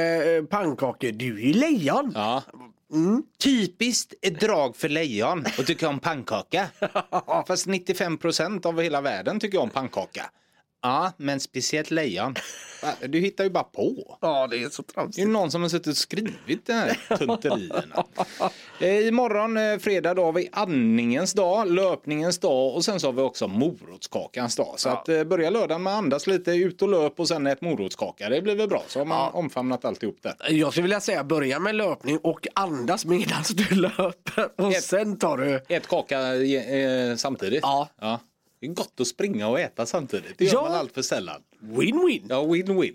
pannkakor. 0.50 1.12
Du 1.12 1.36
är 1.42 1.46
ju 1.48 1.54
lejon. 1.54 2.12
Ja. 2.16 2.44
Typiskt 3.40 4.14
ett 4.22 4.40
drag 4.40 4.76
för 4.76 4.90
lejon 4.90 5.46
och 5.58 5.66
tycker 5.66 5.88
om 5.88 6.00
pannkaka. 6.00 6.68
Fast 7.48 7.68
95 7.68 8.18
procent 8.18 8.66
av 8.66 8.82
hela 8.82 9.02
världen 9.02 9.40
tycker 9.40 9.58
om 9.58 9.70
pannkaka. 9.70 10.26
Ja, 10.82 11.12
men 11.18 11.40
speciellt 11.40 11.92
lejon. 11.92 12.36
Du 13.08 13.20
hittar 13.20 13.44
ju 13.44 13.50
bara 13.50 13.64
på. 13.64 14.18
Ja, 14.22 14.48
det 14.48 14.58
är 14.64 14.70
så 14.70 14.82
Det 14.82 14.90
är 14.92 14.94
tramsigt. 14.94 15.28
någon 15.28 15.52
som 15.52 15.62
har 15.62 15.70
suttit 15.70 15.88
och 15.88 15.98
skrivit 15.98 16.66
de 16.66 16.74
här 16.74 17.18
tunterierna. 17.18 18.06
Eh, 18.80 19.08
Imorgon, 19.08 19.58
eh, 19.58 19.78
fredag, 19.78 20.14
då 20.14 20.24
har 20.26 20.32
vi 20.34 20.50
andningens 20.52 21.34
dag, 21.34 21.72
löpningens 21.72 22.40
dag 22.40 22.76
och 22.76 22.86
sen 22.86 23.00
så 23.00 23.08
har 23.08 23.14
vi 23.14 23.22
också 23.22 23.48
morotskakans 23.48 24.56
dag. 24.56 24.74
Så 24.78 24.90
att 24.90 25.10
eh, 25.10 25.24
börja 25.24 25.50
lördagen 25.50 25.84
med 25.84 25.94
att 25.94 25.98
andas 25.98 26.28
lite, 26.28 26.52
ut 26.52 26.82
och 26.82 26.90
löp 26.90 27.20
och 27.20 27.28
sen 27.28 27.48
ett 27.48 27.62
morotskaka. 27.62 28.30
Det 28.30 28.42
blir 28.42 28.56
väl 28.56 28.68
bra. 28.70 28.84
Så 28.88 29.00
har 29.00 29.06
man 29.06 29.32
omfamnat 29.34 29.86
alltihop 29.86 30.18
där. 30.22 30.36
Jag 30.50 30.72
skulle 30.72 30.82
vilja 30.84 31.00
säga 31.00 31.24
börja 31.24 31.60
med 31.60 31.76
löpning 31.76 32.18
och 32.18 32.48
andas 32.56 33.06
medan 33.06 33.44
du 33.54 33.76
löper. 33.76 34.50
Och 34.62 34.72
Ett- 34.72 34.84
sen 34.84 35.18
tar 35.18 35.38
du... 35.38 35.66
Ett 35.76 35.88
kaka 35.88 36.36
eh, 36.36 37.16
samtidigt. 37.16 37.60
Ja. 37.64 37.88
Det 38.62 38.68
är 38.68 38.72
gott 38.72 39.00
att 39.00 39.08
springa 39.08 39.48
och 39.48 39.60
äta 39.60 39.86
samtidigt. 39.86 40.38
Det 40.38 40.46
gör 40.46 40.54
Ja. 40.54 40.62
man 40.62 40.72
allt 40.76 40.94
för 40.94 41.02
sällan. 41.02 41.42
Win-win. 41.62 42.26
Ja, 42.30 42.42
win-win. 42.44 42.94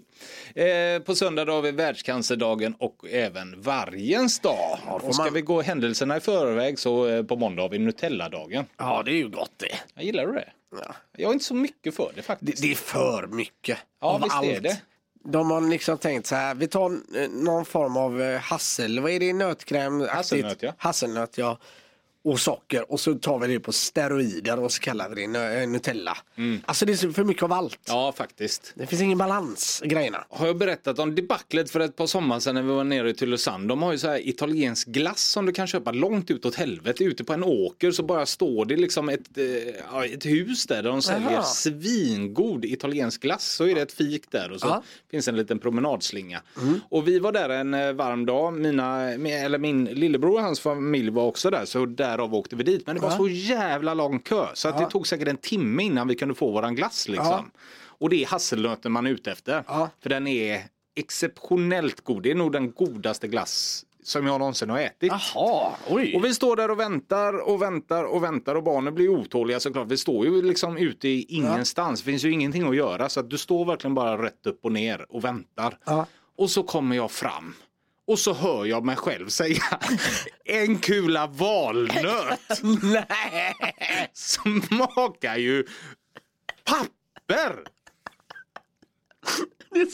Eh, 0.97 1.03
på 1.03 1.15
söndag 1.15 1.45
då 1.45 1.53
har 1.53 1.63
vi 1.63 1.71
världscancerdagen 1.71 2.75
och 2.79 3.05
även 3.11 3.61
vargens 3.63 4.39
dag. 4.41 4.79
Ja, 4.87 5.01
och 5.03 5.15
ska 5.15 5.25
man- 5.25 5.33
vi 5.35 5.41
gå 5.41 5.63
händelserna 5.63 6.17
i 6.17 6.21
förväg 6.21 6.79
så 6.79 7.07
eh, 7.07 7.23
på 7.23 7.37
måndag 7.37 7.63
har 7.63 7.69
vi 7.69 7.79
Nutella-dagen. 7.79 8.65
Ja, 8.77 9.03
det 9.03 9.11
är 9.11 9.17
ju 9.17 9.29
gott 9.29 9.53
det. 9.57 9.75
Jag 9.95 10.05
gillar 10.05 10.27
du 10.27 10.33
det? 10.33 10.49
Ja. 10.83 10.95
Jag 11.17 11.29
är 11.29 11.33
inte 11.33 11.45
så 11.45 11.55
mycket 11.55 11.95
för 11.97 12.05
det 12.05 12.13
Det, 12.17 12.23
faktiskt. 12.23 12.63
det 12.63 12.71
är 12.71 12.75
för 12.75 13.27
mycket. 13.27 13.79
Ja, 14.01 14.07
av 14.09 14.21
visst 14.23 14.33
är 14.35 14.55
allt. 14.55 14.63
det. 14.63 14.81
De 15.25 15.51
har 15.51 15.61
liksom 15.61 15.99
tänkt 15.99 16.27
så 16.27 16.35
här, 16.35 16.55
vi 16.55 16.69
tar 16.69 16.91
eh, 16.91 17.29
någon 17.31 17.65
form 17.65 17.97
av 17.97 18.23
eh, 18.23 18.41
hassel, 18.41 19.01
vad 19.01 19.11
är 19.13 19.21
det, 19.21 19.33
nötkräm? 19.33 20.01
Hasselnöt, 20.01 20.63
ja. 20.63 20.73
Hasselnöt 20.79 21.39
ja. 21.39 21.59
Och 22.27 22.41
socker 22.41 22.93
och 22.93 23.01
så 23.01 23.15
tar 23.15 23.39
vi 23.39 23.47
det 23.47 23.61
på 23.61 23.73
steroider 23.73 24.59
och 24.61 24.73
så 24.73 24.81
kallar 24.81 25.09
vi 25.09 25.27
det 25.27 25.61
eh, 25.63 25.69
Nutella. 25.69 26.17
Alltså 26.65 26.87
det 26.87 26.93
är 27.05 27.13
för 27.13 27.25
mycket 27.25 27.43
av 27.43 27.53
allt. 27.53 27.89
Mm. 27.89 27.99
Ja, 28.01 28.13
faktiskt. 28.13 28.73
Det 28.75 28.87
finns 28.87 29.03
ingen 29.03 29.19
balans 29.19 29.83
i 29.85 29.89
grejerna. 29.89 30.25
Har 30.31 30.47
jag 30.47 30.57
berättat 30.59 30.99
om 30.99 31.15
debaclet 31.15 31.71
för 31.71 31.81
ett 31.81 31.97
par 31.97 32.07
sommar 32.07 32.41
sedan 32.41 32.55
när 32.55 32.63
vi 32.63 32.69
var 32.69 32.85
nere 32.85 33.11
i 33.11 33.15
Tylösand. 33.15 33.69
De 33.69 33.83
har 33.83 33.93
ju 33.93 33.99
så 33.99 34.09
här 34.09 34.29
italiensk 34.29 34.89
glass 34.89 35.21
som 35.21 35.47
du 35.47 35.53
kan 35.53 35.67
köpa 35.67 35.93
långt 35.93 36.31
utåt 36.31 36.55
helvete. 36.55 37.05
Ute 37.05 37.25
på 37.25 37.33
en 37.33 37.45
åker 37.45 37.91
så 37.91 38.03
bara 38.03 38.27
står 38.27 38.65
det 38.65 38.77
liksom 38.77 39.09
ett, 39.09 39.39
eh, 39.39 40.03
ett 40.15 40.27
hus 40.27 40.67
där, 40.67 40.83
där 40.83 40.91
de 40.91 41.03
säljer 41.03 41.31
Jaha. 41.33 41.43
svingod 41.43 42.65
italiensk 42.65 43.21
glass. 43.23 43.53
Så 43.53 43.67
är 43.67 43.75
det 43.75 43.81
ett 43.83 43.93
fik 43.93 44.31
där 44.31 44.53
och 44.53 44.61
så 44.61 44.67
Ja. 44.67 44.83
finns 45.11 45.29
en 45.29 45.37
liten 45.37 45.59
promenadslinga. 45.59 46.43
Och 46.89 47.09
vi 47.09 47.19
var 47.19 47.33
där 47.33 47.49
en 47.49 47.75
eh, 47.75 47.93
varm 47.93 48.27
dag. 48.27 48.53
Mina, 48.53 49.11
eller 49.13 49.59
min 49.59 49.85
lillebror 49.85 50.35
och 50.37 50.43
hans 50.43 50.61
familj 50.61 51.11
var 51.11 51.25
också 51.25 51.51
där. 51.51 51.65
Så 51.65 51.87
där 51.87 52.16
därav 52.17 52.35
åkte 52.35 52.57
vi 52.57 52.63
dit. 52.63 52.87
Men 52.87 52.97
det 52.97 53.03
var 53.03 53.11
så 53.11 53.29
jävla 53.29 53.95
lång 53.95 54.19
kö 54.19 54.47
så 54.55 54.69
att 54.69 54.79
det 54.79 54.91
tog 54.91 55.07
säkert 55.07 55.29
en 55.29 55.37
timme 55.37 55.83
innan 55.83 56.09
vi 56.09 56.15
kunde 56.15 56.35
få 56.35 56.51
våran 56.51 56.75
glass 56.75 57.09
liksom. 57.09 57.51
Och 57.99 58.11
det 58.11 58.23
är 58.23 58.27
hasselnöten 58.27 58.93
man 58.93 59.07
är 59.07 59.11
ute 59.11 59.33
efter. 59.33 59.65
För 60.03 60.09
den 60.09 60.27
är 60.27 60.63
exceptionellt 60.97 62.01
god. 62.01 62.23
Det 62.23 62.31
är 62.31 62.35
nog 62.35 62.53
den 62.53 62.73
godaste 62.73 63.29
glass 63.29 63.85
som 64.03 64.27
jag 64.27 64.39
någonsin 64.39 64.71
har 64.71 64.79
ätit. 64.79 65.13
Jaha, 65.35 65.73
oj. 65.89 66.17
Och 66.17 66.25
vi 66.25 66.35
står 66.35 66.57
där 66.57 66.71
och 66.71 66.81
väntar 66.81 67.49
och 67.49 67.63
väntar 67.63 68.05
och 68.05 68.23
väntar 68.23 68.55
och 68.55 68.63
barnen 68.63 68.95
blir 68.95 69.09
otåliga 69.09 69.61
såklart. 69.61 69.87
Vi 69.89 69.97
står 69.97 70.27
ju 70.27 70.43
liksom 70.43 70.77
ute 70.77 71.09
i 71.09 71.23
ingenstans. 71.29 72.03
Det 72.03 72.11
finns 72.11 72.25
ju 72.25 72.33
ingenting 72.33 72.69
att 72.69 72.77
göra 72.77 73.09
så 73.09 73.21
att 73.21 73.31
du 73.31 73.39
står 73.39 73.65
verkligen 73.65 73.95
bara 73.95 74.23
rätt 74.23 74.47
upp 74.47 74.65
och 74.65 74.73
ner 74.73 75.07
och 75.09 75.25
väntar. 75.25 75.79
Ja. 75.85 76.07
Och 76.39 76.51
så 76.51 76.63
kommer 76.63 76.97
jag 76.97 77.11
fram. 77.11 77.55
Och 78.07 78.19
så 78.19 78.33
hör 78.35 78.65
jag 78.65 78.85
mig 78.85 78.97
själv 78.97 79.29
säga 79.29 79.63
en 80.45 80.79
kula 80.79 81.27
valnöt. 81.27 82.61
Nej! 82.83 83.55
Smakar 84.15 85.37
ju 85.37 85.65
papper. 86.65 87.57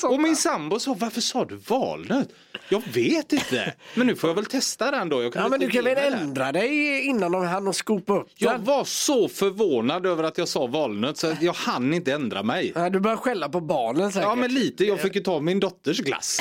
Och 0.05 0.21
min 0.21 0.37
sambo 0.37 0.79
sa, 0.81 0.95
varför 0.99 1.21
sa 1.21 1.45
du 1.45 1.57
valnöt? 1.57 2.29
Jag 2.69 2.83
vet 2.93 3.33
inte. 3.33 3.75
Men 3.95 4.07
nu 4.07 4.17
får 4.17 4.31
jag 4.31 4.35
väl 4.35 4.47
testa 4.47 4.91
den 4.91 5.09
då. 5.09 5.23
Jag 5.23 5.37
Ja 5.37 5.49
men 5.49 5.61
du 5.61 5.71
kan 5.71 5.85
väl 5.85 6.13
ändra 6.13 6.53
dig 6.53 7.01
innan 7.07 7.33
de 7.33 7.47
hann 7.47 7.69
och 7.69 7.77
skopa 7.77 8.19
upp 8.19 8.29
Jag 8.37 8.53
den? 8.55 8.65
var 8.65 8.85
så 8.85 9.29
förvånad 9.29 10.07
över 10.07 10.25
att 10.25 10.39
jag 10.39 10.49
sa 10.49 10.67
valnöt 10.67 11.17
så 11.19 11.37
jag 11.41 11.53
hann 11.53 11.95
inte 11.95 12.13
ändra 12.13 12.43
mig. 12.43 12.73
Ja, 12.75 12.91
Du 12.91 13.01
börjar 13.01 13.17
skälla 13.17 13.49
på 13.49 13.61
barnen 13.61 14.13
säkert. 14.13 14.29
Ja 14.29 14.35
men 14.35 14.55
lite, 14.55 14.85
jag 14.85 15.01
fick 15.01 15.15
ju 15.15 15.21
ta 15.21 15.41
min 15.41 15.61
dotters 15.61 15.99
glass. 16.01 16.41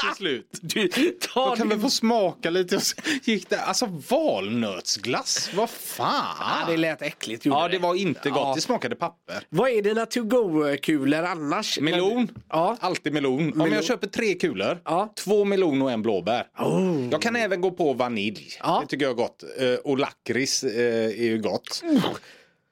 Till 0.00 0.16
slut. 0.16 0.50
Du, 0.62 0.88
ta 0.88 1.00
Jag 1.34 1.56
kan 1.56 1.68
din- 1.68 1.78
väl 1.78 1.80
få 1.80 1.90
smaka 1.90 2.50
lite 2.50 2.76
och 2.76 2.82
gick 3.24 3.48
det. 3.50 3.60
Alltså 3.60 3.86
valnötsglass, 4.10 5.50
vad 5.54 5.70
fan. 5.70 6.36
Ja, 6.40 6.70
det 6.70 6.76
lät 6.76 7.02
äckligt. 7.02 7.46
Ja 7.46 7.68
det 7.68 7.78
var 7.78 7.94
inte 7.94 8.30
gott, 8.30 8.38
Ja. 8.38 8.52
det 8.54 8.60
smakade 8.60 8.96
papper. 8.96 9.42
Vad 9.48 9.70
är 9.70 9.82
dina 9.82 10.06
to-go-kulor 10.06 11.22
annars? 11.24 11.78
Melon, 11.80 12.28
Ja. 12.50 12.76
alltid 12.80 13.12
melon. 13.12 13.38
Om 13.52 13.58
Melon. 13.58 13.72
jag 13.72 13.84
köper 13.84 14.06
tre 14.06 14.34
kulor, 14.34 14.80
Ja. 14.84 15.12
två 15.16 15.44
melon 15.44 15.82
och 15.82 15.90
en 15.92 16.02
blåbär. 16.02 16.46
Oh. 16.58 17.08
Jag 17.10 17.22
kan 17.22 17.36
även 17.36 17.60
gå 17.60 17.70
på 17.70 17.92
vanilj, 17.92 18.48
Ja. 18.60 18.78
det 18.82 18.86
tycker 18.86 19.04
jag 19.04 19.10
är 19.12 19.16
gott. 19.16 19.44
Eh, 19.58 19.74
Och 19.74 19.98
lakrits 19.98 20.64
eh, 20.64 21.04
är 21.06 21.22
ju 21.24 21.38
gott. 21.38 21.82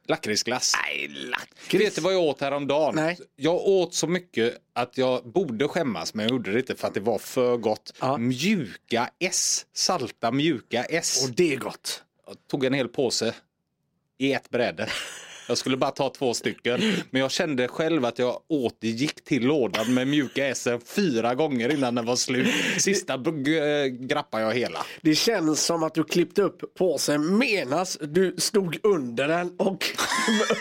Lakritsglass. 0.09 0.75
Nej, 0.83 1.09
lakrits. 1.09 1.85
Vet 1.85 1.95
du 1.95 2.01
vad 2.01 2.15
jag 2.15 2.23
åt 2.23 2.41
häromdagen? 2.41 2.95
Nej. 2.95 3.19
Jag 3.37 3.55
åt 3.55 3.95
så 3.95 4.07
mycket 4.07 4.59
att 4.73 4.99
jag 4.99 5.27
borde 5.29 5.69
skämmas 5.69 6.15
men 6.15 6.23
jag 6.23 6.31
gjorde 6.31 6.53
det 6.53 6.59
inte 6.59 6.75
för 6.77 6.89
att 6.89 6.95
det 6.95 7.01
var 7.01 7.19
för 7.19 7.57
gott. 7.57 7.93
Ja. 8.01 8.17
Mjuka 8.17 9.11
S, 9.19 9.67
salta 9.73 10.31
mjuka 10.33 10.85
S. 10.85 11.25
Och 11.25 11.35
det 11.35 11.53
är 11.53 11.57
gott. 11.57 12.03
Jag 12.27 12.37
tog 12.51 12.65
en 12.65 12.75
hel 12.75 12.89
påse 12.89 13.35
i 14.19 14.33
ett 14.33 14.51
bräde. 14.51 14.89
Jag 15.49 15.59
skulle 15.59 15.77
bara 15.77 15.91
ta 15.91 16.11
två 16.11 16.35
stycken. 16.35 16.81
Men 17.11 17.21
jag 17.21 17.31
kände 17.31 17.69
själv 17.69 18.05
att 18.05 18.19
jag 18.19 18.41
återgick 18.49 19.25
till 19.25 19.47
lådan 19.47 19.95
med 19.95 20.09
mjuka 20.09 20.47
S 20.47 20.69
fyra 20.87 21.35
gånger 21.35 21.73
innan 21.73 21.95
den 21.95 22.05
var 22.05 22.17
slut. 22.17 22.49
Sista 22.79 23.15
äh, 23.15 23.87
grappade 23.87 24.43
jag 24.43 24.55
hela. 24.55 24.79
Det 25.03 25.15
känns 25.15 25.65
som 25.65 25.83
att 25.83 25.95
du 25.95 26.05
klippte 26.05 26.43
upp 26.43 26.75
påsen 26.75 27.39
menas 27.39 27.99
du 28.01 28.35
stod 28.39 28.79
under 28.83 29.29
den 29.29 29.57
och 29.57 29.85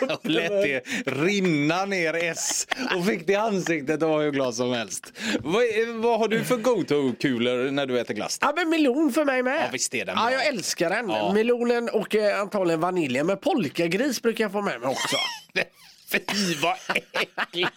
Jag 0.00 0.30
lät 0.30 0.50
det 0.50 0.82
rinna 1.06 1.84
ner 1.84 2.14
S 2.14 2.66
och 2.96 3.06
fick 3.06 3.26
det 3.26 3.32
i 3.32 3.36
ansiktet 3.36 4.02
och 4.02 4.08
var 4.08 4.22
hur 4.22 4.30
glad 4.30 4.54
som 4.54 4.72
helst. 4.72 5.12
Vad, 5.40 5.62
vad 5.94 6.18
har 6.18 6.28
du 6.28 6.44
för 6.44 6.56
go-to-kulor 6.56 7.70
när 7.70 7.86
du 7.86 8.00
äter 8.00 8.14
glass? 8.14 8.38
Ja 8.40 8.52
men 8.56 8.68
melon 8.70 9.12
för 9.12 9.24
mig 9.24 9.42
med. 9.42 9.56
Ja, 9.56 9.68
visst 9.72 9.94
är 9.94 10.04
den 10.04 10.14
Ja 10.18 10.30
jag 10.30 10.46
älskar 10.46 10.90
den. 10.90 11.08
Ja. 11.08 11.32
Melonen 11.32 11.88
och 11.88 12.14
eh, 12.14 12.40
antagligen 12.40 12.80
vaniljen. 12.80 13.26
Men 13.26 13.38
polkagris 13.38 14.22
brukar 14.22 14.44
jag 14.44 14.52
få 14.52 14.62
med 14.62 14.75
mig 14.78 14.88
också. 14.88 15.16
Fy 16.10 16.54
vad 16.62 16.76
äckligt! 16.94 17.72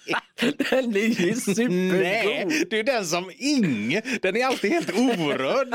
den 0.70 0.96
är 0.96 1.22
ju 1.22 1.36
supergod. 1.36 1.72
Nej, 1.72 2.66
det 2.70 2.80
är 2.80 2.84
den 2.84 3.06
som 3.06 3.32
ingen, 3.38 4.02
den 4.22 4.36
är 4.38 4.46
alltid 4.46 4.72
helt 4.72 4.92
orörd. 4.92 5.74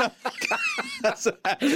Alltså, 1.03 1.31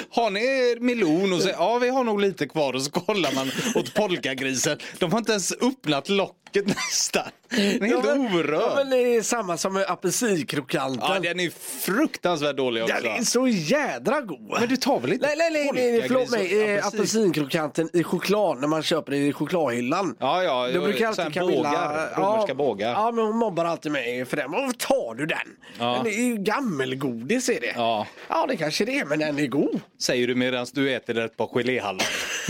har 0.10 0.30
ni 0.30 0.78
melon 0.80 1.34
och 1.34 1.42
så, 1.42 1.50
ja 1.50 1.78
vi 1.78 1.90
har 1.90 2.04
nog 2.04 2.22
lite 2.22 2.48
kvar 2.48 2.74
och 2.74 2.82
så 2.82 2.92
kollar 2.92 3.36
man 3.36 3.52
åt 3.76 3.94
polkagrisen. 3.94 4.78
De 4.98 5.12
har 5.12 5.20
inte 5.20 5.32
ens 5.32 5.52
öppnat 5.52 6.10
locket 6.10 6.39
nästan. 6.54 7.24
Den 7.50 7.60
är 7.60 7.88
helt 7.88 8.06
Ja, 8.06 8.16
men- 8.16 8.36
orörd. 8.36 8.62
Ja, 8.62 8.74
men 8.76 8.90
det 8.90 8.98
är 9.16 9.22
samma 9.22 9.58
som 9.58 9.74
med 9.74 9.86
apelsinkrokanten. 9.90 11.08
Ja, 11.14 11.20
den 11.20 11.40
är 11.40 11.50
fruktansvärt 11.82 12.58
dålig 12.58 12.84
också. 12.84 12.96
Den 13.04 13.12
är 13.16 13.24
så 13.24 13.48
jädra 13.48 14.22
god. 14.22 14.56
Men 14.60 14.70
du 14.70 14.78
tar 14.78 15.00
väl 15.00 15.14
inte 15.14 15.26
Nej, 15.28 15.36
nej, 15.38 15.52
nej, 15.52 15.72
nej, 15.74 15.92
nej 15.92 16.02
förlåt 16.08 16.32
mig. 16.32 16.40
och 16.64 16.70
Eh, 16.70 16.78
apelsin? 16.78 17.00
apelsinkrokanten 17.00 17.90
i 17.94 18.04
choklad 18.04 18.60
när 18.62 18.68
man 18.68 18.84
köper 18.84 19.12
det 19.12 19.18
i 19.18 19.34
chokladhyllan. 19.34 20.16
Ja, 20.20 20.44
ja, 20.44 20.70
Då 20.74 20.82
brukar 20.82 21.08
alltid 21.08 21.34
Camilla... 21.34 21.58
bågar, 21.70 22.16
romerska 22.18 22.52
ja, 22.52 22.54
bågar. 22.56 22.92
Ja, 22.92 23.12
men 23.12 23.26
hon 23.26 23.38
mobbar 23.38 23.66
alltid 23.66 23.92
mig 23.92 24.26
för 24.26 24.38
den. 24.38 24.52
Varför 24.52 24.74
tar 24.78 25.16
du 25.16 25.26
den? 25.26 25.38
Ja. 25.80 26.02
Den 26.04 26.14
är 26.14 26.18
ju 26.24 26.38
gammelgodis 26.38 27.50
är 27.50 27.60
det. 27.62 27.74
Ja. 27.76 28.08
ja, 28.28 28.46
det 28.50 28.58
kanske 28.58 28.86
det 28.86 29.00
är, 29.00 29.06
men 29.06 29.20
den 29.20 29.40
är 29.40 29.48
god. 29.48 29.80
Säger 30.02 30.28
du 30.28 30.36
medan 30.36 30.66
du 30.74 30.94
äter 30.94 31.20
ett 31.20 31.38
par 31.38 31.48
geléhallon. 31.48 32.00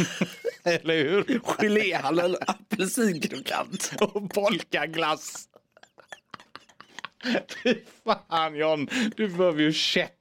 Eller 0.64 1.04
hur? 1.04 1.40
Geléhallon, 1.58 2.36
apelsinkrokant. 2.48 3.89
och 4.02 4.30
polkaglass. 4.30 5.50
Fy 7.64 7.76
fan 8.04 8.56
John, 8.56 8.88
du 9.18 9.28
behöver 9.28 9.62
ju 9.62 9.74
käpp. 9.74 10.19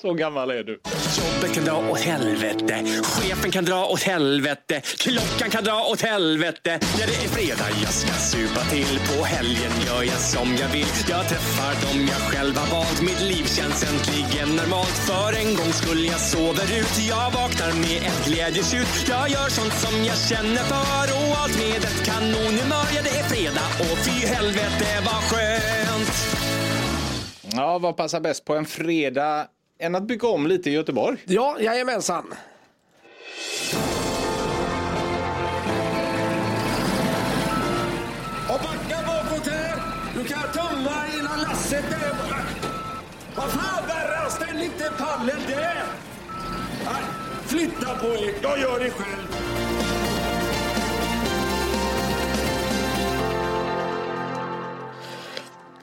Så 0.00 0.14
gammal 0.14 0.50
är 0.50 0.64
du. 0.64 0.80
Jobbet 1.18 1.54
kan 1.54 1.64
dra 1.64 1.90
åt 1.90 2.00
helvete, 2.00 2.84
chefen 3.02 3.50
kan 3.50 3.64
dra 3.64 3.86
åt 3.86 4.02
helvete, 4.02 4.80
klockan 4.98 5.50
kan 5.50 5.64
dra 5.64 5.84
åt 5.92 6.00
helvete. 6.00 6.78
Ja, 6.98 7.06
det 7.06 7.24
är 7.24 7.28
fredag, 7.28 7.68
jag 7.82 7.92
ska 7.92 8.12
supa 8.12 8.60
till. 8.60 8.98
På 9.08 9.24
helgen 9.24 9.72
gör 9.86 10.02
jag 10.02 10.20
som 10.20 10.56
jag 10.60 10.68
vill. 10.68 10.86
Jag 11.08 11.28
träffar 11.28 11.72
dem 11.84 12.08
jag 12.12 12.20
själv 12.30 12.56
har 12.56 12.70
valt. 12.76 13.02
Mitt 13.02 13.20
liv 13.20 13.44
känns 13.44 13.84
äntligen 13.90 14.56
normalt. 14.56 14.96
För 15.08 15.32
en 15.42 15.56
gång 15.56 15.72
skulle 15.72 16.06
jag 16.06 16.20
sover 16.20 16.68
ut. 16.78 16.94
Jag 17.08 17.30
vaknar 17.30 17.72
med 17.72 17.98
ett 18.08 18.24
glädjetjut. 18.26 18.88
Jag 19.08 19.28
gör 19.28 19.48
sånt 19.48 19.74
som 19.84 20.04
jag 20.04 20.18
känner 20.30 20.64
för 20.72 21.06
och 21.18 21.38
allt 21.40 21.56
med 21.64 21.80
ett 21.88 22.00
kanonhumör. 22.06 22.86
Ja, 22.96 23.00
det 23.06 23.14
är 23.20 23.24
fredag 23.32 23.68
och 23.86 23.98
fy 24.06 24.26
helvete 24.34 24.88
vad 25.06 25.22
skönt. 25.28 26.39
Ja, 27.52 27.78
vad 27.78 27.96
passar 27.96 28.20
bäst 28.20 28.44
på 28.44 28.54
en 28.54 28.64
fredag 28.64 29.46
än 29.78 29.94
att 29.94 30.02
bygga 30.02 30.28
om 30.28 30.46
lite 30.46 30.70
i 30.70 30.72
Göteborg? 30.72 31.18
Ja, 31.24 31.56
jajamensan. 31.60 32.34
Och 38.48 38.60
backa 38.60 38.98
bakåt 39.06 39.46
här! 39.48 39.82
Du 40.14 40.24
kan 40.24 40.42
tumma 40.52 41.06
innan 41.18 41.40
lasset 41.40 41.84
är... 41.84 42.14
Vad 43.36 43.50
fan 43.50 43.86
värre, 43.88 44.30
ställ 44.30 44.62
inte 44.62 44.92
pallen 44.98 45.40
där! 45.48 45.84
Flytta 47.46 47.94
på 47.98 48.06
er, 48.06 48.34
jag 48.42 48.58
gör 48.60 48.78
det 48.78 48.90
själv. 48.90 49.29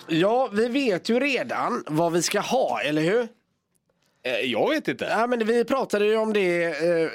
Ja, 0.08 0.50
vi 0.54 0.68
vet 0.68 1.10
ju 1.10 1.20
redan 1.20 1.84
vad 1.88 2.14
vi 2.14 2.22
ska 2.22 2.40
ha, 2.40 2.82
eller 2.82 3.02
hur? 3.02 3.28
Eh, 4.24 4.40
jag 4.40 4.70
vet 4.70 4.88
inte. 4.88 5.06
Ja, 5.06 5.28
men 5.28 5.48
vi 5.48 5.66
pratade 5.66 6.06
ju 6.06 6.18
om 6.18 6.34
det 6.34 6.64
eh, 6.66 7.10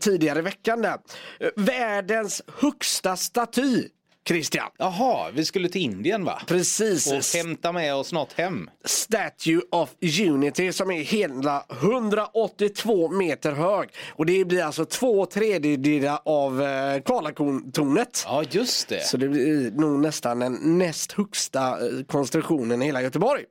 tidigare 0.00 0.38
i 0.38 0.42
veckan 0.42 0.82
där. 0.82 0.98
Eh, 1.40 1.48
världens 1.56 2.42
högsta 2.60 3.16
staty, 3.16 3.88
Christian. 4.28 4.70
Jaha, 4.78 5.30
vi 5.30 5.44
skulle 5.44 5.68
till 5.68 5.80
Indien 5.80 6.24
va? 6.24 6.42
Precis. 6.46 7.12
Och 7.12 7.40
hämta 7.40 7.72
med 7.72 7.94
oss 7.94 8.12
något 8.12 8.32
hem. 8.32 8.70
Statue 8.84 9.60
of 9.70 9.90
Unity 10.20 10.72
som 10.72 10.90
är 10.90 11.00
hela 11.02 11.64
182 11.70 13.08
meter 13.08 13.52
hög. 13.52 13.88
Och 14.12 14.26
det 14.26 14.44
blir 14.44 14.62
alltså 14.62 14.84
två 14.84 15.26
tredjedelar 15.26 16.20
av 16.24 16.62
eh, 16.62 17.02
Karlatornet. 17.02 18.22
Ja, 18.26 18.44
just 18.50 18.88
det. 18.88 19.06
Så 19.06 19.16
det 19.16 19.28
blir 19.28 19.70
nog 19.70 20.00
nästan 20.00 20.38
den 20.38 20.78
näst 20.78 21.12
högsta 21.12 21.68
eh, 21.86 22.04
konstruktionen 22.06 22.82
i 22.82 22.86
hela 22.86 23.02
Göteborg. 23.02 23.44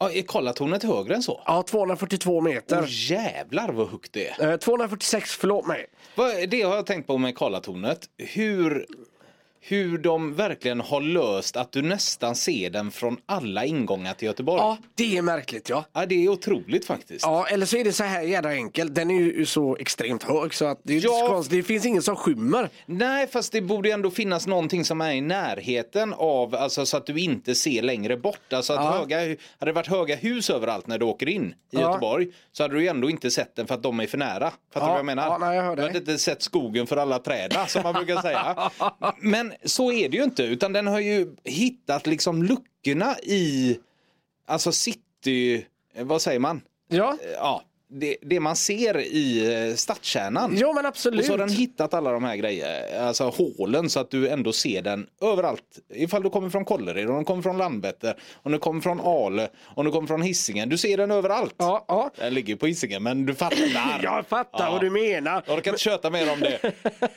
Ja, 0.00 0.10
är 0.10 0.22
Karlatornet 0.22 0.82
högre 0.82 1.14
än 1.14 1.22
så? 1.22 1.42
Ja, 1.46 1.62
242 1.62 2.40
meter. 2.40 2.78
Åh 2.82 2.84
jävlar 2.88 3.68
vad 3.72 3.88
högt 3.90 4.12
det 4.12 4.28
är. 4.28 4.50
Eh, 4.50 4.56
246, 4.56 5.30
förlåt 5.36 5.66
mig. 5.66 5.86
Vad- 6.14 6.48
Det 6.48 6.62
har 6.62 6.74
jag 6.76 6.86
tänkt 6.86 7.06
på 7.06 7.18
med 7.18 7.36
Karlatornet. 7.38 7.98
Hur, 8.18 8.86
hur 9.64 9.98
de 9.98 10.34
verkligen 10.34 10.80
har 10.80 11.00
löst 11.00 11.56
att 11.56 11.72
du 11.72 11.82
nästan 11.82 12.34
ser 12.34 12.70
den 12.70 12.90
från 12.90 13.16
alla 13.26 13.64
ingångar 13.64 14.14
till 14.14 14.26
Göteborg. 14.26 14.60
Ja, 14.60 14.76
det 14.94 15.16
är 15.18 15.22
märkligt 15.22 15.68
ja. 15.68 15.84
Ja, 15.92 16.06
det 16.06 16.24
är 16.24 16.28
otroligt 16.28 16.84
faktiskt. 16.84 17.24
Ja, 17.24 17.46
eller 17.46 17.66
så 17.66 17.76
är 17.76 17.84
det 17.84 17.92
så 17.92 18.04
här 18.04 18.22
jädra 18.22 18.50
enkelt. 18.50 18.94
Den 18.94 19.10
är 19.10 19.14
ju 19.20 19.46
så 19.46 19.76
extremt 19.76 20.22
hög 20.22 20.54
så 20.54 20.64
att 20.64 20.80
det 20.82 20.92
är 20.92 20.96
inte 20.96 21.08
Ja. 21.08 21.20
så 21.20 21.26
konstigt. 21.26 21.58
Det 21.58 21.62
finns 21.62 21.86
ingen 21.86 22.02
som 22.02 22.16
skymmer. 22.16 22.68
Nej, 22.86 23.26
fast 23.26 23.52
det 23.52 23.60
borde 23.60 23.92
ändå 23.92 24.10
finnas 24.10 24.46
någonting 24.46 24.84
som 24.84 25.00
är 25.00 25.12
i 25.12 25.20
närheten 25.20 26.12
av, 26.16 26.54
alltså 26.54 26.86
så 26.86 26.96
att 26.96 27.06
du 27.06 27.18
inte 27.20 27.54
ser 27.54 27.82
längre 27.82 28.16
bort. 28.16 28.52
Alltså 28.52 28.72
att 28.72 28.84
Ja. 28.84 28.90
höga, 28.92 29.16
hade 29.58 29.70
det 29.70 29.72
varit 29.72 29.86
höga 29.86 30.16
hus 30.16 30.50
överallt 30.50 30.86
när 30.86 30.98
du 30.98 31.04
åker 31.06 31.28
in 31.28 31.44
i 31.46 31.54
Ja. 31.70 31.80
Göteborg 31.80 32.26
så 32.52 32.62
hade 32.64 32.74
du 32.74 32.88
ändå 32.88 33.10
inte 33.10 33.30
sett 33.30 33.56
den 33.56 33.66
för 33.66 33.74
att 33.74 33.82
de 33.82 34.00
är 34.00 34.06
för 34.06 34.18
nära. 34.18 34.50
Fattar 34.50 34.56
Ja, 34.74 34.80
du 34.80 34.88
vad 34.88 34.98
jag 34.98 35.04
menar? 35.06 35.22
ja, 35.26 35.38
nej, 35.38 35.56
jag 35.56 35.62
hör 35.62 35.70
du 35.70 35.76
dig. 35.76 35.86
hade 35.86 35.98
inte 35.98 36.18
sett 36.18 36.42
skogen 36.42 36.86
för 36.86 36.96
alla 36.96 37.18
träden 37.18 37.66
som 37.68 37.82
man 37.82 37.94
brukar 37.94 38.22
säga. 38.22 38.70
Men 39.20 39.51
så 39.64 39.92
är 39.92 40.08
det 40.08 40.16
ju 40.16 40.24
inte, 40.24 40.42
utan 40.42 40.72
den 40.72 40.86
har 40.86 41.00
ju 41.00 41.36
hittat 41.44 42.06
liksom 42.06 42.42
luckorna 42.42 43.18
i, 43.22 43.78
alltså 44.46 44.72
city, 44.72 45.66
vad 45.96 46.22
säger 46.22 46.38
man? 46.38 46.60
Ja, 46.88 47.16
Ja, 47.34 47.62
det, 47.92 48.16
det 48.22 48.40
man 48.40 48.56
ser 48.56 48.98
i 49.00 49.54
eh, 49.70 49.74
stadskärnan. 49.74 50.54
jo 50.56 50.72
men 50.72 50.86
absolut. 50.86 51.20
Och 51.20 51.26
så 51.26 51.32
har 51.32 51.38
den 51.38 51.48
hittat 51.48 51.94
alla 51.94 52.12
de 52.12 52.24
här 52.24 52.36
grejerna, 52.36 53.06
alltså 53.06 53.24
hålen 53.28 53.90
så 53.90 54.00
att 54.00 54.10
du 54.10 54.28
ändå 54.28 54.52
ser 54.52 54.82
den 54.82 55.06
överallt. 55.22 55.62
Ifall 55.94 56.22
du 56.22 56.30
kommer 56.30 56.50
från 56.50 56.64
Kållered, 56.64 57.10
om 57.10 57.18
du 57.18 57.24
kommer 57.24 57.42
från 57.42 57.58
Landvetter, 57.58 58.14
om 58.42 58.52
du 58.52 58.58
kommer 58.58 58.80
från 58.80 59.00
Ale, 59.00 59.48
om 59.76 59.84
du 59.84 59.90
kommer 59.90 60.08
från 60.08 60.22
Hisingen. 60.22 60.68
Du 60.68 60.78
ser 60.78 60.96
den 60.96 61.10
överallt. 61.10 61.54
Ja, 61.58 61.84
ja. 61.88 62.10
Den 62.16 62.34
ligger 62.34 62.56
på 62.56 62.66
Hisingen 62.66 63.02
men 63.02 63.26
du 63.26 63.34
fattar. 63.34 63.58
Jag 64.02 64.26
fattar 64.26 64.64
Ja. 64.64 64.70
vad 64.72 64.80
du 64.80 64.90
menar. 64.90 65.42
Jag 65.46 65.58
orkar 65.58 65.70
inte 65.70 65.82
köta 65.82 66.10
mer 66.10 66.32
om 66.32 66.40
det. 66.40 66.72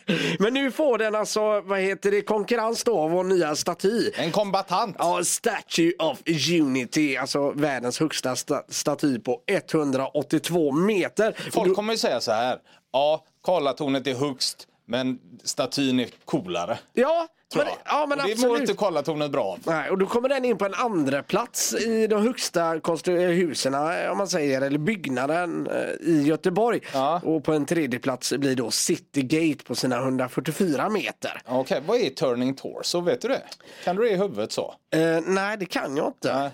Men 0.40 0.54
nu 0.54 0.72
får 0.72 0.98
den 0.98 1.16
alltså, 1.16 1.62
vad 1.62 1.80
heter 1.80 2.12
det, 2.12 2.22
konkurrens 2.22 2.84
då 2.84 3.00
av 3.00 3.12
vår 3.12 3.24
nya 3.24 3.56
staty. 3.56 4.12
En 4.18 4.32
kombatant. 4.32 4.96
Ja, 5.00 5.24
Statue 5.24 5.92
of 6.00 6.20
Unity, 6.62 7.18
alltså 7.18 7.52
världens 7.52 8.00
högsta 8.00 8.34
sta- 8.34 8.64
staty 8.70 9.20
på 9.20 9.40
182 9.48 10.65
meter. 10.72 11.52
Folk 11.52 11.76
kommer 11.76 11.94
ju 11.94 11.98
säga 11.98 12.22
så 12.22 12.32
här. 12.32 12.58
Ja, 12.92 13.24
Karlatornet 13.44 14.08
är 14.08 14.16
högst 14.16 14.68
men 14.86 15.20
statyn 15.44 16.00
är 16.00 16.10
coolare. 16.26 16.80
Ja, 16.94 17.28
men, 17.56 17.66
ja, 17.86 18.06
men 18.10 18.20
och 18.20 18.26
det 18.26 18.32
absolut. 18.32 18.52
mår 18.52 18.62
inte 18.62 18.74
Karlatornet 18.74 19.32
bra 19.32 19.44
av. 19.44 19.60
Nej, 19.64 19.90
och 19.90 19.98
då 19.98 20.06
kommer 20.06 20.30
den 20.30 20.46
in 20.46 20.58
på 20.58 20.66
en 20.66 20.74
andra 20.74 21.24
plats 21.24 21.74
i 21.74 22.08
de 22.08 22.22
högsta 22.22 22.76
eh, 22.76 23.14
husen, 23.14 23.74
eh, 23.74 24.12
om 24.12 24.18
man 24.18 24.28
säger, 24.28 24.62
eller 24.62 24.78
byggnaden 24.78 25.68
eh, 25.68 26.08
i 26.08 26.24
Göteborg. 26.24 26.80
Ja. 26.94 27.22
Och 27.24 27.44
på 27.44 27.54
en 27.54 27.66
tredje 27.66 28.00
plats 28.00 28.34
blir 28.34 28.56
då 28.56 28.72
Citygate 28.72 29.64
på 29.64 29.76
sina 29.76 29.98
144 29.98 30.90
meter. 30.90 31.42
Okej, 31.46 31.84
vad 31.88 31.98
är 31.98 32.10
turning 32.10 32.54
torso? 32.54 33.02
Vet 33.02 33.22
du 33.22 33.28
det? 33.28 33.42
Kan 33.84 33.96
du 33.96 34.04
det 34.04 34.10
i 34.10 34.18
huvudet 34.18 34.52
så? 34.52 34.74
Eh, 34.94 35.22
nej, 35.26 35.58
det 35.58 35.66
kan 35.66 35.98
jag 35.98 36.08
inte. 36.08 36.40
Nej. 36.40 36.52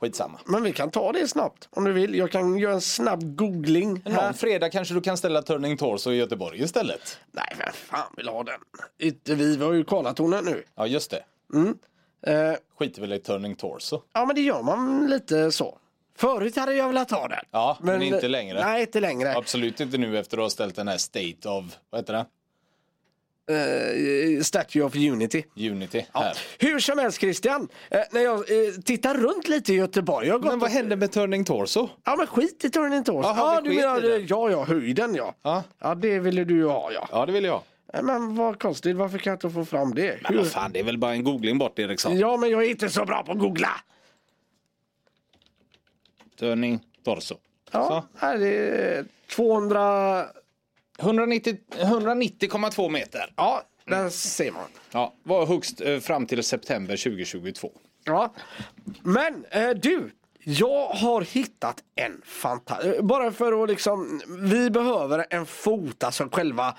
Skitsamma. 0.00 0.40
Men 0.44 0.62
vi 0.62 0.72
kan 0.72 0.90
ta 0.90 1.12
det 1.12 1.28
snabbt 1.28 1.68
om 1.70 1.84
du 1.84 1.92
vill. 1.92 2.14
Jag 2.14 2.30
kan 2.30 2.58
göra 2.58 2.72
en 2.74 2.80
snabb 2.80 3.36
googling. 3.36 4.02
Här. 4.04 4.12
Någon 4.24 4.34
fredag 4.34 4.70
kanske 4.70 4.94
du 4.94 5.00
kan 5.00 5.16
ställa 5.16 5.42
Turning 5.42 5.76
Torso 5.76 6.10
i 6.12 6.16
Göteborg 6.16 6.62
istället. 6.62 7.18
Nej, 7.32 7.52
vem 7.58 7.72
fan 7.72 8.12
vill 8.16 8.28
ha 8.28 8.42
den? 8.42 8.60
Inte 8.98 9.34
vi, 9.34 9.56
vi 9.56 9.64
har 9.64 9.72
ju 9.72 9.84
Karlatornet 9.84 10.44
nu. 10.44 10.64
Ja, 10.74 10.86
just 10.86 11.10
det. 11.10 11.24
Eh, 12.32 12.54
Skiter 12.78 13.00
väl 13.00 13.12
i 13.12 13.18
Turning 13.18 13.56
Torso. 13.56 14.02
ja, 14.12 14.24
men 14.26 14.34
det 14.36 14.40
gör 14.42 14.62
man 14.62 15.06
lite 15.10 15.52
så. 15.52 15.78
Förut 16.18 16.56
hade 16.56 16.74
jag 16.74 16.88
velat 16.88 17.10
ha 17.10 17.28
den. 17.28 17.38
Ja, 17.50 17.78
men 17.80 18.02
inte 18.02 18.28
längre. 18.28 18.64
Nej, 18.64 18.80
inte 18.80 19.00
längre. 19.00 19.34
Absolut 19.36 19.80
inte 19.80 19.98
nu 19.98 20.18
efter 20.18 20.36
att 20.38 20.42
ha 20.42 20.50
ställt 20.50 20.76
den 20.76 20.88
här 20.88 20.96
State 20.98 21.48
of, 21.48 21.64
vad 21.90 22.00
heter 22.00 22.12
det? 22.12 22.26
Eh, 23.50 24.42
Statue 24.42 24.82
of 24.82 24.94
Unity. 24.94 25.44
Unity 25.56 26.04
Ja. 26.12 26.32
Hur 26.58 26.78
som 26.78 26.98
helst 26.98 27.20
Christian, 27.20 27.68
eh, 27.90 28.00
när 28.10 28.20
jag 28.20 28.36
eh, 28.38 28.72
tittar 28.84 29.14
runt 29.14 29.48
lite 29.48 29.72
i 29.72 29.76
Göteborg. 29.76 30.28
Jag 30.28 30.44
Men 30.44 30.58
vad 30.58 30.62
och- 30.68 30.74
händer 30.74 30.96
med 30.96 31.12
Turning 31.12 31.44
Torso? 31.44 31.88
Ja 32.04 32.16
men 32.16 32.26
skit 32.26 32.64
i 32.64 32.70
Turning 32.70 33.04
Torso. 33.04 33.28
Jaha, 33.28 33.54
Ja 33.54 33.60
du 33.60 33.70
menar, 33.74 34.24
ja 34.28 34.50
ja 34.50 34.64
höjden 34.64 35.14
ja. 35.14 35.34
Ja. 35.42 35.64
Ja 35.78 35.94
det 35.94 36.18
ville 36.18 36.44
du 36.44 36.54
ju 36.54 36.66
ha 36.66 36.92
ja. 36.92 37.08
Ja, 37.12 37.26
det 37.26 37.32
vill 37.32 37.44
jag. 37.44 37.62
Men 38.02 38.34
vad 38.36 38.58
konstigt, 38.62 38.96
varför 38.96 39.18
kan 39.18 39.30
jag 39.30 39.36
inte 39.36 39.50
få 39.50 39.64
fram 39.64 39.94
det? 39.94 40.18
Men 40.22 40.36
vad 40.36 40.46
fan, 40.50 40.72
det 40.72 40.80
är 40.80 40.84
väl 40.84 40.98
bara 40.98 41.12
en 41.12 41.24
googling 41.24 41.58
bort 41.58 41.78
Eriksson. 41.78 42.18
Ja 42.18 42.36
men 42.36 42.50
jag 42.50 42.64
är 42.64 42.70
inte 42.70 42.88
så 42.88 43.04
bra 43.04 43.22
på 43.22 43.32
att 43.32 43.38
googla. 43.38 43.70
Turning 46.38 46.80
Torso. 47.04 47.34
Ja, 47.72 48.04
här 48.18 48.42
är 48.42 49.04
200... 49.30 50.26
190 50.98 51.56
190,2 51.70 52.90
meter. 52.90 53.32
Ja, 53.36 53.62
där 53.86 54.08
ser 54.08 54.52
man. 54.52 54.62
Ja, 54.90 55.14
var 55.22 55.46
högst 55.46 55.80
eh, 55.80 55.98
fram 55.98 56.26
till 56.26 56.42
september 56.42 56.96
2022. 56.96 57.72
Ja. 58.04 58.34
Men 59.02 59.44
eh, 59.50 59.70
du, 59.70 60.10
jag 60.44 60.86
har 60.86 61.20
hittat 61.20 61.82
en 61.94 62.22
fantastisk... 62.24 63.02
Bara 63.02 63.32
för 63.32 63.62
att 63.62 63.68
liksom... 63.68 64.20
Vi 64.28 64.70
behöver 64.70 65.26
en 65.30 65.46
fot, 65.46 66.04
alltså 66.04 66.28
själva 66.32 66.76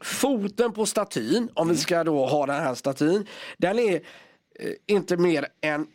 foten 0.00 0.72
på 0.72 0.86
statyn. 0.86 1.48
Om 1.54 1.68
vi 1.68 1.76
ska 1.76 2.04
då 2.04 2.26
ha 2.26 2.46
den 2.46 2.62
här 2.62 2.74
statyn. 2.74 3.26
Den 3.58 3.78
är 3.78 3.94
eh, 3.94 4.72
inte 4.86 5.16
mer 5.16 5.46
än... 5.60 5.86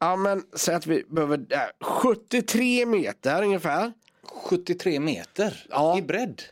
Ja 0.00 0.16
men 0.16 0.42
säg 0.52 0.74
att 0.74 0.86
vi 0.86 1.04
behöver 1.08 1.46
äh, 1.50 1.86
73 1.86 2.86
meter 2.86 3.42
ungefär. 3.42 3.92
73 4.32 5.00
meter 5.00 5.66
Ja. 5.70 5.98
i 5.98 6.02
bredd. 6.02 6.42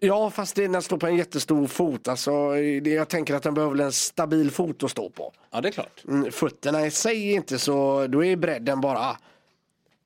Ja 0.00 0.30
fast 0.30 0.56
det, 0.56 0.66
den 0.68 0.82
står 0.82 0.96
på 0.98 1.06
en 1.06 1.16
jättestor 1.16 1.66
fot. 1.66 2.08
Alltså, 2.08 2.52
det, 2.52 2.90
jag 2.90 3.08
tänker 3.08 3.34
att 3.34 3.42
den 3.42 3.54
behöver 3.54 3.84
en 3.84 3.92
stabil 3.92 4.50
fot 4.50 4.82
att 4.82 4.90
stå 4.90 5.10
på. 5.10 5.32
Ja, 5.50 5.60
det 5.60 5.68
är 5.68 5.72
klart. 5.72 6.04
Mm, 6.08 6.32
fötterna 6.32 6.86
i 6.86 6.90
sig 6.90 7.30
är 7.30 7.34
inte 7.34 7.58
så, 7.58 8.06
då 8.06 8.24
är 8.24 8.36
bredden 8.36 8.80
bara 8.80 9.16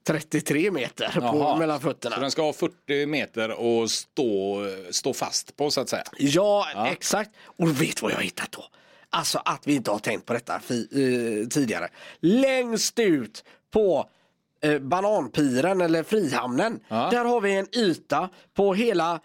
33 0.06 0.70
meter 0.70 1.20
på, 1.20 1.56
mellan 1.56 1.80
fötterna. 1.80 2.14
Så 2.14 2.20
den 2.20 2.30
ska 2.30 2.42
ha 2.42 2.52
40 2.52 3.06
meter 3.06 3.60
och 3.60 3.90
stå, 3.90 4.58
stå 4.90 5.12
fast 5.14 5.56
på 5.56 5.70
så 5.70 5.80
att 5.80 5.88
säga. 5.88 6.04
Ja, 6.18 6.66
exakt. 6.92 7.30
Och 7.44 7.82
vet 7.82 8.02
vad 8.02 8.10
jag 8.12 8.16
har 8.16 8.22
hittat 8.22 8.52
då? 8.52 8.64
Alltså 9.10 9.42
att 9.44 9.66
vi 9.66 9.74
inte 9.74 9.90
har 9.90 9.98
tänkt 9.98 10.26
på 10.26 10.32
detta 10.32 10.60
fi, 10.60 10.88
eh, 10.92 11.48
tidigare. 11.48 11.88
Längst 12.20 12.98
ut 12.98 13.44
på 13.70 14.08
eh, 14.62 14.78
Bananpiren 14.78 15.80
eller 15.80 16.02
Frihamnen. 16.02 16.80
Ja. 16.88 17.10
Där 17.10 17.24
har 17.24 17.40
vi 17.40 17.54
en 17.56 17.66
yta 17.76 18.28
på 18.54 18.74
hela 18.74 19.20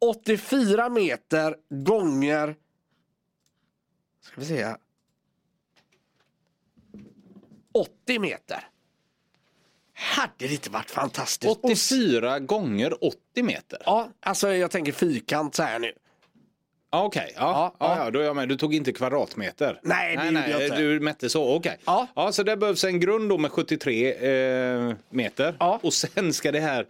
84 0.00 0.88
meter 0.88 1.56
gånger 1.70 2.56
ska 4.22 4.40
vi 4.40 4.46
se 4.46 4.64
här. 4.64 4.76
80 7.74 8.18
meter. 8.18 8.68
Hade 9.94 10.32
det 10.38 10.52
inte 10.52 10.70
varit 10.70 10.90
fantastiskt? 10.90 11.56
Och- 11.58 11.64
84 11.64 12.38
gånger 12.38 13.04
80 13.04 13.42
meter. 13.42 13.82
Ja, 13.84 14.08
alltså 14.20 14.54
jag 14.54 14.70
tänker 14.70 14.92
fyrkant 14.92 15.54
så 15.54 15.62
här 15.62 15.78
nu. 15.78 15.92
Ja, 16.90 17.04
Okej, 17.04 17.32
ja. 17.36 17.40
Ja, 17.40 17.74
Ja, 17.78 17.96
ja. 17.96 18.04
ja, 18.04 18.10
då 18.10 18.18
är 18.20 18.24
jag 18.24 18.36
med. 18.36 18.48
Du 18.48 18.56
tog 18.56 18.74
inte 18.74 18.92
kvadratmeter. 18.92 19.80
Nej, 19.82 20.16
det 20.16 20.30
nej, 20.30 20.42
gjorde 20.50 20.50
jag 20.50 20.62
inte. 20.64 20.76
Du 20.76 21.00
mätte 21.00 21.28
så, 21.28 21.54
okej. 21.56 21.78
Ja. 21.84 22.06
ja, 22.14 22.32
så 22.32 22.42
det 22.42 22.56
behövs 22.56 22.84
en 22.84 23.00
grund 23.00 23.28
då 23.28 23.38
med 23.38 23.50
73 23.50 24.12
eh, 24.12 24.94
meter. 25.10 25.56
Ja. 25.60 25.80
Och 25.82 25.94
sen 25.94 26.32
ska 26.32 26.52
det 26.52 26.60
här 26.60 26.86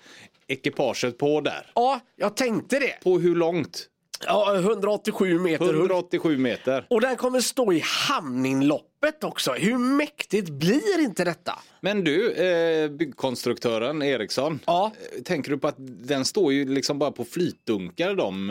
ekipaget 0.47 1.19
på 1.19 1.41
där. 1.41 1.67
Ja, 1.75 2.01
jag 2.17 2.37
tänkte 2.37 2.79
det. 2.79 2.95
På 3.03 3.19
hur 3.19 3.35
långt? 3.35 3.87
Ja, 4.27 4.57
187 4.57 5.39
meter 5.39 5.65
hög. 5.65 5.75
187 5.75 6.39
meter. 6.39 6.87
Och 6.91 7.01
den 7.01 7.17
kommer 7.17 7.41
stå 7.41 7.73
i 7.73 7.83
hamninloppet 8.09 9.25
också. 9.25 9.53
Hur 9.53 9.79
mäktigt 9.79 10.49
blir 10.51 11.01
inte 11.01 11.25
detta? 11.25 11.59
Men 11.81 12.05
du, 12.05 12.33
eh, 12.33 12.91
byggkonstruktören 12.91 14.03
Eriksson. 14.03 14.61
Ja. 14.67 14.93
eh, 15.17 15.23
Tänker 15.23 15.51
du 15.51 15.59
på 15.59 15.69
att 15.69 15.77
den 15.79 16.25
står 16.25 16.53
ju 16.53 16.69
liksom 16.69 16.99
bara 16.99 17.11
på 17.11 17.25
flytdunkar 17.25 18.15
de, 18.15 18.51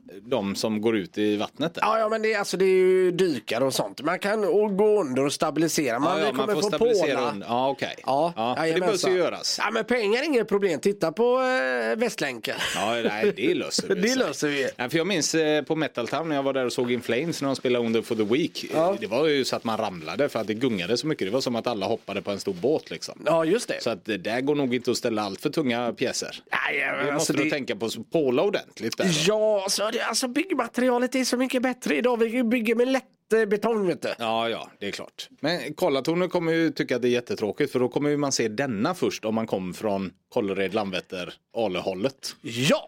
de 0.21 0.55
som 0.55 0.81
går 0.81 0.97
ut 0.97 1.17
i 1.17 1.35
vattnet 1.37 1.73
där? 1.73 1.81
Ja, 1.81 1.99
ja 1.99 2.09
men 2.09 2.21
det, 2.21 2.33
är- 2.33 2.39
alltså, 2.39 2.57
det 2.57 2.65
är 2.65 2.67
ju 2.67 3.11
dykare 3.11 3.63
och 3.65 3.73
sånt. 3.73 4.01
Man 4.01 4.19
kan 4.19 4.43
och 4.43 4.77
gå 4.77 5.01
under 5.01 5.25
och 5.25 5.33
stabilisera. 5.33 5.99
Man, 5.99 6.19
ja, 6.19 6.25
vi 6.31 6.37
kommer 6.37 6.53
få 6.53 6.61
stabilisera 6.61 7.29
under. 7.31 7.47
Ja, 7.47 7.69
okej. 7.69 7.95
Ja, 8.05 8.33
ja, 8.35 8.57
det 8.73 8.79
behövs 8.79 9.07
ju 9.07 9.11
göras. 9.17 9.57
Ja, 9.63 9.71
men 9.71 9.83
pengar 9.85 10.21
är 10.21 10.25
inget 10.25 10.47
problem. 10.47 10.79
Titta 10.79 11.11
på 11.11 11.39
eh, 11.41 11.95
Västlänken. 11.97 12.55
Ja, 12.75 13.01
nej, 13.05 13.33
det 13.35 13.53
löser 13.55 13.87
vi. 13.87 13.95
Det 14.01 14.07
så. 14.09 14.19
löser 14.19 14.47
vi. 14.47 14.69
Nej, 14.77 14.89
för 14.89 14.97
jag 14.97 15.07
minns 15.07 15.35
eh, 15.35 15.63
på 15.63 15.75
Metal 15.75 16.07
Town 16.07 16.29
när 16.29 16.35
jag 16.35 16.43
var 16.43 16.53
där 16.53 16.65
och 16.65 16.73
såg 16.73 16.91
In 16.91 17.01
Flames 17.01 17.41
när 17.41 17.49
de 17.49 17.55
spelade 17.55 17.85
Under 17.85 18.01
for 18.01 18.15
the 18.15 18.23
Week. 18.23 18.65
Ja. 18.73 18.95
Det 18.99 19.07
var 19.07 19.27
ju 19.27 19.45
så 19.45 19.55
att 19.55 19.63
man 19.63 19.77
ramlade 19.77 20.29
för 20.29 20.39
att 20.39 20.47
det 20.47 20.53
gungade 20.53 20.97
så 20.97 21.07
mycket. 21.07 21.27
Det 21.27 21.31
var 21.31 21.41
som 21.41 21.55
att 21.55 21.67
alla 21.67 21.85
hoppade 21.85 22.21
på 22.21 22.31
en 22.31 22.39
stor 22.39 22.53
båt 22.53 22.89
liksom. 22.91 23.21
Ja, 23.25 23.45
just 23.45 23.67
det. 23.67 23.83
Så 23.83 23.89
att 23.89 24.05
det 24.05 24.17
där 24.17 24.41
går 24.41 24.55
nog 24.55 24.75
inte 24.75 24.91
att 24.91 24.97
ställa 24.97 25.21
allt 25.21 25.41
för 25.41 25.49
tunga 25.49 25.93
pjäser. 25.93 26.41
Nej, 26.51 26.79
ja, 26.79 26.87
men 26.87 26.97
måste 26.97 27.13
alltså, 27.13 27.33
du 27.33 27.43
det... 27.43 27.49
tänka 27.49 27.75
på. 27.75 27.89
så 27.89 28.03
Påla 28.03 28.41
ordentligt 28.43 28.97
där. 28.97 29.05
då. 29.05 29.11
Ja, 29.27 29.63
alltså, 29.63 29.89
det, 29.93 30.00
alltså 30.07 30.27
byggmaterialet 30.27 31.15
är 31.15 31.23
så 31.23 31.37
mycket 31.37 31.61
bättre 31.61 31.95
idag. 31.95 32.17
Vi 32.17 32.43
bygger 32.43 32.75
med 32.75 32.87
lätt 32.87 33.33
eh, 33.33 33.45
betong, 33.45 33.87
vet 33.87 34.01
du. 34.01 34.13
Ja, 34.19 34.49
ja, 34.49 34.69
det 34.79 34.87
är 34.87 34.91
klart. 34.91 35.29
Men 35.39 35.73
Karlatornet 35.73 36.31
kommer 36.31 36.53
ju 36.53 36.71
tycka 36.71 36.95
att 36.95 37.01
det 37.01 37.07
är 37.07 37.11
jättetråkigt 37.11 37.71
för 37.71 37.79
då 37.79 37.89
kommer 37.89 38.09
ju 38.09 38.17
man 38.17 38.31
se 38.31 38.47
denna 38.47 38.93
först 38.93 39.25
om 39.25 39.35
man 39.35 39.47
kommer 39.47 39.73
från 39.73 40.11
Kållered, 40.29 40.73
Landvetter, 40.73 41.33
Ale-hållet. 41.57 42.35
Ja! 42.41 42.87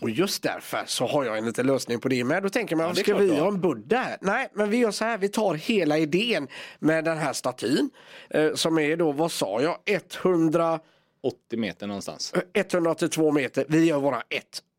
Och 0.00 0.10
just 0.10 0.42
därför 0.42 0.82
så 0.86 1.06
har 1.06 1.24
jag 1.24 1.38
en 1.38 1.46
liten 1.46 1.66
lösning 1.66 2.00
på 2.00 2.08
det 2.08 2.24
med. 2.24 2.42
Då 2.42 2.48
tänker 2.48 2.76
man, 2.76 2.90
är 2.90 2.94
ska 2.94 3.16
vi 3.16 3.30
har. 3.30 3.40
ha 3.40 3.48
en 3.48 3.60
Buddha 3.60 3.98
här? 3.98 4.16
Nej, 4.20 4.48
men 4.54 4.70
vi 4.70 4.76
gör 4.76 4.90
så 4.90 5.04
här, 5.04 5.18
vi 5.18 5.28
tar 5.28 5.54
hela 5.54 5.98
idén 5.98 6.48
med 6.78 7.04
den 7.04 7.18
här 7.18 7.32
statyn. 7.32 7.90
Eh, 8.30 8.54
som 8.54 8.78
är 8.78 8.96
då, 8.96 9.12
vad 9.12 9.32
sa 9.32 9.62
jag, 9.62 9.78
100, 10.24 10.80
80 11.26 11.56
meter 11.56 11.86
någonstans. 11.86 12.32
182 12.54 13.32
meter. 13.32 13.64
Vi 13.68 13.84
gör 13.84 13.98
våra 13.98 14.22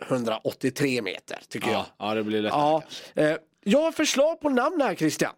183 0.09 1.01
meter, 1.01 1.39
tycker 1.49 1.67
jag. 1.71 1.85
Ja, 1.97 2.07
ja, 2.07 2.13
det 2.13 2.23
blir 2.23 2.41
lättare. 2.41 2.59
Ja, 2.59 2.81
kanske. 3.15 3.31
eh, 3.31 3.37
jag 3.63 3.79
har 3.81 3.91
förslag 3.91 4.39
på 4.41 4.49
namn 4.49 4.81
här 4.81 4.95
Christian. 4.95 5.33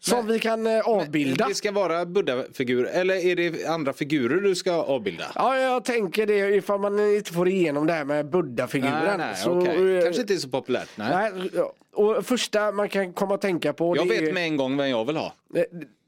Som 0.00 0.26
vi 0.26 0.38
kan 0.38 0.66
eh, 0.66 0.80
avbilda. 0.88 1.48
Det 1.48 1.54
ska 1.54 1.72
vara 1.72 2.06
Buddha-figur, 2.06 2.86
eller 2.86 3.14
är 3.14 3.36
det 3.36 3.66
andra 3.66 3.92
figurer 3.92 4.40
du 4.40 4.54
ska 4.54 4.72
avbilda? 4.72 5.24
Ja, 5.34 5.56
jag 5.58 5.84
tänker 5.84 6.26
det 6.26 6.34
ifall 6.54 6.80
man 6.80 7.14
inte 7.16 7.32
får 7.32 7.48
igenom 7.48 7.86
det 7.86 7.92
här 7.92 8.04
med 8.04 8.30
Buddha-figuren. 8.30 9.02
Nej, 9.04 9.18
nej, 9.18 9.36
så, 9.36 9.60
okej. 9.60 9.96
eh, 9.96 10.02
Kanske 10.04 10.20
inte 10.20 10.34
är 10.34 10.38
så 10.38 10.48
populärt. 10.48 10.88
Nej. 10.96 11.30
Nej, 11.34 11.50
ja. 11.54 11.72
och 11.92 12.26
första 12.26 12.72
man 12.72 12.88
kan 12.88 13.12
komma 13.12 13.34
att 13.34 13.40
tänka 13.40 13.72
på 13.72 13.96
Jag 13.96 14.08
det 14.08 14.16
är... 14.16 14.22
vet 14.22 14.34
med 14.34 14.42
en 14.44 14.56
gång 14.56 14.76
vem 14.76 14.88
jag 14.88 15.04
vill 15.04 15.16
ha. 15.16 15.34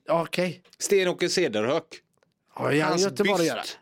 Okej. 0.09 0.63
Sten-Åke 0.79 1.29
Cederhök. 1.29 1.85
Ja, 2.59 2.85
Hans 2.85 3.03
göteborgare? 3.03 3.61
byst. 3.61 3.79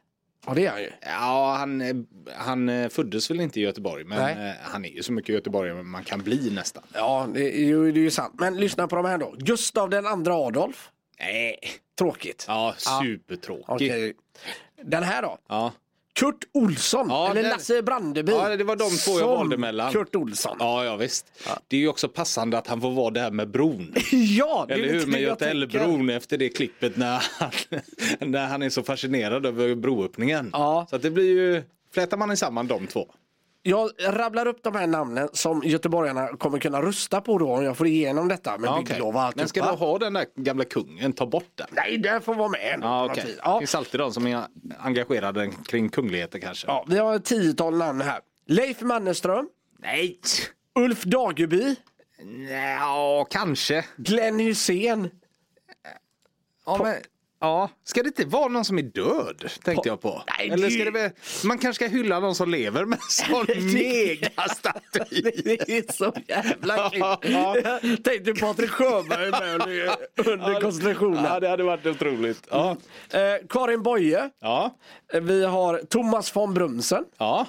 Ja, 0.48 0.54
det 0.54 0.66
är 0.66 0.70
han 0.70 0.82
ju. 0.82 0.90
Ja, 1.00 1.56
han, 1.58 2.06
han 2.36 2.68
eh, 2.68 2.88
föddes 2.88 3.30
väl 3.30 3.40
inte 3.40 3.60
i 3.60 3.62
Göteborg, 3.62 4.04
men 4.04 4.18
Nej. 4.18 4.48
eh, 4.48 4.54
han 4.62 4.84
är 4.84 4.88
ju 4.88 5.02
så 5.02 5.12
mycket 5.12 5.34
göteborgare 5.34 5.82
man 5.82 6.04
kan 6.04 6.22
bli 6.22 6.50
nästan. 6.50 6.82
Ja, 6.94 7.28
det 7.34 7.58
är 7.58 7.64
ju, 7.64 7.92
det 7.92 8.00
är 8.00 8.02
ju 8.02 8.10
sant. 8.10 8.34
Men 8.38 8.56
lyssna 8.56 8.88
på 8.88 8.96
de 8.96 9.04
här 9.04 9.18
då. 9.18 9.34
Gustav 9.38 9.90
den 9.90 10.06
andra 10.06 10.34
Adolf. 10.34 10.90
Nej. 11.20 11.58
Tråkigt. 11.98 12.44
Ja, 12.48 12.74
supertråkig. 12.78 13.64
Okej. 13.68 14.14
Den 14.82 15.02
här 15.02 15.22
då. 15.22 15.38
Ja. 15.48 15.72
Kurt 16.18 16.44
Olsson. 16.54 17.06
Ja, 17.08 17.30
eller 17.30 17.42
den- 17.42 17.50
Lasse 17.50 17.82
Brandeby. 17.82 18.32
Ja, 18.32 18.56
det 18.56 18.64
var 18.64 18.76
de 18.76 18.90
två 18.90 19.18
jag 19.20 19.26
valde 19.28 19.56
mellan. 19.56 19.92
Kurt 19.92 20.14
Olsson. 20.14 20.56
Ja, 20.60 20.84
ja 20.84 20.96
visst. 20.96 21.26
Det 21.68 21.76
är 21.76 21.80
ju 21.80 21.88
också 21.88 22.08
passande 22.08 22.58
att 22.58 22.66
han 22.66 22.80
får 22.80 22.90
vara 22.90 23.10
där 23.10 23.30
med 23.30 23.50
bron. 23.50 23.94
Ja, 24.12 24.64
det 24.68 24.74
Eller 24.74 24.88
hur? 24.88 25.06
Med. 25.06 25.20
Götaälvbron 25.20 26.10
efter 26.10 26.38
det 26.38 26.48
klippet 26.48 26.96
när 26.96 27.22
han, 27.38 27.50
när 28.30 28.46
han 28.46 28.62
är 28.62 28.70
så 28.70 28.82
fascinerad 28.82 29.46
över 29.46 29.74
broöppningen. 29.74 30.50
Ja. 30.52 30.86
Så 30.90 30.98
det 30.98 31.10
blir 31.10 31.24
ju, 31.24 31.62
flätar 31.94 32.16
man 32.16 32.36
samman 32.36 32.66
de 32.66 32.86
två. 32.86 33.06
Jag 33.68 33.90
rabblar 34.00 34.46
upp 34.46 34.62
de 34.62 34.74
här 34.74 34.86
namnen 34.86 35.28
som 35.32 35.62
göteborgarna 35.64 36.28
kommer 36.28 36.58
kunna 36.58 36.82
rösta 36.82 37.20
på 37.20 37.38
då 37.38 37.52
om 37.52 37.64
jag 37.64 37.76
får 37.76 37.86
igenom 37.86 38.28
detta 38.28 38.58
med 38.58 38.68
Ja, 38.68 38.82
bygglov 38.88 39.16
och 39.16 39.32
Men 39.36 39.48
ska 39.48 39.60
du 39.60 39.66
alltihopa. 39.66 39.84
ha 39.92 39.98
den 39.98 40.12
där 40.12 40.26
gamla 40.36 40.64
kungen, 40.64 41.12
ta 41.12 41.26
bort 41.26 41.50
den. 41.54 41.66
Nej, 41.70 41.98
det 41.98 42.20
får 42.20 42.34
vara 42.34 42.48
med. 42.48 42.78
Ja, 42.82 43.12
tid. 43.14 43.24
Det 43.26 43.34
ja. 43.42 43.58
finns 43.58 43.74
alltid 43.74 44.00
de 44.00 44.12
som 44.12 44.26
är 44.26 44.44
engagerade 44.78 45.50
kring 45.66 45.88
kungligheter 45.88 46.38
kanske. 46.38 46.66
ja, 46.66 46.84
vi 46.88 46.98
har 46.98 47.14
ett 47.16 47.24
tiotal 47.24 47.76
namn 47.78 48.00
här. 48.00 48.20
Leif 48.46 48.80
Mannerström, 48.80 49.48
Nej, 49.78 50.20
Ulf 50.74 51.02
Dageby, 51.02 51.76
ja, 52.80 53.26
kanske. 53.30 53.84
Glenn 53.96 54.38
Hussein. 54.40 55.10
Ja, 56.66 56.78
men, 56.82 56.94
ja. 57.40 57.70
Ska 57.84 58.02
det 58.02 58.06
inte 58.06 58.24
vara 58.24 58.48
någon 58.48 58.64
som 58.64 58.78
är 58.78 58.82
död? 58.82 59.50
Tänkte 59.64 59.88
jag 59.88 60.00
på. 60.00 60.22
Nej, 60.38 60.50
Eller 60.50 60.70
ska 60.70 60.84
det 60.84 60.90
vara, 60.90 61.10
man 61.44 61.58
kanske 61.58 61.84
ska 61.84 61.96
hylla 61.96 62.20
någon 62.20 62.34
som 62.34 62.50
lever 62.50 62.84
med 62.84 62.98
en 62.98 63.08
sån 63.08 63.72
megastaty. 63.74 65.22
Det 65.44 65.70
är 65.78 65.92
så 65.96 66.12
jävla 66.28 66.90
kul. 66.90 67.32
Ja. 67.32 67.56
Tänkte 68.04 68.34
Patrik 68.34 68.70
Sjöberg 68.70 69.30
med 69.30 69.54
under 70.26 70.60
konstellationen. 70.60 71.24
Ja, 71.24 71.40
det 71.40 71.48
hade 71.48 71.62
varit 71.62 71.86
otroligt. 71.86 72.46
Ja. 72.50 72.76
Eh, 73.10 73.46
Karin 73.48 73.82
Boye. 73.82 74.30
Ja. 74.40 74.74
Vi 75.12 75.44
har 75.44 75.78
Thomas 75.88 76.36
von 76.36 76.54
Brumsen. 76.54 77.04
Ja. 77.18 77.46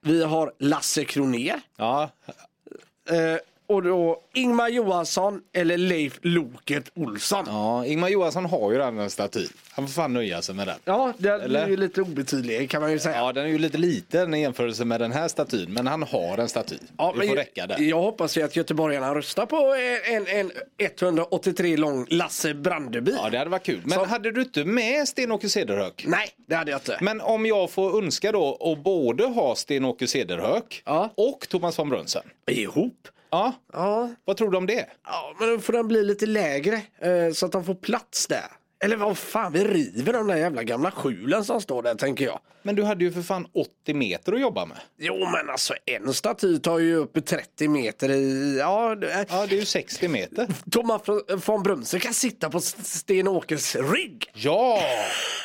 Vi 0.00 0.24
har 0.24 0.52
Lasse 0.58 1.04
Kroner. 1.04 1.60
Ja. 1.76 2.10
Eh, 3.10 3.38
och 3.68 3.82
då 3.82 4.22
Ingmar 4.34 4.68
Johansson 4.68 5.40
eller 5.52 5.76
Leif 5.78 6.18
Loket 6.22 6.84
Olsson. 6.94 7.44
Ja, 7.48 7.84
ja. 7.84 7.86
Ingmar 7.92 8.08
Johansson 8.08 8.44
har 8.44 8.72
ju 8.72 8.78
redan 8.78 8.98
en 8.98 9.10
staty. 9.10 9.46
Han 9.70 9.86
får 9.86 9.92
fan 9.92 10.12
nöja 10.12 10.42
sig 10.42 10.54
med 10.54 10.66
den. 10.66 10.76
det 11.18 11.28
är 11.28 11.38
Eller? 11.40 11.68
ju 11.68 11.76
lite 11.76 12.02
obetydlig 12.02 12.70
kan 12.70 12.82
man 12.82 12.92
ju 12.92 12.98
säga. 12.98 13.16
Ja, 13.16 13.32
den 13.32 13.44
är 13.44 13.48
ju 13.48 13.58
lite 13.58 13.78
liten 13.78 14.34
i 14.34 14.40
jämförelse 14.40 14.84
med 14.84 15.00
den 15.00 15.12
här 15.12 15.28
statyn, 15.28 15.72
men 15.72 15.86
han 15.86 16.02
har 16.02 16.38
en 16.38 16.48
staty. 16.48 16.74
Ja, 16.98 17.14
det 17.20 17.26
får 17.28 17.36
räcka 17.36 17.66
där. 17.66 17.80
Jag 17.80 18.02
hoppas 18.02 18.36
ju 18.38 18.42
att 18.42 18.56
göteborgarna 18.56 19.14
röstar 19.14 19.46
på 19.46 19.56
en, 20.10 20.26
en 20.26 20.50
183 20.78 21.76
lång 21.76 22.06
Lasse 22.10 22.54
Brandeby. 22.54 23.12
Ja, 23.22 23.30
det 23.30 23.38
hade 23.38 23.50
varit 23.50 23.62
kul. 23.66 23.80
Men 23.84 23.98
Så- 23.98 24.04
hade 24.04 24.30
du 24.32 24.40
inte 24.42 24.64
med 24.64 25.08
Sten-Åke 25.08 25.48
Cederhök? 25.48 26.04
Nej, 26.08 26.28
det 26.48 26.54
hade 26.54 26.70
jag 26.70 26.78
inte. 26.78 26.98
Men 27.00 27.20
om 27.20 27.46
jag 27.46 27.70
får 27.70 27.98
önska 28.02 28.32
då 28.32 28.72
att 28.72 28.84
både 28.84 29.24
ha 29.24 29.54
Sten-Åke 29.56 30.06
Cederhök 30.06 30.82
Ja. 30.86 31.12
och 31.14 31.46
Thomas 31.48 31.78
von 31.78 31.88
Brunsen. 31.88 32.22
Ihop? 32.50 33.08
Ja, 33.30 33.52
Ja. 33.72 34.10
vad 34.24 34.36
tror 34.36 34.50
du 34.50 34.56
om 34.56 34.66
det? 34.66 34.86
ja, 35.06 35.34
men 35.40 35.48
då 35.48 35.58
får 35.58 35.72
den 35.72 35.88
bli 35.88 36.04
lite 36.04 36.26
lägre 36.26 36.74
eh, 36.98 37.32
så 37.34 37.46
att 37.46 37.52
de 37.52 37.64
får 37.64 37.74
plats 37.74 38.26
där. 38.26 38.44
Eller 38.84 38.96
vad 38.96 39.18
fan, 39.18 39.52
vi 39.52 39.64
river 39.64 40.12
de 40.12 40.26
där 40.26 40.36
jävla 40.36 40.62
gamla 40.62 40.90
skjulen 40.90 41.44
som 41.44 41.60
står 41.60 41.82
där 41.82 41.94
tänker 41.94 42.24
jag. 42.24 42.40
Men 42.62 42.74
du 42.76 42.82
hade 42.84 43.04
ju 43.04 43.12
för 43.12 43.22
fan 43.22 43.46
80 43.84 43.94
meter 43.94 44.32
att 44.32 44.40
jobba 44.40 44.66
med. 44.66 44.76
Jo 44.98 45.14
men 45.32 45.50
alltså 45.50 45.74
en 45.86 46.14
staty 46.14 46.58
tar 46.58 46.78
ju 46.78 46.94
upp 46.96 47.26
30 47.26 47.68
meter 47.68 48.10
i... 48.10 48.56
Ja, 48.58 48.94
det- 48.94 49.26
Ja, 49.30 49.46
det 49.46 49.54
är 49.56 49.60
ju 49.60 49.64
60 49.66 50.08
meter. 50.08 50.46
Thomas 50.70 51.02
von 51.46 51.62
Brumsen 51.62 52.00
kan 52.00 52.14
sitta 52.14 52.50
på 52.50 52.60
Sten-Åkes 52.60 53.76
rygg. 53.76 54.30
Ja, 54.34 54.80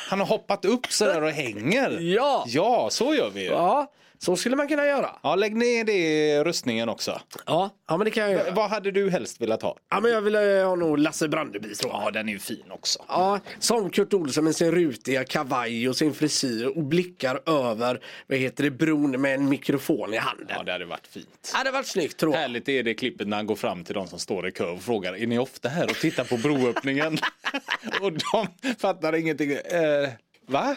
han 0.08 0.18
har 0.20 0.26
hoppat 0.26 0.64
upp 0.64 0.86
sådär 0.92 1.22
och 1.22 1.30
hänger. 1.30 1.98
Ja. 2.00 2.44
Ja, 2.48 2.88
så 2.90 3.14
gör 3.14 3.30
vi 3.34 3.40
ju. 3.40 3.46
Ja, 3.50 3.92
så 4.24 4.36
skulle 4.36 4.56
man 4.56 4.68
kunna 4.68 4.86
göra. 4.86 5.10
Ja, 5.22 5.34
lägg 5.34 5.56
ner 5.56 5.84
det 5.84 5.92
i 5.92 6.44
rustningen 6.44 6.88
också. 6.88 7.20
Ja, 7.46 7.70
ja 7.88 7.96
men 7.96 8.04
det 8.04 8.10
kan 8.10 8.22
jag 8.22 8.32
göra. 8.32 8.54
Vad 8.54 8.70
hade 8.70 8.90
du 8.90 9.10
helst 9.10 9.40
velat 9.40 9.62
ha? 9.62 9.76
Ja, 9.90 10.00
men 10.00 10.10
jag 10.10 10.20
vill 10.20 10.34
eh, 10.34 10.40
ha 10.40 10.74
nog 10.74 10.98
Lasse 10.98 11.28
Brandeby 11.28 11.74
tror 11.74 11.92
jag. 11.92 12.02
Ja, 12.02 12.10
den 12.10 12.28
är 12.28 12.32
ju 12.32 12.38
fin 12.38 12.70
också. 12.70 13.04
Ja, 13.08 13.40
som 13.58 13.90
Kurt 13.90 14.14
Olsson 14.14 14.44
med 14.44 14.56
sin 14.56 14.72
rutiga 14.72 15.24
kavaj 15.24 15.88
och 15.88 15.96
sin 15.96 16.14
frisyr 16.14 16.66
och 16.66 16.84
blickar 16.84 17.40
över 17.46 18.00
vad 18.26 18.38
heter 18.38 18.64
det, 18.64 18.70
bron 18.70 19.20
med 19.20 19.34
en 19.34 19.48
mikrofon 19.48 20.14
i 20.14 20.16
handen. 20.16 20.46
Ja, 20.48 20.62
det 20.62 20.72
hade 20.72 20.84
varit 20.84 21.06
fint. 21.06 21.26
Ja, 21.42 21.50
det 21.52 21.58
hade 21.58 21.70
varit 21.70 21.86
snyggt 21.86 22.16
tror 22.16 22.34
jag. 22.34 22.40
Härligt 22.40 22.68
är 22.68 22.82
det 22.82 22.94
klippet 22.94 23.28
när 23.28 23.36
han 23.36 23.46
går 23.46 23.56
fram 23.56 23.84
till 23.84 23.94
de 23.94 24.06
som 24.06 24.18
står 24.18 24.48
i 24.48 24.52
kö 24.52 24.64
och 24.64 24.82
frågar 24.82 25.16
är 25.16 25.26
ni 25.26 25.38
ofta 25.38 25.68
här 25.68 25.84
och 25.84 25.96
tittar 25.96 26.24
på 26.24 26.36
broöppningen? 26.36 27.18
och 28.00 28.12
de 28.12 28.74
fattar 28.78 29.14
ingenting. 29.14 29.52
Eh, 29.52 30.08
va? 30.46 30.76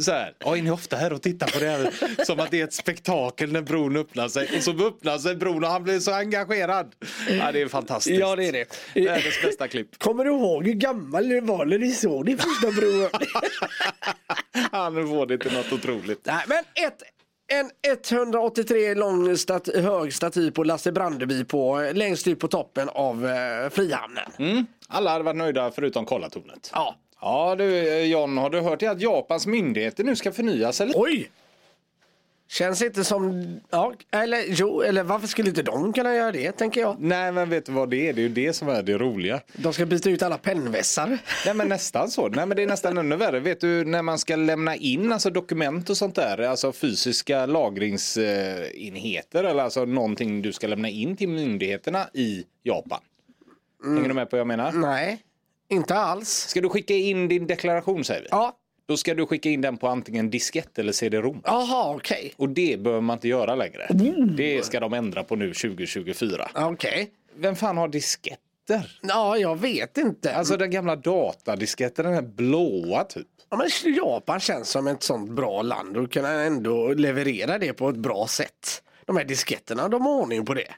Så 0.00 0.10
här, 0.10 0.34
ja, 0.38 0.56
är 0.56 0.62
ni 0.62 0.70
ofta 0.70 0.96
här 0.96 1.12
och 1.12 1.22
tittar 1.22 1.46
på 1.46 1.58
det 1.58 1.66
här 1.66 2.24
som 2.24 2.40
att 2.40 2.50
det 2.50 2.60
är 2.60 2.64
ett 2.64 2.72
spektakel 2.72 3.52
när 3.52 3.62
bron 3.62 3.96
öppnar 3.96 4.28
sig. 4.28 4.50
Och 4.56 4.62
så 4.62 4.86
öppnar 4.86 5.18
sig 5.18 5.36
bron 5.36 5.64
och 5.64 5.70
han 5.70 5.82
blir 5.82 6.00
så 6.00 6.12
engagerad. 6.12 6.94
Ja, 7.28 7.52
det 7.52 7.62
är 7.62 7.68
fantastiskt. 7.68 8.20
Ja, 8.20 8.36
det 8.36 8.48
är 8.48 8.52
det. 8.52 8.66
Världens 8.94 9.42
bästa 9.42 9.68
klipp. 9.68 9.98
Kommer 9.98 10.24
du 10.24 10.30
ihåg 10.30 10.66
hur 10.66 10.72
gammal 10.72 11.28
du 11.28 11.40
var 11.40 11.64
när 11.64 11.78
du 11.78 11.90
såg 11.90 12.26
din 12.26 12.38
första 12.38 12.70
bro? 12.70 13.08
Han 14.72 14.94
får 15.08 15.26
det 15.26 15.38
till 15.38 15.52
något 15.52 15.72
otroligt. 15.72 16.20
Nej, 16.24 16.44
men 16.46 16.58
ett, 16.58 17.02
en 17.52 17.70
183 17.92 18.94
lång 18.94 19.36
stat, 19.36 19.68
hög 19.74 20.14
staty 20.14 20.50
på 20.50 20.64
Lasse 20.64 20.92
Brandeby 20.92 21.44
på, 21.44 21.90
längst 21.94 22.26
ut 22.26 22.40
på 22.40 22.48
toppen 22.48 22.88
av 22.88 23.26
eh, 23.26 23.70
Frihamnen. 23.70 24.32
Mm. 24.38 24.66
Alla 24.88 25.10
hade 25.10 25.24
varit 25.24 25.36
nöjda 25.36 25.70
förutom 25.70 26.04
Kollatornet. 26.04 26.70
Ja. 26.74 26.96
Ja 27.22 27.54
du 27.58 27.88
eh, 27.88 28.04
John, 28.04 28.38
har 28.38 28.50
du 28.50 28.60
hört 28.60 28.82
att 28.82 29.00
Japans 29.00 29.46
myndigheter 29.46 30.04
nu 30.04 30.16
ska 30.16 30.32
förnya 30.32 30.72
sig 30.72 30.86
lite? 30.86 30.98
Oj! 30.98 31.30
Känns 32.48 32.82
inte 32.82 33.04
som... 33.04 33.44
Ja, 33.70 33.94
eller 34.10 34.44
jo, 34.48 34.82
eller 34.82 35.02
varför 35.02 35.26
skulle 35.26 35.48
inte 35.48 35.62
de 35.62 35.92
kunna 35.92 36.14
göra 36.14 36.32
det, 36.32 36.52
tänker 36.52 36.80
jag. 36.80 36.96
Nej 37.00 37.32
men 37.32 37.50
vet 37.50 37.66
du 37.66 37.72
vad 37.72 37.90
det 37.90 38.08
är? 38.08 38.12
Det 38.12 38.20
är 38.20 38.22
ju 38.22 38.28
det 38.28 38.52
som 38.52 38.68
är 38.68 38.82
det 38.82 38.98
roliga. 38.98 39.40
De 39.52 39.72
ska 39.72 39.86
byta 39.86 40.10
ut 40.10 40.22
alla 40.22 40.38
pennvässar. 40.38 41.18
Nej 41.46 41.54
men 41.54 41.68
nästan 41.68 42.10
så. 42.10 42.28
Nej 42.28 42.46
men 42.46 42.56
det 42.56 42.62
är 42.62 42.66
nästan 42.66 42.98
ännu 42.98 43.16
värre. 43.16 43.40
Vet 43.40 43.60
du 43.60 43.84
när 43.84 44.02
man 44.02 44.18
ska 44.18 44.36
lämna 44.36 44.76
in 44.76 45.12
alltså 45.12 45.30
dokument 45.30 45.90
och 45.90 45.96
sånt 45.96 46.14
där, 46.14 46.38
alltså 46.38 46.72
fysiska 46.72 47.46
lagringsenheter 47.46 49.44
eller 49.44 49.62
alltså 49.62 49.84
någonting 49.84 50.42
du 50.42 50.52
ska 50.52 50.66
lämna 50.66 50.88
in 50.88 51.16
till 51.16 51.28
myndigheterna 51.28 52.08
i 52.14 52.44
Japan. 52.62 53.00
Hänger 53.84 54.08
du 54.08 54.14
med 54.14 54.30
på 54.30 54.36
vad 54.36 54.40
jag 54.40 54.46
menar? 54.46 54.72
Nej, 54.72 55.22
inte 55.72 55.94
alls. 55.94 56.28
Ska 56.28 56.60
du 56.60 56.68
skicka 56.68 56.94
in 56.94 57.28
din 57.28 57.46
deklaration 57.46 58.04
säger 58.04 58.20
vi. 58.22 58.28
Ja, 58.30 58.56
Då 58.86 58.96
ska 58.96 59.14
du 59.14 59.26
skicka 59.26 59.48
in 59.48 59.60
den 59.60 59.76
på 59.76 59.88
antingen 59.88 60.30
diskett 60.30 60.78
eller 60.78 60.92
CD-ROM. 60.92 61.40
jaha, 61.44 61.94
okej. 61.94 62.34
Och 62.36 62.48
det 62.48 62.80
behöver 62.80 63.00
man 63.02 63.16
inte 63.16 63.28
göra 63.28 63.54
längre. 63.54 63.86
Det 64.36 64.64
ska 64.64 64.80
de 64.80 64.92
ändra 64.92 65.24
på 65.24 65.36
nu 65.36 65.54
2024. 65.54 66.48
Okej. 66.54 67.10
Vem 67.36 67.56
fan 67.56 67.76
har 67.76 67.88
disketter? 67.88 68.98
Ja, 69.02 69.36
jag 69.36 69.60
vet 69.60 69.98
inte. 69.98 70.34
Alltså 70.34 70.56
den 70.56 70.70
gamla 70.70 70.96
datadisketten, 70.96 72.04
den 72.04 72.14
här 72.14 72.22
blåa 72.22 73.04
typ. 73.04 73.26
Ja, 73.50 73.56
men 73.56 73.94
Japan 73.94 74.40
känns 74.40 74.68
som 74.68 74.86
ett 74.86 75.02
sånt 75.02 75.30
bra 75.30 75.62
land 75.62 75.96
och 75.96 76.12
kunna 76.12 76.28
ändå 76.28 76.92
leverera 76.94 77.58
det 77.58 77.72
på 77.72 77.88
ett 77.88 77.96
bra 77.96 78.26
sätt. 78.26 78.82
De 79.06 79.16
här 79.16 79.24
disketterna, 79.24 79.88
de 79.88 80.02
har 80.02 80.12
ordning 80.12 80.44
på 80.44 80.54
det. 80.54 80.68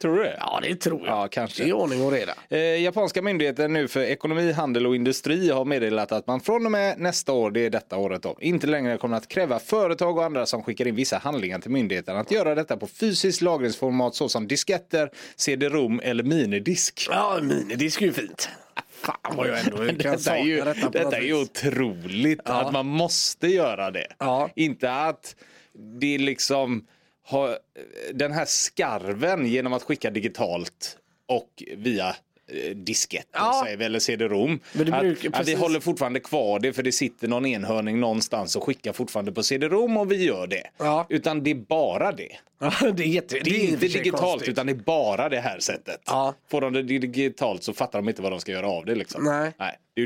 Tror 0.00 0.16
du 0.16 0.22
det? 0.22 0.36
Ja, 0.40 0.60
det 0.62 0.76
tror 0.76 1.06
jag. 1.06 1.16
Ja, 1.16 1.28
kanske. 1.28 1.62
Det 1.64 1.68
är 1.68 1.72
ordning 1.72 2.02
och 2.04 2.12
reda. 2.12 2.34
Eh, 2.48 2.58
japanska 2.82 3.22
myndigheten 3.22 3.72
nu 3.72 3.88
för 3.88 4.00
ekonomi, 4.00 4.52
handel 4.52 4.86
och 4.86 4.96
industri 4.96 5.50
har 5.50 5.64
meddelat 5.64 6.12
att 6.12 6.26
man 6.26 6.40
från 6.40 6.66
och 6.66 6.72
med 6.72 6.98
nästa 7.00 7.32
år, 7.32 7.50
det 7.50 7.60
är 7.66 7.70
detta 7.70 7.96
året 7.96 8.22
då, 8.22 8.36
inte 8.40 8.66
längre 8.66 8.96
kommer 8.96 9.16
att 9.16 9.28
kräva 9.28 9.58
företag 9.58 10.18
och 10.18 10.24
andra 10.24 10.46
som 10.46 10.62
skickar 10.62 10.86
in 10.86 10.94
vissa 10.94 11.18
handlingar 11.18 11.58
till 11.58 11.70
myndigheten 11.70 12.16
att 12.16 12.30
göra 12.30 12.54
detta 12.54 12.76
på 12.76 12.86
fysiskt 12.86 13.42
lagringsformat 13.42 14.14
såsom 14.14 14.48
disketter, 14.48 15.10
CD-ROM 15.36 16.00
eller 16.04 16.24
minidisk. 16.24 17.06
Ja, 17.10 17.38
minidisk 17.42 18.02
är 18.02 18.06
ju 18.06 18.12
fint. 18.12 18.48
Fan 18.90 19.36
vad 19.36 19.48
jag 19.48 19.58
ändå 19.60 19.76
kan 20.02 20.12
Detta 20.12 20.36
är 20.38 20.44
ju, 20.44 20.56
detta 20.60 20.88
detta 20.90 21.16
är 21.16 21.22
ju 21.22 21.34
otroligt 21.42 22.40
Ja. 22.44 22.52
att 22.60 22.72
man 22.72 22.86
måste 22.86 23.46
göra 23.48 23.90
det. 23.90 24.06
Ja. 24.18 24.50
Inte 24.56 24.92
att 24.92 25.36
det 26.00 26.18
liksom 26.18 26.86
har 27.26 27.58
den 28.14 28.32
här 28.32 28.44
skarven 28.44 29.46
genom 29.46 29.72
att 29.72 29.82
skicka 29.82 30.10
digitalt 30.10 30.98
och 31.28 31.62
via 31.76 32.08
eh, 32.08 32.76
diskett 32.76 33.26
Ja. 33.32 33.60
säger 33.64 33.76
vi, 33.76 33.84
eller 33.84 33.98
CD-ROM. 33.98 34.60
Det 34.72 34.92
Att, 35.28 35.40
att 35.40 35.48
vi 35.48 35.54
håller 35.54 35.80
fortfarande 35.80 36.20
kvar 36.20 36.58
det 36.60 36.72
för 36.72 36.82
det 36.82 36.92
sitter 36.92 37.28
någon 37.28 37.46
enhörning 37.46 38.00
någonstans 38.00 38.56
och 38.56 38.64
skickar 38.64 38.92
fortfarande 38.92 39.32
på 39.32 39.42
CD-ROM 39.42 39.96
och 39.96 40.12
vi 40.12 40.24
gör 40.24 40.46
det. 40.46 40.62
Ja. 40.78 41.06
Utan 41.08 41.42
det 41.42 41.50
är 41.50 41.54
bara 41.54 42.12
det. 42.12 42.36
Ja, 42.60 42.72
det 42.94 43.02
är, 43.02 43.06
jätte, 43.06 43.38
Det 43.44 43.50
är 43.50 43.54
i 43.54 43.66
och 43.68 43.72
inte 43.72 43.86
digitalt 43.88 44.22
konstigt. 44.22 44.48
utan 44.48 44.66
det 44.66 44.72
är 44.72 44.74
bara 44.74 45.28
det 45.28 45.40
här 45.40 45.58
sättet. 45.58 46.00
Ja. 46.06 46.34
Får 46.50 46.60
de 46.60 46.72
det 46.72 46.82
digitalt 46.82 47.62
så 47.62 47.72
fattar 47.72 47.98
de 47.98 48.08
inte 48.08 48.22
vad 48.22 48.32
de 48.32 48.40
ska 48.40 48.52
göra 48.52 48.68
av 48.68 48.84
det. 48.84 48.94
Liksom. 48.94 49.24
Nej. 49.24 49.52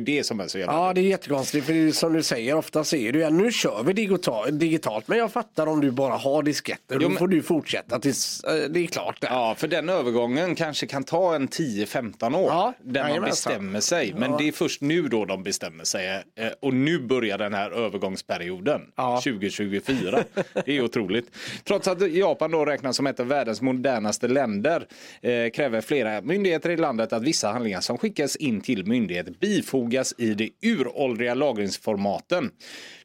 Det 0.00 0.10
är 0.10 0.14
ju 0.14 0.18
det 0.18 0.24
som 0.24 0.40
är 0.40 0.48
så 0.48 0.58
jävla 0.58 0.72
Ja, 0.72 0.92
det 0.92 1.00
är 1.00 1.02
jättekonstigt. 1.02 1.66
För 1.66 1.72
det 1.72 1.78
är 1.88 1.92
som 1.92 2.12
du 2.12 2.22
säger, 2.22 2.54
ofta 2.54 2.84
säger 2.84 3.12
du 3.12 3.18
ja, 3.20 3.30
nu 3.30 3.52
kör 3.52 3.82
vi 3.82 3.92
digitalt, 3.92 4.60
digitalt. 4.60 5.08
Men 5.08 5.18
jag 5.18 5.32
fattar 5.32 5.66
om 5.66 5.80
du 5.80 5.90
bara 5.90 6.14
har 6.16 6.42
disketter. 6.42 6.98
Då 6.98 7.08
men- 7.08 7.18
får 7.18 7.28
du 7.28 7.42
fortsätta 7.42 7.98
tills 8.00 8.44
eh, 8.44 8.54
det 8.70 8.80
är 8.80 8.86
klart. 8.86 9.20
Där. 9.20 9.28
Ja, 9.28 9.54
för 9.58 9.68
den 9.68 9.88
övergången 9.88 10.54
kanske 10.54 10.86
kan 10.86 11.04
ta 11.04 11.34
en 11.34 11.48
10-15 11.48 12.34
år. 12.36 12.48
Ja, 12.50 12.72
där 12.82 13.08
man 13.08 13.20
bestämmer 13.22 13.80
sig. 13.80 14.14
Men 14.18 14.30
Ja. 14.30 14.36
det 14.38 14.48
är 14.48 14.52
först 14.52 14.80
nu 14.80 15.02
då 15.08 15.24
de 15.24 15.42
bestämmer 15.42 15.84
sig. 15.84 16.08
eh, 16.08 16.46
Och 16.60 16.74
nu 16.74 16.98
börjar 16.98 17.38
den 17.38 17.54
här 17.54 17.70
övergångsperioden. 17.70 18.80
Ja. 18.96 19.20
2024. 19.24 20.24
Det 20.66 20.76
är 20.76 20.82
otroligt. 20.84 21.30
Trots 21.64 21.88
att 21.88 22.12
Japan 22.12 22.50
då 22.50 22.64
räknas 22.64 22.96
som 22.96 23.06
ett 23.06 23.20
av 23.20 23.26
världens 23.26 23.60
modernaste 23.60 24.28
länder 24.28 24.86
eh, 25.22 25.50
kräver 25.50 25.80
flera 25.80 26.20
myndigheter 26.20 26.70
i 26.70 26.76
landet 26.76 27.12
att 27.12 27.22
vissa 27.22 27.48
handlingar 27.52 27.80
som 27.80 27.98
skickas 27.98 28.36
in 28.36 28.60
till 28.60 28.86
myndighet 28.86 29.40
bifogas 29.40 29.83
i 30.18 30.34
de 30.34 30.50
uråldriga 30.62 31.34
lagringsformaten. 31.34 32.50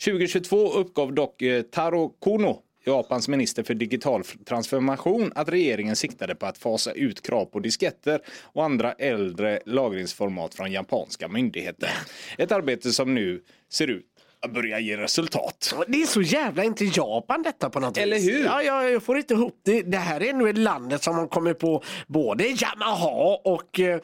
2022 0.05 0.73
uppgav 0.73 1.13
dock 1.13 1.41
eh, 1.41 1.61
Taro 1.61 2.09
Kono 2.09 2.61
Japans 2.85 3.27
minister 3.27 3.63
för 3.63 3.73
digital 3.73 4.23
transformation 4.23 5.31
att 5.35 5.49
regeringen 5.49 5.95
siktade 5.95 6.35
på 6.35 6.45
att 6.45 6.57
fasa 6.57 6.91
ut 6.91 7.21
krav 7.21 7.45
på 7.45 7.59
disketter 7.59 8.21
och 8.41 8.63
andra 8.63 8.93
äldre 8.93 9.59
lagringsformat 9.65 10.55
från 10.55 10.71
japanska 10.71 11.27
myndigheter. 11.27 11.89
Ett 12.37 12.51
arbete 12.51 12.91
som 12.91 13.15
nu 13.15 13.41
ser 13.69 13.87
ut 13.87 14.05
att 14.45 14.53
börja 14.53 14.79
ge 14.79 14.97
resultat. 14.97 15.73
Det 15.87 16.01
är 16.01 16.05
så 16.05 16.21
jävla 16.21 16.63
inte 16.63 16.85
Japan 16.85 17.43
detta 17.43 17.69
på 17.69 17.79
något 17.79 17.97
Eller 17.97 18.15
vis. 18.15 18.29
hur? 18.29 18.45
Ja, 18.45 18.63
jag, 18.63 18.91
jag 18.91 19.03
får 19.03 19.17
inte 19.17 19.33
ihop 19.33 19.59
det. 19.65 19.81
Det 19.81 19.97
här 19.97 20.23
är 20.23 20.33
nu 20.33 20.49
ett 20.49 20.57
landet 20.57 21.03
som 21.03 21.15
har 21.15 21.27
kommit 21.27 21.59
på 21.59 21.83
både 22.07 22.43
Yamaha 22.43 23.39
och 23.43 23.79
eh, 23.79 23.99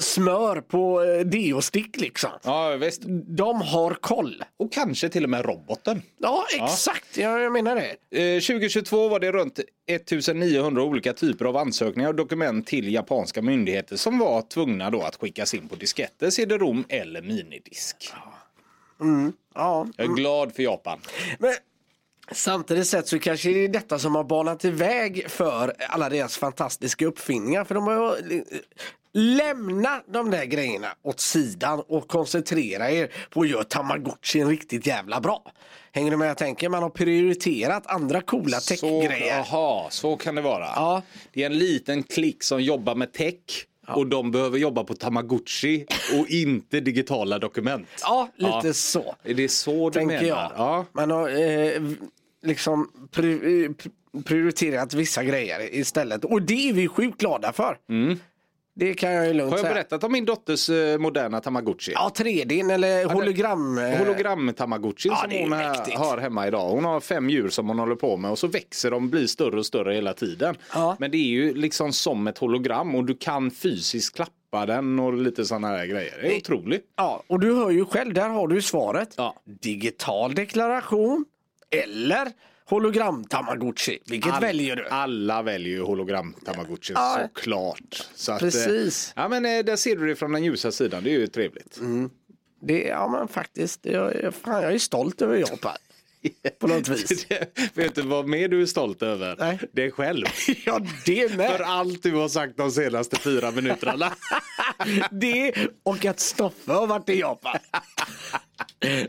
smör 0.00 0.60
på 0.60 1.02
eh, 1.02 1.20
deostick 1.26 2.00
liksom. 2.00 2.30
Ja, 2.44 2.70
visst. 2.76 3.02
De 3.36 3.60
har 3.60 3.94
koll. 3.94 4.44
Och 4.58 4.72
kanske 4.72 5.08
till 5.08 5.24
och 5.24 5.30
med 5.30 5.44
roboten. 5.44 6.02
Ja, 6.18 6.46
exakt. 6.54 7.16
Jag, 7.16 7.40
jag 7.42 7.52
menar 7.52 7.76
det. 8.10 8.34
Eh, 8.36 8.40
2022 8.40 9.08
var 9.08 9.20
det 9.20 9.32
runt 9.32 9.60
1900 9.88 10.82
olika 10.82 11.12
typer 11.12 11.44
av 11.44 11.56
ansökningar 11.56 12.08
och 12.08 12.14
dokument 12.14 12.66
till 12.66 12.92
japanska 12.94 13.42
myndigheter 13.42 13.96
som 13.96 14.18
var 14.18 14.42
tvungna 14.42 14.90
då 14.90 15.02
att 15.02 15.16
skickas 15.16 15.54
in 15.54 15.68
på 15.68 15.74
disketter, 15.76 16.30
CD-ROM 16.30 16.84
eller 16.88 17.22
minidisk. 17.22 18.12
Ja. 19.54 19.86
Jag 19.96 20.10
är 20.10 20.14
glad 20.14 20.54
för 20.54 20.62
Japan. 20.62 20.98
Men 21.38 21.54
samtidigt 22.32 22.86
sett 22.86 23.08
så 23.08 23.18
kanske 23.18 23.48
det 23.48 23.64
är 23.64 23.68
detta 23.68 23.98
som 23.98 24.14
har 24.14 24.24
banat 24.24 24.64
iväg 24.64 25.30
för 25.30 25.74
alla 25.88 26.08
deras 26.08 26.36
fantastiska 26.36 27.06
uppfinningar. 27.06 27.64
För 27.64 27.74
de 27.74 27.86
har 27.86 28.16
ju- 28.30 28.44
Lämna 29.18 30.02
de 30.08 30.30
där 30.30 30.44
grejerna 30.44 30.88
åt 31.02 31.20
sidan 31.20 31.82
och 31.88 32.08
koncentrera 32.08 32.90
er 32.90 33.12
på 33.30 33.40
att 33.40 33.48
göra 33.48 33.64
Tamagotchin 33.64 34.48
riktigt 34.48 34.86
jävla 34.86 35.20
bra. 35.20 35.52
Hänger 35.92 36.10
du 36.10 36.16
med 36.16 36.28
jag 36.28 36.38
tänker? 36.38 36.68
Man 36.68 36.82
har 36.82 36.90
prioriterat 36.90 37.86
andra 37.86 38.20
coola 38.20 38.60
techgrejer. 38.60 39.38
aha, 39.40 39.86
så 39.90 40.16
kan 40.16 40.34
det 40.34 40.42
vara. 40.42 40.64
Ja. 40.64 41.02
Det 41.32 41.42
är 41.42 41.46
en 41.46 41.58
liten 41.58 42.02
klick 42.02 42.42
som 42.42 42.62
jobbar 42.62 42.94
med 42.94 43.12
tech 43.12 43.34
och 43.88 44.06
de 44.06 44.30
behöver 44.30 44.58
jobba 44.58 44.84
på 44.84 44.94
Tamagotchi 44.94 45.86
och 46.20 46.28
inte 46.28 46.80
digitala 46.80 47.38
dokument. 47.38 47.86
Ja, 48.02 48.28
lite 48.36 48.60
Ja. 48.64 48.72
så. 48.72 49.14
Är 49.24 49.34
det 49.34 49.48
så 49.48 49.90
du 49.90 50.00
menar? 50.06 50.22
jag. 50.22 50.52
Ja. 50.56 50.84
Man 50.92 51.10
har 51.10 51.28
eh, 51.28 51.82
liksom 52.42 52.90
pri- 53.12 53.64
eh, 53.64 53.70
prioriterat 54.22 54.94
vissa 54.94 55.24
grejer 55.24 55.74
istället. 55.74 56.24
Och 56.24 56.42
det 56.42 56.68
är 56.68 56.72
vi 56.72 56.88
sjukt 56.88 57.20
glada 57.20 57.52
för. 57.52 57.78
Det 58.78 58.94
kan 58.94 59.12
jag 59.12 59.26
ju 59.26 59.32
lugnt. 59.32 59.50
Har 59.50 59.58
jag 59.58 59.64
säga. 59.64 59.74
berättat 59.74 60.04
om 60.04 60.12
min 60.12 60.24
dotters 60.24 60.70
eh, 60.70 60.98
moderna 60.98 61.40
Tamagotchi? 61.40 61.92
Ja, 61.94 62.10
3D 62.18 62.72
eller 62.72 63.04
hologram. 63.04 63.78
eh, 63.78 63.84
Hologram-tamagotchi 63.98 65.08
Ja, 65.08 65.16
som 65.16 65.30
det 65.30 65.38
är 65.38 65.42
hon 65.42 65.52
har- 65.52 65.68
mäktigt. 65.68 65.96
har 65.98 66.18
hemma 66.18 66.46
idag. 66.46 66.68
Hon 66.70 66.84
har 66.84 67.00
fem 67.00 67.30
djur 67.30 67.48
som 67.48 67.68
hon 67.68 67.78
håller 67.78 67.94
på 67.94 68.16
med 68.16 68.30
och 68.30 68.38
så 68.38 68.46
växer 68.46 68.90
de, 68.90 69.10
blir 69.10 69.26
större 69.26 69.58
och 69.58 69.66
större 69.66 69.94
hela 69.94 70.12
tiden. 70.12 70.56
Ja. 70.74 70.96
Men 71.00 71.10
det 71.10 71.16
är 71.16 71.26
ju 71.28 71.54
liksom 71.54 71.92
som 71.92 72.26
ett 72.26 72.38
hologram 72.38 72.94
och 72.94 73.04
du 73.04 73.14
kan 73.14 73.50
fysiskt 73.50 74.16
klappa 74.16 74.66
den 74.66 74.98
och 74.98 75.14
lite 75.14 75.44
sådana 75.44 75.68
här 75.68 75.86
grejer. 75.86 76.18
Det 76.22 76.32
är 76.34 76.36
otroligt. 76.36 76.84
Ja, 76.96 77.22
och 77.26 77.40
du 77.40 77.54
hör 77.54 77.70
ju 77.70 77.84
själv, 77.84 78.14
där 78.14 78.28
har 78.28 78.48
du 78.48 78.54
ju 78.54 78.62
svaret. 78.62 79.14
Ja. 79.16 79.34
Digital 79.44 80.34
deklaration 80.34 81.24
eller 81.70 82.28
hologram 82.68 83.24
tamagotchi. 83.24 83.98
Vilket 84.06 84.32
All- 84.32 84.40
väljer 84.40 84.76
du? 84.76 84.88
Alla 84.88 85.42
väljer 85.42 85.72
ju 85.72 85.82
hologram-tamagotchi 85.82 86.92
Ja. 86.94 87.18
såklart. 87.34 88.06
Så 88.14 88.32
att, 88.32 88.40
Precis. 88.40 89.12
Eh, 89.16 89.22
ja, 89.22 89.28
men, 89.28 89.46
eh, 89.46 89.64
där 89.64 89.76
ser 89.76 89.96
du 89.96 90.06
det 90.06 90.16
från 90.16 90.32
den 90.32 90.44
ljusa 90.44 90.72
sidan, 90.72 91.04
det 91.04 91.10
är 91.10 91.18
ju 91.18 91.26
trevligt. 91.26 91.80
Det, 92.62 92.82
ja 92.82 93.08
men 93.08 93.28
faktiskt, 93.28 93.80
jag, 93.82 94.34
fan, 94.34 94.62
jag 94.62 94.74
är 94.74 94.78
stolt 94.78 95.22
över 95.22 95.36
Japan. 95.36 95.76
På 96.58 96.66
något 96.66 96.88
vis. 96.88 97.26
Vet 97.74 97.94
du 97.94 98.02
vad 98.02 98.28
mer 98.28 98.48
du 98.48 98.62
är 98.62 98.66
stolt 98.66 99.02
över? 99.02 99.36
Nej. 99.38 99.58
Dig 99.72 99.90
själv. 99.90 100.26
ja, 100.66 100.80
det 101.06 101.28
För 101.30 101.36
med. 101.36 101.60
allt 101.60 102.02
du 102.02 102.14
har 102.14 102.28
sagt 102.28 102.56
de 102.56 102.70
senaste 102.70 103.16
fyra 103.16 103.50
minuterna. 103.50 104.12
Det 105.10 105.52
och 105.82 106.04
att 106.04 106.20
Stoffe 106.20 106.72
har 106.72 106.86
varit 106.86 107.08
i 107.08 107.20
Japan. 107.20 107.56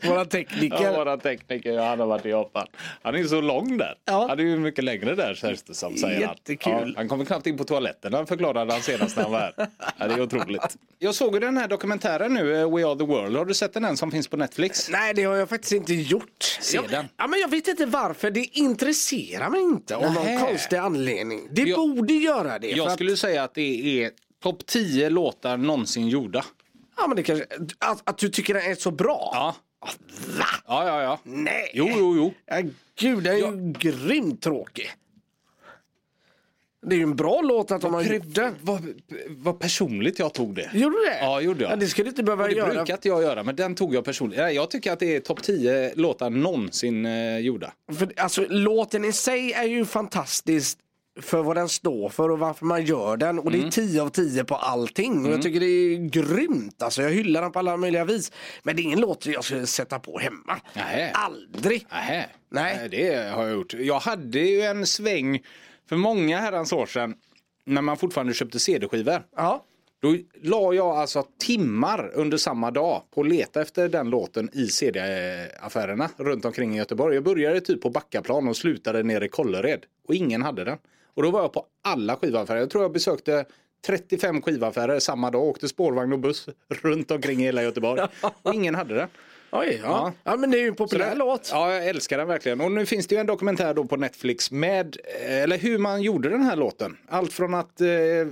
Våra 0.03 0.25
tekniker. 0.25 0.83
Ja, 0.83 0.91
våra 0.97 1.17
tekniker, 1.17 1.77
han 1.79 1.99
har 1.99 2.07
varit 2.07 2.25
i 2.25 2.29
Japan. 2.29 2.67
Han 3.01 3.15
är 3.15 3.19
ju 3.19 3.27
så 3.27 3.41
lång 3.41 3.77
där. 3.77 3.95
Ja. 4.05 4.27
Han 4.29 4.39
är 4.39 4.43
ju 4.43 4.59
mycket 4.59 4.83
längre 4.83 5.15
där 5.15 5.33
känns 5.35 5.63
det 5.63 5.73
som, 5.73 5.97
säger 5.97 6.13
han. 6.27 6.35
Jättekul. 6.35 6.71
Ja, 6.87 6.93
han 6.95 7.07
kommer 7.07 7.25
knappt 7.25 7.47
in 7.47 7.57
på 7.57 7.63
toaletten, 7.63 8.13
han 8.13 8.27
förklarade 8.27 8.73
han 8.73 8.81
senast 8.81 9.15
när 9.15 9.23
han 9.23 9.31
var 9.31 9.39
här. 9.39 9.53
Ja, 9.99 10.07
det 10.07 10.13
är 10.13 10.21
otroligt. 10.21 10.77
Jag 10.99 11.15
såg 11.15 11.33
ju 11.33 11.39
den 11.39 11.57
här 11.57 11.67
dokumentären 11.67 12.33
nu, 12.33 12.55
eh, 12.61 12.75
We 12.75 12.85
Are 12.87 12.95
The 12.99 13.03
World. 13.05 13.37
Har 13.37 13.45
du 13.45 13.53
sett 13.53 13.73
den 13.73 13.85
än 13.85 13.97
som 13.97 14.11
finns 14.11 14.27
på 14.27 14.37
Netflix? 14.37 14.89
Nej, 14.89 15.13
det 15.13 15.23
har 15.23 15.35
jag 15.35 15.49
faktiskt 15.49 15.73
inte 15.73 15.93
gjort. 15.93 16.43
Se 16.61 16.75
jag, 16.77 16.89
den. 16.89 17.05
Ja, 17.17 17.27
men 17.27 17.39
jag 17.39 17.49
vet 17.51 17.67
inte 17.67 17.85
varför. 17.85 18.31
Det 18.31 18.57
intresserar 18.57 19.49
mig 19.49 19.61
inte 19.61 19.95
av 19.95 20.13
någon 20.13 20.39
konstig 20.39 20.77
anledning. 20.77 21.47
Det 21.51 21.61
Jag- 21.61 21.77
borde 21.77 22.13
göra 22.13 22.59
det. 22.59 22.69
för 22.69 22.77
Jag 22.77 22.87
att- 22.87 22.93
skulle 22.93 23.17
säga 23.17 23.43
att 23.43 23.53
det 23.53 24.03
är 24.03 24.11
topp 24.43 24.65
10 24.65 25.09
låtar 25.09 25.57
någonsin 25.57 26.07
gjorda. 26.07 26.45
Ja, 26.97 27.07
men 27.07 27.15
det 27.15 27.23
kanske... 27.23 27.45
att, 27.79 28.09
att 28.09 28.17
du 28.17 28.29
tycker 28.29 28.53
den 28.53 28.63
är 28.71 28.75
så 28.75 28.91
bra? 28.91 29.29
Ja. 29.33 29.55
Va? 30.37 30.45
Ja, 30.67 30.87
ja, 30.87 31.01
ja. 31.01 31.19
Nej. 31.23 31.71
Jo, 31.73 31.89
jo, 31.97 32.15
jo. 32.15 32.33
Ja, 32.45 32.61
gud, 32.99 33.23
den 33.23 33.33
är 33.33 33.37
ju 33.37 33.73
grymt 33.79 34.41
tråkig. 34.41 34.89
Det 36.85 36.95
är 36.95 36.97
ju 36.97 37.03
en 37.03 37.15
bra 37.15 37.41
låt 37.41 37.71
att 37.71 37.81
de 37.81 37.93
har 37.93 38.03
gjort 38.03 38.23
den. 38.35 38.55
Vad, 38.61 38.93
vad 39.29 39.59
personligt 39.59 40.19
jag 40.19 40.33
tog 40.33 40.55
det. 40.55 40.69
Gjorde 40.73 40.95
du 40.95 41.05
det? 41.05 41.17
Ja, 41.21 41.41
gjorde 41.41 41.63
jag. 41.63 41.71
Ja, 41.71 41.75
det 41.75 41.87
skulle 41.87 42.05
du 42.05 42.09
inte 42.09 42.23
behöva 42.23 42.43
Och 42.43 42.49
det 42.49 42.55
göra. 42.55 42.73
brukar 42.73 42.93
inte 42.93 43.07
jag 43.07 43.21
göra, 43.21 43.43
men 43.43 43.55
den 43.55 43.75
tog 43.75 43.95
jag 43.95 44.05
personligt. 44.05 44.39
Nej, 44.39 44.55
Jag 44.55 44.71
tycker 44.71 44.91
att 44.91 44.99
det 44.99 45.15
är 45.15 45.19
topp 45.19 45.43
10 45.43 45.93
låtar 45.95 46.29
någonsin 46.29 47.05
eh, 47.05 47.37
gjorda. 47.37 47.73
För, 47.97 48.13
alltså, 48.17 48.45
låten 48.49 49.05
i 49.05 49.13
sig 49.13 49.53
är 49.53 49.63
ju 49.63 49.85
fantastisk 49.85 50.77
för 51.21 51.43
vad 51.43 51.55
den 51.55 51.69
står 51.69 52.09
för 52.09 52.29
och 52.31 52.39
varför 52.39 52.65
man 52.65 52.85
gör 52.85 53.17
den. 53.17 53.39
Och 53.39 53.51
det 53.51 53.57
Mm. 53.57 53.67
är 53.67 53.71
10 53.71 54.01
av 54.01 54.09
10 54.09 54.43
på 54.43 54.55
allting. 54.55 55.25
Och 55.25 55.31
jag 55.31 55.41
tycker 55.41 55.59
det 55.59 55.65
är 55.65 56.09
grymt. 56.09 56.81
Alltså, 56.81 57.01
jag 57.01 57.09
hyllar 57.11 57.41
den 57.41 57.51
på 57.51 57.59
alla 57.59 57.77
möjliga 57.77 58.05
vis. 58.05 58.31
Men 58.63 58.75
det 58.75 58.81
är 58.81 58.83
ingen 58.83 58.99
låt 58.99 59.25
jag 59.25 59.43
skulle 59.43 59.67
sätta 59.67 59.99
på 59.99 60.19
hemma. 60.19 60.59
Nej. 60.75 61.11
Aldrig. 61.13 61.85
Nähä. 61.91 62.25
Nej. 62.49 62.77
Nej, 62.79 62.89
det 62.89 63.29
har 63.33 63.43
jag 63.43 63.53
gjort. 63.53 63.73
Jag 63.73 63.99
hade 63.99 64.39
ju 64.39 64.61
en 64.61 64.85
sväng 64.85 65.43
för 65.89 65.95
många 65.95 66.39
herrans 66.39 66.73
år 66.73 66.85
sedan 66.85 67.13
när 67.65 67.81
man 67.81 67.97
fortfarande 67.97 68.33
köpte 68.33 68.59
CD-skivor. 68.59 69.23
Ja. 69.35 69.63
Då 70.01 70.15
la 70.41 70.73
jag 70.73 70.87
alltså 70.97 71.25
timmar 71.39 72.11
under 72.13 72.37
samma 72.37 72.71
dag 72.71 73.01
på 73.15 73.21
att 73.21 73.27
leta 73.27 73.61
efter 73.61 73.89
den 73.89 74.09
låten 74.09 74.49
i 74.53 74.67
CD-affärerna 74.67 76.09
runt 76.17 76.45
omkring 76.45 76.75
i 76.75 76.77
Göteborg. 76.77 77.15
Jag 77.15 77.23
började 77.23 77.61
typ 77.61 77.81
på 77.81 77.89
Backaplan 77.89 78.47
och 78.47 78.57
slutade 78.57 79.03
nere 79.03 79.25
i 79.25 79.29
Kållered 79.29 79.79
och 80.07 80.15
ingen 80.15 80.41
hade 80.41 80.63
den. 80.63 80.77
Och 81.17 81.23
då 81.23 81.31
var 81.31 81.41
jag 81.41 81.53
på 81.53 81.65
alla 81.83 82.15
skivaffärer. 82.15 82.59
Jag 82.59 82.69
tror 82.69 82.83
jag 82.83 82.91
besökte 82.91 83.45
35 83.85 84.41
skivaffärer 84.41 84.99
samma 84.99 85.31
dag, 85.31 85.43
åkte 85.43 85.67
spårvagn 85.67 86.13
och 86.13 86.19
buss 86.19 86.49
runt 86.81 87.11
omkring 87.11 87.39
i 87.39 87.43
hela 87.43 87.63
Göteborg. 87.63 88.01
Och 88.41 88.53
ingen 88.53 88.75
hade 88.75 88.95
den. 88.95 89.07
Oj, 89.51 89.79
ja. 89.83 90.13
ja. 90.23 90.35
men 90.37 90.51
det 90.51 90.57
är 90.57 90.61
ju 90.61 90.67
en 90.67 90.75
populär 90.75 91.15
låt. 91.15 91.49
Ja, 91.51 91.73
jag 91.73 91.87
älskar 91.87 92.17
den 92.17 92.27
verkligen. 92.27 92.61
Och 92.61 92.71
nu 92.71 92.85
finns 92.85 93.07
det 93.07 93.15
ju 93.15 93.21
en 93.21 93.27
dokumentär 93.27 93.73
då 93.73 93.85
på 93.85 93.95
Netflix 93.97 94.51
med, 94.51 94.97
eh, 95.21 95.41
eller 95.43 95.57
hur 95.57 95.77
man 95.77 96.01
gjorde 96.01 96.29
den 96.29 96.41
här 96.41 96.55
låten. 96.55 96.97
Allt 97.07 97.33
från 97.33 97.53
att 97.53 97.81
eh, 97.81 97.87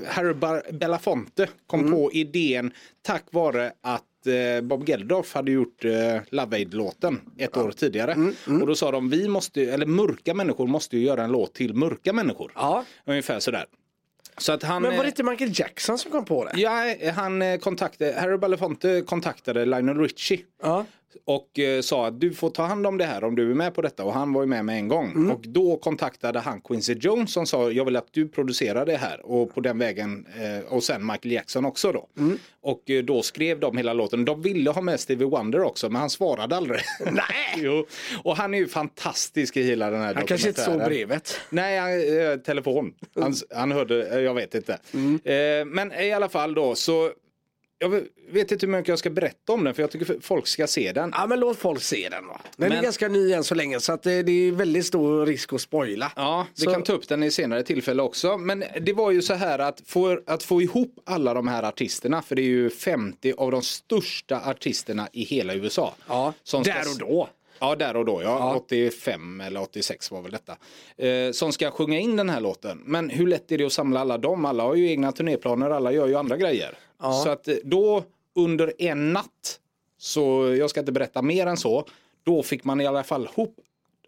Harry 0.07 0.33
Belafonte 0.71 1.49
kom 1.67 1.79
Mm. 1.79 1.91
på 1.91 2.11
idén 2.11 2.71
tack 3.01 3.23
vare 3.31 3.71
att 3.81 4.03
Bob 4.63 4.89
Geldof 4.89 5.33
hade 5.33 5.51
gjort 5.51 5.85
eh, 5.85 5.91
Love 6.29 6.55
Aid-låten 6.57 7.21
ett 7.37 7.57
år 7.57 7.71
tidigare. 7.71 8.11
Mm, 8.13 8.61
Och 8.61 8.67
då 8.67 8.75
sa 8.75 8.91
de, 8.91 9.09
vi 9.09 9.27
måste, 9.27 9.61
eller 9.61 9.85
mörka 9.85 10.33
människor 10.33 10.67
måste 10.67 10.97
ju 10.97 11.05
göra 11.05 11.23
en 11.23 11.31
låt 11.31 11.53
till 11.53 11.73
mörka 11.73 12.13
människor. 12.13 12.51
Ja. 12.55 12.85
Ungefär 13.05 13.39
sådär. 13.39 13.65
Så 14.37 14.51
att 14.51 14.63
han, 14.63 14.81
Men 14.81 14.91
var 14.91 14.97
eh, 14.97 15.01
det 15.03 15.07
inte 15.07 15.23
Michael 15.23 15.51
Jackson 15.53 15.97
som 15.97 16.11
kom 16.11 16.25
på 16.25 16.45
det? 16.45 16.51
Ja, 16.61 16.95
han 17.15 17.41
eh, 17.41 17.57
kontaktade, 17.57 18.15
Harry 18.19 18.37
Belafonte 18.37 19.01
kontaktade 19.01 19.65
Lionel 19.65 19.99
Richie 19.99 20.39
Ja. 20.61 20.85
Och 21.25 21.59
eh, 21.59 21.81
sa 21.81 22.07
att 22.07 22.19
du 22.19 22.33
får 22.33 22.49
ta 22.49 22.63
hand 22.63 22.87
om 22.87 22.97
det 22.97 23.05
här 23.05 23.23
om 23.23 23.35
du 23.35 23.51
är 23.51 23.55
med 23.55 23.73
på 23.73 23.81
detta 23.81 24.03
och 24.03 24.13
han 24.13 24.33
var 24.33 24.41
ju 24.41 24.47
med 24.47 24.65
med 24.65 24.75
en 24.75 24.87
gång. 24.87 25.11
Mm. 25.11 25.31
Och 25.31 25.41
då 25.47 25.77
kontaktade 25.77 26.39
han 26.39 26.61
Quincy 26.61 26.93
Jones 26.93 27.33
som 27.33 27.45
sa 27.45 27.71
jag 27.71 27.85
vill 27.85 27.95
att 27.95 28.07
du 28.11 28.27
producerar 28.27 28.85
det 28.85 28.97
här 28.97 29.25
och 29.25 29.55
på 29.55 29.61
den 29.61 29.77
vägen 29.77 30.25
eh, 30.41 30.73
och 30.73 30.83
sen 30.83 31.05
Michael 31.05 31.31
Jackson 31.31 31.65
också 31.65 31.91
då. 31.91 32.07
Mm. 32.17 32.37
Och 32.61 32.89
eh, 32.89 33.03
då 33.03 33.21
skrev 33.21 33.59
de 33.59 33.77
hela 33.77 33.93
låten. 33.93 34.25
De 34.25 34.41
ville 34.41 34.69
ha 34.69 34.81
med 34.81 34.99
Stevie 34.99 35.27
Wonder 35.27 35.61
också 35.61 35.89
men 35.89 35.99
han 35.99 36.09
svarade 36.09 36.55
aldrig. 36.55 36.81
Nej! 37.11 37.23
jo. 37.57 37.85
Och 38.23 38.37
han 38.37 38.53
är 38.53 38.57
ju 38.57 38.67
fantastisk 38.67 39.57
i 39.57 39.63
hela 39.63 39.89
den 39.89 40.01
här 40.01 40.13
Han 40.13 40.25
kanske 40.25 40.47
inte 40.47 40.61
såg 40.61 40.79
brevet. 40.79 41.39
Nej, 41.49 41.79
han, 41.79 42.39
telefon. 42.39 42.93
Han, 43.15 43.33
han 43.55 43.71
hörde, 43.71 44.21
jag 44.21 44.33
vet 44.33 44.55
inte. 44.55 44.79
Mm. 44.93 45.69
Men 45.69 45.91
i 45.91 46.11
alla 46.11 46.29
fall 46.29 46.53
då 46.53 46.75
så 46.75 47.11
jag 47.79 47.89
vet 48.31 48.51
inte 48.51 48.65
hur 48.65 48.71
mycket 48.73 48.87
jag 48.87 48.99
ska 48.99 49.09
berätta 49.09 49.53
om 49.53 49.63
den 49.63 49.73
för 49.73 49.83
jag 49.83 49.91
tycker 49.91 50.17
folk 50.21 50.47
ska 50.47 50.67
se 50.67 50.91
den. 50.91 51.11
Ja 51.13 51.27
men 51.27 51.39
låt 51.39 51.57
folk 51.57 51.81
se 51.81 52.09
den 52.09 52.27
då. 52.27 52.37
Den 52.57 52.71
är 52.71 52.75
Men- 52.75 52.83
ganska 52.83 53.07
ny 53.07 53.33
än 53.33 53.43
så 53.43 53.55
länge 53.55 53.79
så 53.79 53.93
att 53.93 54.03
det, 54.03 54.23
det 54.23 54.31
är 54.47 54.51
väldigt 54.51 54.85
stor 54.85 55.25
risk 55.25 55.53
att 55.53 55.61
spoila. 55.61 56.11
Ja, 56.15 56.47
vi 56.57 56.63
Så- 56.63 56.71
kan 56.71 56.83
ta 56.83 56.93
upp 56.93 57.07
den 57.07 57.23
i 57.23 57.31
senare 57.31 57.63
tillfälle 57.63 58.01
också. 58.03 58.37
Men 58.37 58.63
det 58.81 58.93
var 58.93 59.11
ju 59.11 59.21
så 59.21 59.33
här 59.33 59.59
att 59.59 59.81
få, 59.85 60.19
att 60.27 60.43
få 60.43 60.61
ihop 60.61 60.99
alla 61.05 61.33
de 61.33 61.47
här 61.47 61.63
artisterna, 61.63 62.21
för 62.21 62.35
det 62.35 62.41
är 62.41 62.43
ju 62.43 62.69
50 62.69 63.33
av 63.37 63.51
de 63.51 63.61
största 63.61 64.41
artisterna 64.45 65.07
i 65.11 65.23
hela 65.23 65.53
USA. 65.55 65.93
Ja, 66.07 66.33
Som 66.43 66.63
ska- 66.63 66.73
där 66.73 66.81
och 66.91 66.97
då. 67.09 67.29
Ja, 67.59 67.75
där 67.75 67.95
och 67.95 68.05
då. 68.05 68.21
Ja. 68.23 68.55
85 68.55 69.41
eller 69.41 69.61
86 69.61 70.11
var 70.11 70.21
väl 70.21 70.31
detta. 70.31 70.57
Eh, 70.97 71.31
som 71.31 71.51
ska 71.51 71.71
sjunga 71.71 71.99
in 71.99 72.15
den 72.15 72.29
här 72.29 72.41
låten. 72.41 72.81
Men 72.85 73.09
hur 73.09 73.27
lätt 73.27 73.51
är 73.51 73.57
det 73.57 73.65
att 73.65 73.73
samla 73.73 73.99
alla 73.99 74.17
dem? 74.17 74.45
Alla 74.45 74.63
har 74.63 74.75
ju 74.75 74.89
egna 74.89 75.11
turnéplaner, 75.11 75.69
alla 75.69 75.91
gör 75.91 76.07
ju 76.07 76.15
andra 76.15 76.37
grejer. 76.37 76.77
Så 77.23 77.29
att 77.29 77.47
eh, 77.47 77.55
då 77.63 78.03
under 78.35 78.73
en 78.79 79.13
natt, 79.13 79.59
så 79.97 80.55
jag 80.59 80.69
ska 80.69 80.79
inte 80.79 80.91
berätta 80.91 81.21
mer 81.21 81.47
än 81.47 81.57
så, 81.57 81.85
då 82.23 82.43
fick 82.43 82.63
man 82.63 82.81
i 82.81 82.85
alla 82.87 83.03
fall 83.03 83.29
ihop 83.33 83.55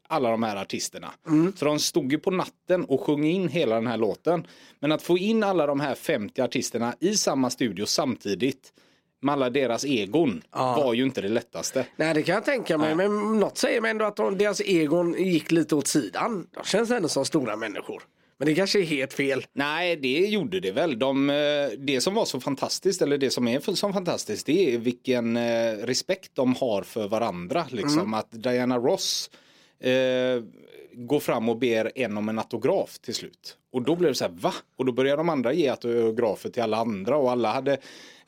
alla 0.07 0.31
de 0.31 0.43
här 0.43 0.55
artisterna. 0.55 1.11
Så 1.55 1.65
de 1.65 1.79
stod 1.79 2.11
ju 2.11 2.19
på 2.19 2.31
natten 2.31 2.85
och 2.85 3.01
sjöng 3.01 3.23
in 3.23 3.47
hela 3.47 3.75
den 3.75 3.87
här 3.87 3.97
låten. 3.97 4.47
Men 4.79 4.91
att 4.91 5.01
få 5.01 5.17
in 5.17 5.43
alla 5.43 5.65
de 5.67 5.79
här 5.79 5.95
50 5.95 6.41
artisterna 6.41 6.95
i 6.99 7.15
samma 7.15 7.49
studio 7.49 7.85
samtidigt 7.85 8.73
med 9.19 9.33
alla 9.33 9.49
deras 9.49 9.85
egon 9.85 10.41
var 10.51 10.93
ju 10.93 11.03
inte 11.03 11.21
det 11.21 11.27
lättaste. 11.29 11.85
Nej 11.95 12.13
det 12.13 12.23
kan 12.23 12.35
jag 12.35 12.45
tänka 12.45 12.77
mig 12.77 12.95
men 12.95 13.39
något 13.39 13.57
säger 13.57 13.81
mig 13.81 13.91
ändå 13.91 14.05
att 14.05 14.15
de, 14.15 14.37
deras 14.37 14.61
egon 14.61 15.13
gick 15.13 15.51
lite 15.51 15.75
åt 15.75 15.87
sidan. 15.87 16.47
De 16.51 16.63
känns 16.63 16.91
ändå 16.91 17.07
som 17.07 17.25
stora 17.25 17.55
människor. 17.55 18.03
Men 18.37 18.45
det 18.47 18.55
kanske 18.55 18.79
är 18.79 18.83
helt 18.83 19.13
fel. 19.13 19.45
Nej, 19.53 19.95
det 19.95 20.19
gjorde 20.19 20.59
det 20.59 20.71
väl. 20.71 20.99
De, 20.99 21.29
eh, 21.29 21.35
det 21.77 22.01
som 22.01 22.13
var 22.13 22.25
så 22.25 22.39
fantastiskt, 22.39 23.01
eller 23.01 23.17
det 23.17 23.29
som 23.29 23.47
är 23.47 23.75
så 23.75 23.93
fantastiskt, 23.93 24.45
det 24.45 24.73
är 24.73 24.77
vilken 24.77 25.37
eh, 25.37 25.71
respekt 25.71 26.31
de 26.33 26.55
har 26.55 26.83
för 26.83 27.07
varandra. 27.07 27.65
Liksom. 27.69 28.13
Att 28.13 28.31
Diana 28.31 28.77
Ross 28.77 29.29
eh, 29.79 30.43
går 30.99 31.19
fram 31.19 31.49
och 31.49 31.57
ber 31.57 31.91
en 31.95 32.17
om 32.17 32.29
en 32.29 32.39
autograf 32.39 32.99
till 32.99 33.15
slut. 33.15 33.57
Och 33.73 33.81
då 33.81 33.95
blev 33.95 34.11
det 34.11 34.15
så 34.15 34.23
här, 34.23 34.31
va? 34.31 34.53
Och 34.77 34.85
då 34.85 34.91
började 34.91 35.17
de 35.19 35.29
andra 35.29 35.53
ge 35.53 35.69
autografer 35.69 36.49
till 36.49 36.63
alla 36.63 36.77
andra 36.77 37.17
och 37.17 37.31
alla 37.31 37.53
hade 37.53 37.73
eh, 37.73 37.77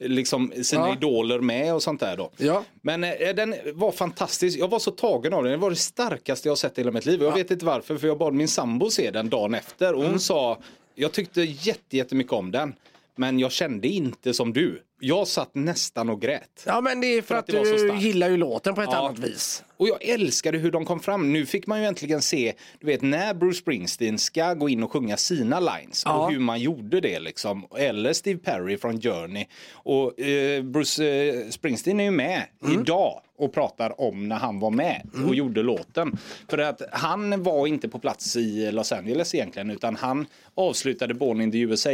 liksom 0.10 0.52
sina 0.64 0.88
Ja. 0.88 0.94
idoler 0.94 1.40
med 1.40 1.74
och 1.76 1.84
sånt 1.84 2.00
där 2.00 2.18
då. 2.18 2.32
Ja. 2.38 2.64
Men 2.82 3.04
eh, 3.04 3.36
den 3.36 3.56
var 3.74 3.92
fantastisk. 3.92 4.60
Jag 4.60 4.68
var 4.68 4.80
så 4.80 4.92
tagen 4.92 5.34
av 5.34 5.44
den. 5.44 5.52
Det 5.52 5.58
var 5.58 5.70
det 5.70 5.76
starkaste 5.76 6.48
jag 6.48 6.58
sett 6.58 6.78
i 6.78 6.82
hela 6.82 6.92
mitt 6.92 7.06
liv. 7.06 7.22
Jag 7.22 7.34
vet 7.36 7.52
inte 7.52 7.66
varför, 7.66 7.98
för 7.98 8.08
jag 8.08 8.18
bad 8.18 8.34
min 8.34 8.48
sambo 8.48 8.90
se 8.90 9.12
den 9.12 9.30
dagen 9.30 9.54
efter. 9.54 9.94
Och 9.94 10.04
hon 10.04 10.20
sa, 10.20 10.58
jag 10.96 11.12
tyckte 11.12 11.42
jätte, 11.42 11.98
jättemycket 11.98 12.34
om 12.34 12.52
den. 12.52 12.74
Men 13.20 13.40
jag 13.40 13.52
kände 13.52 13.88
inte 13.88 14.34
som 14.34 14.54
du. 14.54 14.82
Jag 15.02 15.28
satt 15.28 15.56
nästan 15.56 16.10
och 16.10 16.22
grät. 16.22 16.64
Ja 16.66 16.82
men 16.82 17.02
det 17.02 17.08
är 17.08 17.22
för, 17.22 17.28
För 17.28 17.36
att, 17.36 17.50
att 17.50 17.78
du 18.00 18.08
gillar 18.08 18.30
ju 18.30 18.38
låten 18.38 18.76
på 18.76 18.82
ett 18.82 18.90
Ja. 18.92 18.98
annat 18.98 19.20
vis. 19.20 19.64
Och 19.78 19.88
jag 19.88 20.04
älskade 20.04 20.58
hur 20.58 20.72
de 20.72 20.86
kom 20.86 21.00
fram. 21.00 21.34
Nu 21.34 21.46
fick 21.46 21.68
man 21.68 21.80
ju 21.80 21.86
äntligen 21.86 22.22
se, 22.22 22.54
du 22.80 22.88
vet 22.88 23.02
när 23.02 23.34
Bruce 23.34 23.58
Springsteen 23.60 24.18
ska 24.18 24.54
gå 24.54 24.70
in 24.70 24.84
och 24.84 24.92
sjunga 24.92 25.18
sina 25.18 25.60
lines 25.60 26.04
Ja. 26.06 26.18
och 26.26 26.32
hur 26.32 26.40
man 26.40 26.60
gjorde 26.60 27.02
det 27.02 27.20
liksom. 27.20 27.68
Eller 27.78 28.14
Steve 28.14 28.40
Perry 28.40 28.78
från 28.78 29.02
Journey. 29.02 29.46
Och 29.74 30.20
eh, 30.20 30.64
Bruce 30.64 31.06
eh, 31.06 31.50
Springsteen 31.50 32.00
är 32.00 32.04
ju 32.04 32.12
med 32.12 32.44
Mm. 32.64 32.82
idag 32.82 33.22
och 33.38 33.54
pratar 33.54 34.02
om 34.02 34.28
när 34.28 34.36
han 34.36 34.60
var 34.60 34.72
med 34.72 35.10
och 35.28 35.36
gjorde 35.36 35.64
låten. 35.64 36.18
För 36.50 36.58
att 36.58 36.82
han 36.92 37.44
var 37.44 37.68
inte 37.68 37.90
på 37.90 38.00
plats 38.00 38.36
i 38.36 38.72
Los 38.72 38.92
Angeles 38.92 39.36
egentligen 39.36 39.70
utan 39.72 39.96
han 39.96 40.26
avslutade 40.56 41.14
Born 41.14 41.42
in 41.42 41.52
the 41.52 41.60
USA 41.60 41.90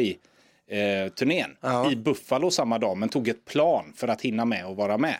eh, 0.69 1.09
turnén 1.13 1.57
Ja. 1.61 1.91
i 1.91 1.95
Buffalo 1.95 2.51
samma 2.51 2.77
dag 2.79 2.97
men 2.97 3.09
tog 3.09 3.27
ett 3.27 3.45
plan 3.45 3.93
för 3.95 4.07
att 4.07 4.21
hinna 4.21 4.45
med 4.45 4.65
och 4.65 4.75
vara 4.75 4.97
med. 4.97 5.17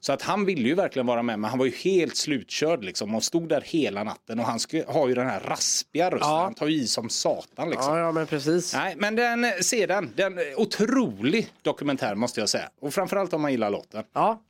Så 0.00 0.12
att 0.12 0.22
han 0.22 0.44
ville 0.44 0.68
ju 0.68 0.74
verkligen 0.74 1.06
vara 1.06 1.22
med 1.22 1.38
men 1.38 1.50
han 1.50 1.58
var 1.58 1.66
ju 1.66 1.72
helt 1.72 2.16
slutkörd 2.16 2.84
liksom 2.84 3.14
och 3.14 3.22
stod 3.24 3.48
där 3.48 3.60
hela 3.60 4.04
natten 4.04 4.40
och 4.40 4.46
han 4.46 4.58
har 4.86 5.08
ju 5.08 5.14
den 5.14 5.26
här 5.26 5.40
raspiga 5.40 6.10
rösten. 6.10 6.28
Ja. 6.30 6.42
Han 6.42 6.54
tar 6.54 6.66
ju 6.66 6.76
i 6.82 6.86
som 6.86 7.08
satan 7.08 7.70
liksom. 7.70 7.96
Ja, 7.96 8.00
ja 8.00 8.12
men 8.12 8.26
precis. 8.26 8.74
Nej, 8.74 8.94
men 8.98 9.16
den, 9.16 9.46
se 9.62 9.86
den. 9.86 10.12
Den 10.16 10.38
otrolig 10.56 11.48
dokumentär 11.62 12.14
måste 12.14 12.40
jag 12.40 12.48
säga. 12.48 12.70
Och 12.80 12.94
framförallt 12.94 13.32
om 13.32 13.42
man 13.42 13.50
gillar 13.50 13.70
låten. 13.70 14.04
Ja. 14.12 14.42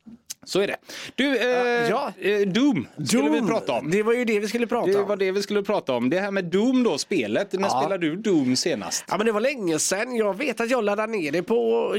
Så 0.45 0.59
är 0.61 0.67
det. 0.67 0.75
Du, 1.15 1.37
eh, 1.37 1.89
Ja. 1.89 2.13
eh, 2.21 2.39
Doom 2.39 2.87
skulle 3.07 3.29
vi 3.29 3.37
Doom, 3.39 3.47
prata 3.47 3.73
om. 3.73 3.91
Det 3.91 4.03
var 4.03 4.13
ju 4.13 4.25
det 4.25 4.39
vi 4.39 4.47
skulle 4.47 4.67
prata 4.67 4.91
Det 4.91 4.99
om. 5.01 5.07
var 5.07 5.15
det 5.17 5.31
vi 5.31 5.43
skulle 5.43 5.63
prata 5.63 5.93
om. 5.93 6.09
Det 6.09 6.19
här 6.19 6.31
med 6.31 6.45
Doom 6.45 6.83
då, 6.83 6.97
spelet. 6.97 7.53
När 7.53 7.61
Ja. 7.61 7.69
spelade 7.81 8.09
du 8.09 8.15
Doom 8.15 8.55
senast? 8.55 9.05
Ja 9.07 9.17
men 9.17 9.25
det 9.25 9.31
var 9.31 9.41
länge 9.41 9.79
sedan. 9.79 10.15
Jag 10.15 10.37
vet 10.37 10.61
att 10.61 10.69
jag 10.69 10.83
laddade 10.83 11.11
ner 11.11 11.31
det 11.31 11.43
på... 11.43 11.95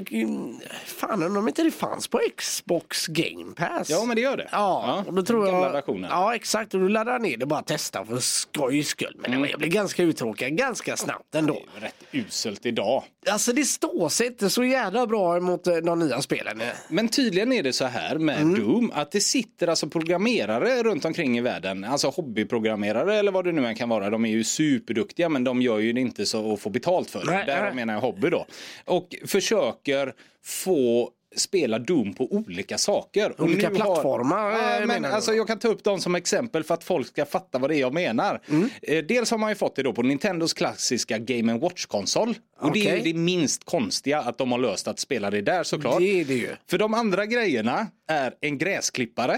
Fan 0.86 1.22
undrar 1.22 1.40
om 1.40 1.48
inte 1.48 1.62
det 1.62 1.70
fanns 1.70 2.08
på 2.08 2.20
Xbox 2.36 3.06
Game 3.06 3.54
Pass. 3.56 3.90
Ja, 3.90 4.04
men 4.04 4.16
det 4.16 4.22
gör 4.22 4.36
det. 4.36 4.48
Ja, 4.52 5.04
och 5.06 5.14
då 5.14 5.22
tror 5.22 5.46
jag... 5.46 5.52
gamla 5.54 5.72
versionen. 5.72 6.10
Ja 6.12 6.34
exakt 6.34 6.74
och 6.74 6.80
då 6.80 6.88
laddade 6.88 7.10
jag 7.10 7.22
ner 7.22 7.36
det 7.36 7.46
bara 7.46 7.62
testa 7.62 8.04
för 8.04 8.18
skojs 8.18 8.88
skull. 8.88 9.16
Men 9.18 9.30
Mm. 9.34 9.50
jag 9.50 9.58
blev 9.58 9.70
ganska 9.70 10.02
uttråkad 10.02 10.56
ganska 10.56 10.96
snabbt 10.96 11.34
ändå. 11.34 11.62
Rätt 11.80 11.94
uselt 12.12 12.66
idag. 12.66 13.04
Alltså 13.30 13.52
det 13.52 13.64
står 13.64 14.08
sig 14.08 14.26
inte 14.26 14.50
så 14.50 14.64
jävla 14.64 15.06
bra 15.06 15.40
mot 15.40 15.66
eh, 15.66 15.76
de 15.76 15.98
nya 15.98 16.22
spelen. 16.22 16.62
Men 16.88 17.08
tydligen 17.08 17.52
är 17.52 17.62
det 17.62 17.72
så 17.72 17.84
här 17.84 18.18
med 18.30 18.40
Mm. 18.40 18.60
Doom 18.60 18.92
att 18.94 19.12
det 19.12 19.20
sitter 19.20 19.68
alltså 19.68 19.88
programmerare 19.88 20.82
runt 20.82 21.04
omkring 21.04 21.38
i 21.38 21.40
världen, 21.40 21.84
alltså 21.84 22.08
hobbyprogrammerare 22.08 23.16
eller 23.16 23.32
vad 23.32 23.44
det 23.44 23.52
nu 23.52 23.66
än 23.66 23.74
kan 23.74 23.88
vara. 23.88 24.10
De 24.10 24.24
är 24.24 24.30
ju 24.30 24.44
superduktiga 24.44 25.28
men 25.28 25.44
de 25.44 25.62
gör 25.62 25.78
ju 25.78 25.92
det 25.92 26.00
inte 26.00 26.26
så 26.26 26.52
att 26.52 26.60
få 26.60 26.70
betalt 26.70 27.10
för 27.10 27.26
det. 27.26 27.44
Där 27.46 27.72
menar 27.72 27.94
jag 27.94 28.00
hobby 28.00 28.30
då. 28.30 28.46
Och 28.84 29.14
försöker 29.26 30.14
få 30.44 31.10
spela 31.36 31.78
Doom 31.78 32.14
på 32.14 32.32
olika 32.32 32.78
saker. 32.78 33.32
Och 33.38 33.44
Olika 33.44 33.68
har- 33.68 33.74
plattformar, 33.74 34.52
eh, 34.52 34.80
Ja, 34.80 34.86
men 34.86 35.04
alltså 35.04 35.32
jag 35.34 35.46
kan 35.46 35.58
ta 35.58 35.68
upp 35.68 35.84
dem 35.84 36.00
som 36.00 36.14
exempel 36.14 36.64
för 36.64 36.74
att 36.74 36.84
folk 36.84 37.06
ska 37.06 37.24
fatta 37.24 37.58
vad 37.58 37.70
det 37.70 37.76
är 37.76 37.80
jag 37.80 37.94
menar. 37.94 38.40
Mm. 38.48 38.68
Eh, 38.82 39.04
Dels 39.04 39.30
har 39.30 39.38
man 39.38 39.48
ju 39.50 39.54
fått 39.54 39.76
det 39.76 39.82
då 39.82 39.92
på 39.92 40.02
Nintendos 40.02 40.52
klassiska 40.54 41.18
Game 41.18 41.58
Watch-konsol. 41.58 42.34
Och 42.60 42.72
det 42.72 42.88
är 42.90 43.04
det 43.04 43.14
minst 43.14 43.64
konstiga 43.64 44.18
att 44.20 44.38
de 44.38 44.52
har 44.52 44.58
löst 44.58 44.88
att 44.88 44.98
spela 44.98 45.30
det 45.30 45.40
där 45.40 45.62
såklart. 45.62 45.98
Det 45.98 46.20
är 46.20 46.24
det 46.24 46.34
ju. 46.34 46.48
För 46.70 46.78
de 46.78 46.94
andra 46.94 47.26
grejerna 47.26 47.86
är 48.08 48.34
en 48.40 48.58
gräsklippare. 48.58 49.34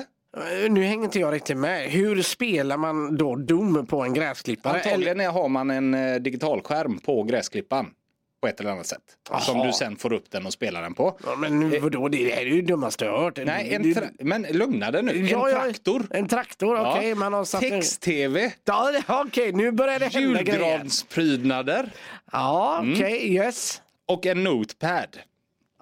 Eh, 0.64 0.70
Nu 0.70 0.82
hänger 0.84 1.04
inte 1.04 1.18
jag 1.20 1.34
riktigt 1.34 1.56
med. 1.56 1.90
Hur 1.90 2.22
spelar 2.22 2.76
man 2.76 3.16
då 3.16 3.36
Doom 3.36 3.86
på 3.86 4.02
en 4.02 4.14
gräsklippare? 4.14 4.74
Antagligen 4.84 5.20
har 5.20 5.48
man 5.48 5.70
en 5.70 5.94
eh, 5.94 6.14
digitalskärm 6.14 6.98
på 6.98 7.22
gräsklippan. 7.22 7.86
På 8.42 8.48
ett 8.48 8.60
eller 8.60 8.70
annat 8.70 8.86
sätt. 8.86 9.02
Som 9.40 9.56
Jaha. 9.56 9.66
du 9.66 9.72
sen 9.72 9.96
får 9.96 10.12
upp 10.12 10.30
den 10.30 10.46
och 10.46 10.52
spelar 10.52 10.82
den 10.82 10.94
på. 10.94 11.18
Ja, 11.26 11.36
men 11.36 11.60
nu, 11.60 11.78
vadå, 11.78 12.08
det 12.08 12.34
här 12.34 12.40
är 12.42 12.46
ju 12.46 12.60
det 12.62 12.66
dummaste 12.66 13.04
jag 13.04 13.12
har 13.12 13.22
hört. 13.24 13.38
Nej, 13.44 13.74
en 13.74 13.82
tra- 13.84 14.10
men 14.18 14.42
lugna 14.42 14.90
dig 14.90 15.02
nu. 15.02 15.26
Ja, 15.26 15.48
en 15.48 15.54
ja, 15.54 15.62
traktor. 15.62 16.06
En 16.10 16.28
traktor, 16.28 16.80
okej. 16.90 17.08
Ja. 17.08 17.14
Man 17.14 17.32
har 17.32 17.44
satt. 17.44 17.60
Text-tv. 17.60 18.52
Ja, 18.64 18.92
okej, 19.08 19.52
nu 19.52 19.72
börjar 19.72 19.98
det 19.98 20.06
hända 20.06 20.42
grejer. 20.42 20.60
Julgransprydnader. 20.60 21.90
Ja, 22.32 22.78
Mm. 22.78 22.92
okej, 22.94 23.34
yes. 23.34 23.82
Och 24.06 24.26
en 24.26 24.44
notepad. 24.44 25.18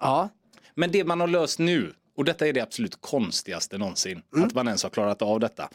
Ja. 0.01 0.29
Men 0.75 0.91
det 0.91 1.03
man 1.03 1.19
har 1.19 1.27
löst 1.27 1.59
nu, 1.59 1.93
och 2.17 2.25
detta 2.25 2.47
är 2.47 2.53
det 2.53 2.61
absolut 2.61 3.01
konstigaste 3.01 3.77
någonsin, 3.77 4.21
att 4.45 4.53
man 4.53 4.67
ens 4.67 4.83
har 4.83 4.89
klarat 4.89 5.21
av 5.21 5.39
detta. 5.39 5.69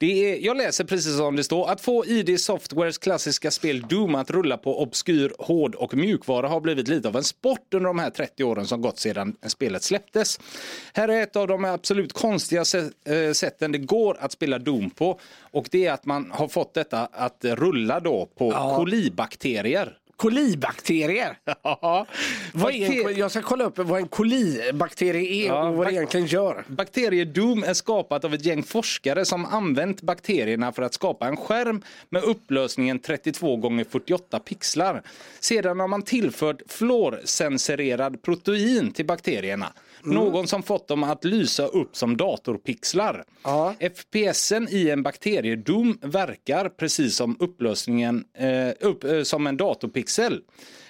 Det 0.00 0.32
är, 0.32 0.38
jag 0.38 0.56
läser 0.56 0.84
precis 0.84 1.16
som 1.16 1.36
det 1.36 1.44
står, 1.44 1.70
att 1.70 1.80
få 1.80 2.06
ID 2.06 2.40
Softwares 2.40 2.98
klassiska 2.98 3.50
spel 3.50 3.80
Doom 3.88 4.14
att 4.14 4.30
rulla 4.30 4.56
på 4.56 4.82
obskyr 4.82 5.32
hård 5.38 5.74
och 5.74 5.94
mjukvara 5.94 6.48
har 6.48 6.60
blivit 6.60 6.88
lite 6.88 7.08
av 7.08 7.16
en 7.16 7.24
sport 7.24 7.74
under 7.74 7.88
de 7.88 7.98
här 7.98 8.10
30 8.10 8.44
åren 8.44 8.66
som 8.66 8.80
gått 8.80 8.98
sedan 8.98 9.36
spelet 9.46 9.82
släpptes. 9.82 10.40
Här 10.94 11.08
är 11.08 11.22
ett 11.22 11.36
av 11.36 11.46
de 11.46 11.64
absolut 11.64 12.12
konstigaste 12.12 12.90
eh, 13.04 13.32
sätten 13.32 13.72
det 13.72 13.78
går 13.78 14.16
att 14.20 14.32
spela 14.32 14.58
Doom 14.58 14.90
på 14.90 15.20
och 15.40 15.68
det 15.70 15.86
är 15.86 15.92
att 15.92 16.06
man 16.06 16.30
har 16.30 16.48
fått 16.48 16.74
detta 16.74 17.06
att 17.12 17.44
rulla 17.44 18.00
då 18.00 18.28
på 18.38 18.74
kolibakterier. 18.76 19.98
Kolibakterier. 20.18 21.38
Ja. 21.62 22.06
Vad 22.52 22.74
är 22.74 23.08
en, 23.10 23.16
jag 23.16 23.30
ska 23.30 23.42
kolla 23.42 23.64
upp 23.64 23.78
vad 23.78 24.00
en 24.00 24.08
kolibakterie 24.08 25.44
är 25.44 25.46
Ja, 25.46 25.68
och 25.68 25.74
vad 25.74 25.86
det 25.86 25.90
bak- 25.90 25.92
egentligen 25.96 26.26
gör. 26.26 26.64
Bakteriedoom 26.68 27.64
är 27.64 27.74
skapat 27.74 28.24
av 28.24 28.34
ett 28.34 28.44
gäng 28.44 28.62
forskare 28.62 29.24
som 29.24 29.44
använt 29.44 30.02
bakterierna 30.02 30.72
för 30.72 30.82
att 30.82 30.94
skapa 30.94 31.26
en 31.28 31.36
skärm 31.36 31.82
med 32.08 32.22
upplösningen 32.22 32.98
32 32.98 33.78
x 33.80 33.88
48 33.92 34.38
pixlar. 34.38 35.02
Sedan 35.40 35.80
har 35.80 35.88
man 35.88 36.02
tillfört 36.02 36.62
fluorsensererad 36.66 38.22
protein 38.22 38.92
till 38.92 39.06
bakterierna. 39.06 39.72
Någon 40.02 40.48
som 40.48 40.62
fått 40.62 40.88
dem 40.88 41.02
att 41.02 41.24
lysa 41.24 41.66
upp 41.66 41.96
som 41.96 42.16
datorpixlar. 42.16 43.24
Ja. 43.42 43.74
FPSen 43.80 44.68
i 44.70 44.90
en 44.90 45.02
bakteriedoom 45.02 45.98
verkar 46.02 46.68
precis 46.68 47.16
som 47.16 47.36
upplösningen 47.40 48.24
eh, 48.38 48.88
upp, 48.88 49.04
eh, 49.04 49.22
som 49.22 49.46
en 49.46 49.56
datorpixel. 49.56 50.40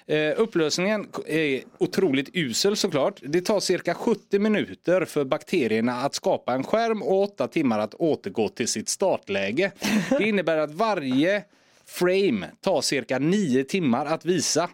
Eh, 0.06 0.34
upplösningen 0.36 1.06
är 1.26 1.62
otroligt 1.78 2.30
usel 2.32 2.76
såklart. 2.76 3.20
Det 3.22 3.40
tar 3.40 3.60
cirka 3.60 3.94
70 3.94 4.38
minuter 4.38 5.04
för 5.04 5.24
bakterierna 5.24 5.92
att 5.92 6.14
skapa 6.14 6.54
en 6.54 6.64
skärm 6.64 7.02
och 7.02 7.22
8 7.22 7.48
timmar 7.48 7.78
att 7.78 7.94
återgå 7.94 8.48
till 8.48 8.68
sitt 8.68 8.88
startläge. 8.88 9.72
Det 10.18 10.28
innebär 10.28 10.56
att 10.56 10.70
varje 10.70 11.44
frame 11.86 12.46
tar 12.60 12.80
cirka 12.80 13.18
9 13.18 13.64
timmar 13.64 14.06
att 14.06 14.24
visa. 14.24 14.70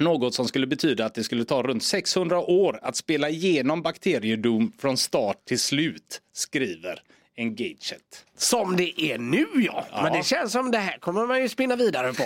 Något 0.00 0.34
som 0.34 0.48
skulle 0.48 0.66
betyda 0.66 1.04
att 1.04 1.14
det 1.14 1.24
skulle 1.24 1.44
ta 1.44 1.62
runt 1.62 1.82
600 1.82 2.38
år 2.40 2.78
att 2.82 2.96
spela 2.96 3.28
igenom 3.28 3.82
bakteriedom 3.82 4.72
från 4.78 4.96
start 4.96 5.44
till 5.44 5.58
slut, 5.60 6.20
skriver 6.32 7.02
Engadget. 7.36 8.24
Som 8.36 8.76
det 8.76 9.00
är 9.02 9.18
nu 9.18 9.46
ja. 9.54 9.84
Men 10.02 10.12
det 10.12 10.24
känns 10.24 10.52
som 10.52 10.70
det 10.70 10.78
här 10.78 10.98
kommer 10.98 11.26
man 11.26 11.42
ju 11.42 11.48
spinna 11.48 11.76
vidare 11.76 12.12
på. 12.12 12.24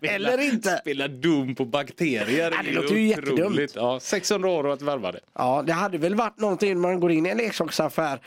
Eller 0.06 0.40
inte. 0.40 0.78
Spela 0.78 1.08
Doom 1.08 1.54
på 1.54 1.64
bakterier. 1.64 2.50
Ja, 2.50 2.62
det 2.62 2.70
är 2.70 2.74
låter 2.74 2.94
ju 2.94 3.06
jättedumt. 3.06 3.72
Ja, 3.74 4.00
600 4.00 4.48
år 4.48 4.72
att 4.72 4.82
värva 4.82 5.12
det. 5.12 5.20
Ja, 5.34 5.62
det 5.66 5.72
hade 5.72 5.98
väl 5.98 6.14
varit 6.14 6.40
någonting 6.40 6.80
man 6.80 7.00
går 7.00 7.12
in 7.12 7.26
i 7.26 7.28
en 7.28 7.36
leksaksaffär 7.36 8.20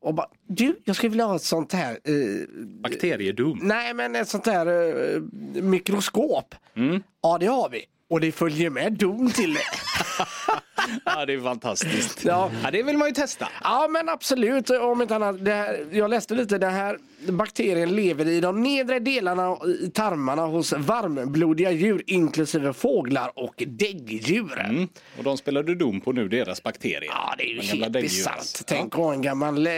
och 0.00 0.14
bara 0.14 0.26
du, 0.46 0.80
jag 0.84 0.96
skulle 0.96 1.10
vilja 1.10 1.24
ha 1.24 1.36
ett 1.36 1.42
sånt 1.42 1.72
här 1.72 1.98
eh, 2.04 2.48
Bakteriedoom. 2.82 3.58
Nej 3.62 3.94
men 3.94 4.16
ett 4.16 4.28
sånt 4.28 4.46
här 4.46 4.66
eh, 4.66 5.20
mikroskop. 5.62 6.54
Mm. 6.76 7.02
Ja 7.22 7.38
det 7.38 7.46
har 7.46 7.68
vi. 7.68 7.84
Och 8.10 8.20
det 8.20 8.32
följer 8.32 8.70
med 8.70 8.92
dom 8.92 9.30
till 9.30 9.54
det. 9.54 9.60
Ja, 11.04 11.26
det 11.26 11.34
är 11.34 11.40
fantastiskt. 11.40 12.24
Ja. 12.24 12.50
Ja, 12.64 12.70
det 12.70 12.82
vill 12.82 12.98
man 12.98 13.08
ju 13.08 13.14
testa. 13.14 13.48
Ja 13.62 13.88
men 13.90 14.08
absolut, 14.08 14.70
om 14.70 15.02
inte 15.02 15.16
annat. 15.16 15.40
Här, 15.40 15.84
jag 15.90 16.10
läste 16.10 16.34
lite, 16.34 16.58
den 16.58 16.72
här 16.72 16.98
bakterien 17.28 17.96
lever 17.96 18.28
i 18.28 18.40
de 18.40 18.62
nedre 18.62 18.98
delarna 18.98 19.56
i 19.82 19.90
tarmarna 19.90 20.46
hos 20.46 20.72
varmblodiga 20.72 21.70
djur 21.70 22.02
inklusive 22.06 22.72
fåglar 22.72 23.32
och 23.34 23.62
däggdjur. 23.66 24.60
Mm. 24.60 24.88
Och 25.18 25.24
de 25.24 25.36
spelar 25.36 25.62
du 25.62 25.74
Doom 25.74 26.00
på 26.00 26.12
nu, 26.12 26.28
deras 26.28 26.62
bakterier. 26.62 27.10
Ja 27.12 27.34
det 27.38 27.44
är 27.44 27.54
ju 27.54 27.60
helt 27.60 27.92
bisarrt. 27.92 28.66
Tänk 28.66 28.94
ha 28.94 29.12
en 29.12 29.22
gammal, 29.22 29.66
eh, 29.66 29.72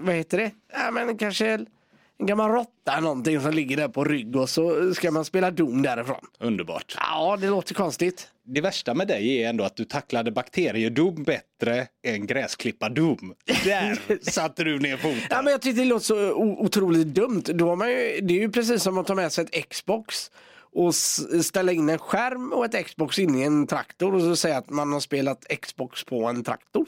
vad 0.00 0.14
heter 0.14 0.38
det? 0.38 0.50
Ja 0.72 0.90
men 0.90 1.18
kanske 1.18 1.46
en 2.18 2.26
gammal 2.26 2.50
råtta 2.50 3.00
någonting 3.00 3.40
som 3.40 3.50
ligger 3.50 3.76
där 3.76 3.88
på 3.88 4.04
rygg 4.04 4.36
och 4.36 4.48
så 4.48 4.94
ska 4.94 5.10
man 5.10 5.24
spela 5.24 5.50
dom 5.50 5.82
därifrån. 5.82 6.26
Underbart. 6.38 6.96
Ja 6.98 7.38
det 7.40 7.46
låter 7.48 7.74
konstigt. 7.74 8.28
Det 8.52 8.60
värsta 8.60 8.94
med 8.94 9.08
dig 9.08 9.42
är 9.42 9.48
ändå 9.48 9.64
att 9.64 9.76
du 9.76 9.84
tacklade 9.84 10.30
bakteriedom 10.30 11.22
bättre 11.22 11.86
än 12.06 12.26
gräsklippa-dom. 12.26 13.34
Där 13.64 13.98
satte 14.30 14.64
du 14.64 14.78
ner 14.78 14.96
foten. 14.96 15.20
Ja, 15.30 15.42
men 15.42 15.50
jag 15.50 15.62
tyckte 15.62 15.80
det 15.80 15.88
låter 15.88 16.04
så 16.04 16.34
otroligt 16.34 17.06
dumt. 17.06 17.42
Då 17.46 17.68
har 17.68 17.76
man 17.76 17.88
ju, 17.88 18.20
det 18.22 18.34
är 18.34 18.40
ju 18.40 18.50
precis 18.50 18.82
som 18.82 18.98
att 18.98 19.06
ta 19.06 19.14
med 19.14 19.32
sig 19.32 19.44
ett 19.44 19.68
Xbox 19.68 20.30
och 20.72 20.94
ställa 21.44 21.72
in 21.72 21.88
en 21.88 21.98
skärm 21.98 22.52
och 22.52 22.64
ett 22.64 22.86
Xbox 22.86 23.18
in 23.18 23.38
i 23.38 23.42
en 23.42 23.66
traktor 23.66 24.14
och 24.14 24.20
så 24.20 24.36
säga 24.36 24.56
att 24.56 24.70
man 24.70 24.92
har 24.92 25.00
spelat 25.00 25.46
Xbox 25.62 26.04
på 26.04 26.24
en 26.24 26.44
traktor. 26.44 26.86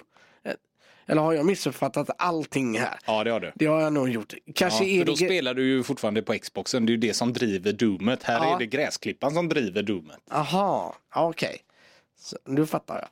Eller 1.12 1.22
har 1.22 1.32
jag 1.32 1.46
missuppfattat 1.46 2.10
allting 2.18 2.78
här? 2.78 2.98
Ja, 3.06 3.24
det 3.24 3.30
har 3.30 3.40
du. 3.40 3.52
Det 3.54 3.66
har 3.66 3.80
jag 3.80 3.92
nog 3.92 4.08
gjort. 4.08 4.34
Kanske 4.54 4.84
Ja, 4.84 4.98
för 5.00 5.06
då 5.06 5.12
det... 5.12 5.24
spelar 5.26 5.54
du 5.54 5.64
ju 5.66 5.82
fortfarande 5.82 6.22
på 6.22 6.32
Xboxen, 6.38 6.86
det 6.86 6.90
är 6.90 6.94
ju 6.94 7.00
det 7.00 7.14
som 7.14 7.32
driver 7.32 7.72
Doomet. 7.72 8.22
Här 8.22 8.44
Ja. 8.44 8.54
är 8.54 8.58
det 8.58 8.66
gräsklippan 8.66 9.30
som 9.34 9.48
driver 9.48 9.82
Doomet. 9.82 10.18
Aha, 10.30 10.96
okej. 11.14 11.56
Så, 12.18 12.36
Nu 12.46 12.66
fattar 12.66 12.94
jag. 12.98 13.08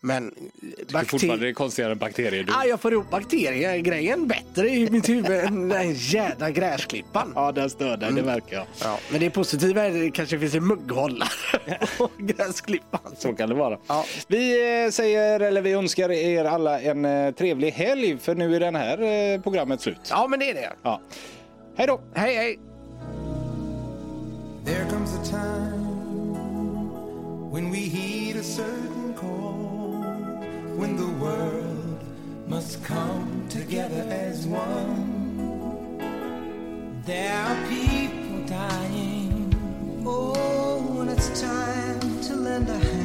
Men 0.00 0.24
Bakter... 0.24 0.92
bakterier... 0.92 1.04
Fortfarande 1.04 1.44
är 1.44 1.46
det 1.46 1.52
konstigare 1.52 1.92
än 1.92 1.98
bakteriedoom. 1.98 2.56
Ah, 2.58 2.64
jag 2.64 2.80
får 2.80 2.92
ihop 2.92 3.10
bakteriegrejen 3.10 4.26
bättre 4.28 4.68
i 4.68 4.90
mitt 4.90 5.08
huvud 5.08 5.30
än 5.30 5.68
den 5.68 5.92
jädra 5.94 6.50
gräsklippan. 6.50 7.32
Ja, 7.34 7.52
den 7.52 7.70
stör 7.70 7.96
dig, 7.96 8.12
det 8.12 8.22
verkar 8.22 8.56
jag. 8.56 8.66
Ja, 8.82 8.98
men 9.10 9.20
det 9.20 9.30
positiva 9.30 9.82
är 9.82 9.88
att 9.88 9.94
det 9.94 10.10
kanske 10.10 10.38
finns 10.38 10.54
en 10.54 10.66
mugghållare 10.66 11.28
på 11.98 12.10
gräsklippan. 12.18 13.00
Så 13.18 13.32
kan 13.32 13.48
det 13.48 13.54
vara. 13.54 13.78
Ja. 13.86 14.04
Vi 14.28 14.82
eh, 14.84 14.90
säger, 14.90 15.40
eller 15.40 15.62
vi 15.62 15.72
önskar 15.72 16.10
er 16.10 16.44
alla 16.44 16.80
en 16.80 17.04
eh, 17.04 17.34
trevlig 17.34 17.70
helg, 17.70 18.18
för 18.18 18.34
nu 18.34 18.56
är 18.56 18.60
den 18.60 18.74
här 18.74 19.02
eh, 19.02 19.40
programmet 19.40 19.80
slut. 19.80 20.00
Ja, 20.10 20.26
men 20.28 20.38
det 20.38 20.50
är 20.50 20.54
det. 20.54 20.72
Ja. 20.82 21.00
Hej 21.76 21.86
då! 21.86 22.00
Hej, 22.14 22.34
hej. 22.34 22.58
There 24.64 24.84
comes 24.90 25.14
a 25.14 25.24
time 25.24 25.88
when 27.52 27.70
we 27.70 27.78
heed 27.78 28.36
a 28.36 28.42
certain 28.42 28.97
when 30.78 30.94
the 30.96 31.12
world 31.24 32.04
must 32.46 32.84
come 32.84 33.44
together 33.48 34.06
as 34.10 34.46
one. 34.46 35.98
There 37.04 37.34
are 37.34 37.68
people 37.68 38.46
dying. 38.46 39.52
Oh, 40.06 40.80
when 40.96 41.08
it's 41.08 41.40
time 41.40 42.20
to 42.28 42.36
lend 42.36 42.68
a 42.68 42.78
hand 42.78 42.97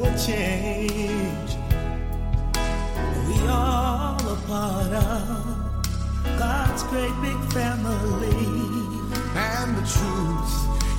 make 0.00 0.16
change. 0.18 1.50
We 3.28 3.48
all 3.48 4.16
a 4.20 4.36
part 4.46 4.92
of 4.92 6.38
God's 6.38 6.82
great 6.84 7.14
big 7.20 7.40
family. 7.52 8.46
And 9.34 9.76
the 9.76 9.84
truth, 9.96 10.52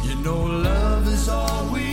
you 0.06 0.16
know, 0.24 0.44
love 0.44 1.08
is 1.08 1.30
all 1.30 1.66
we 1.74 1.91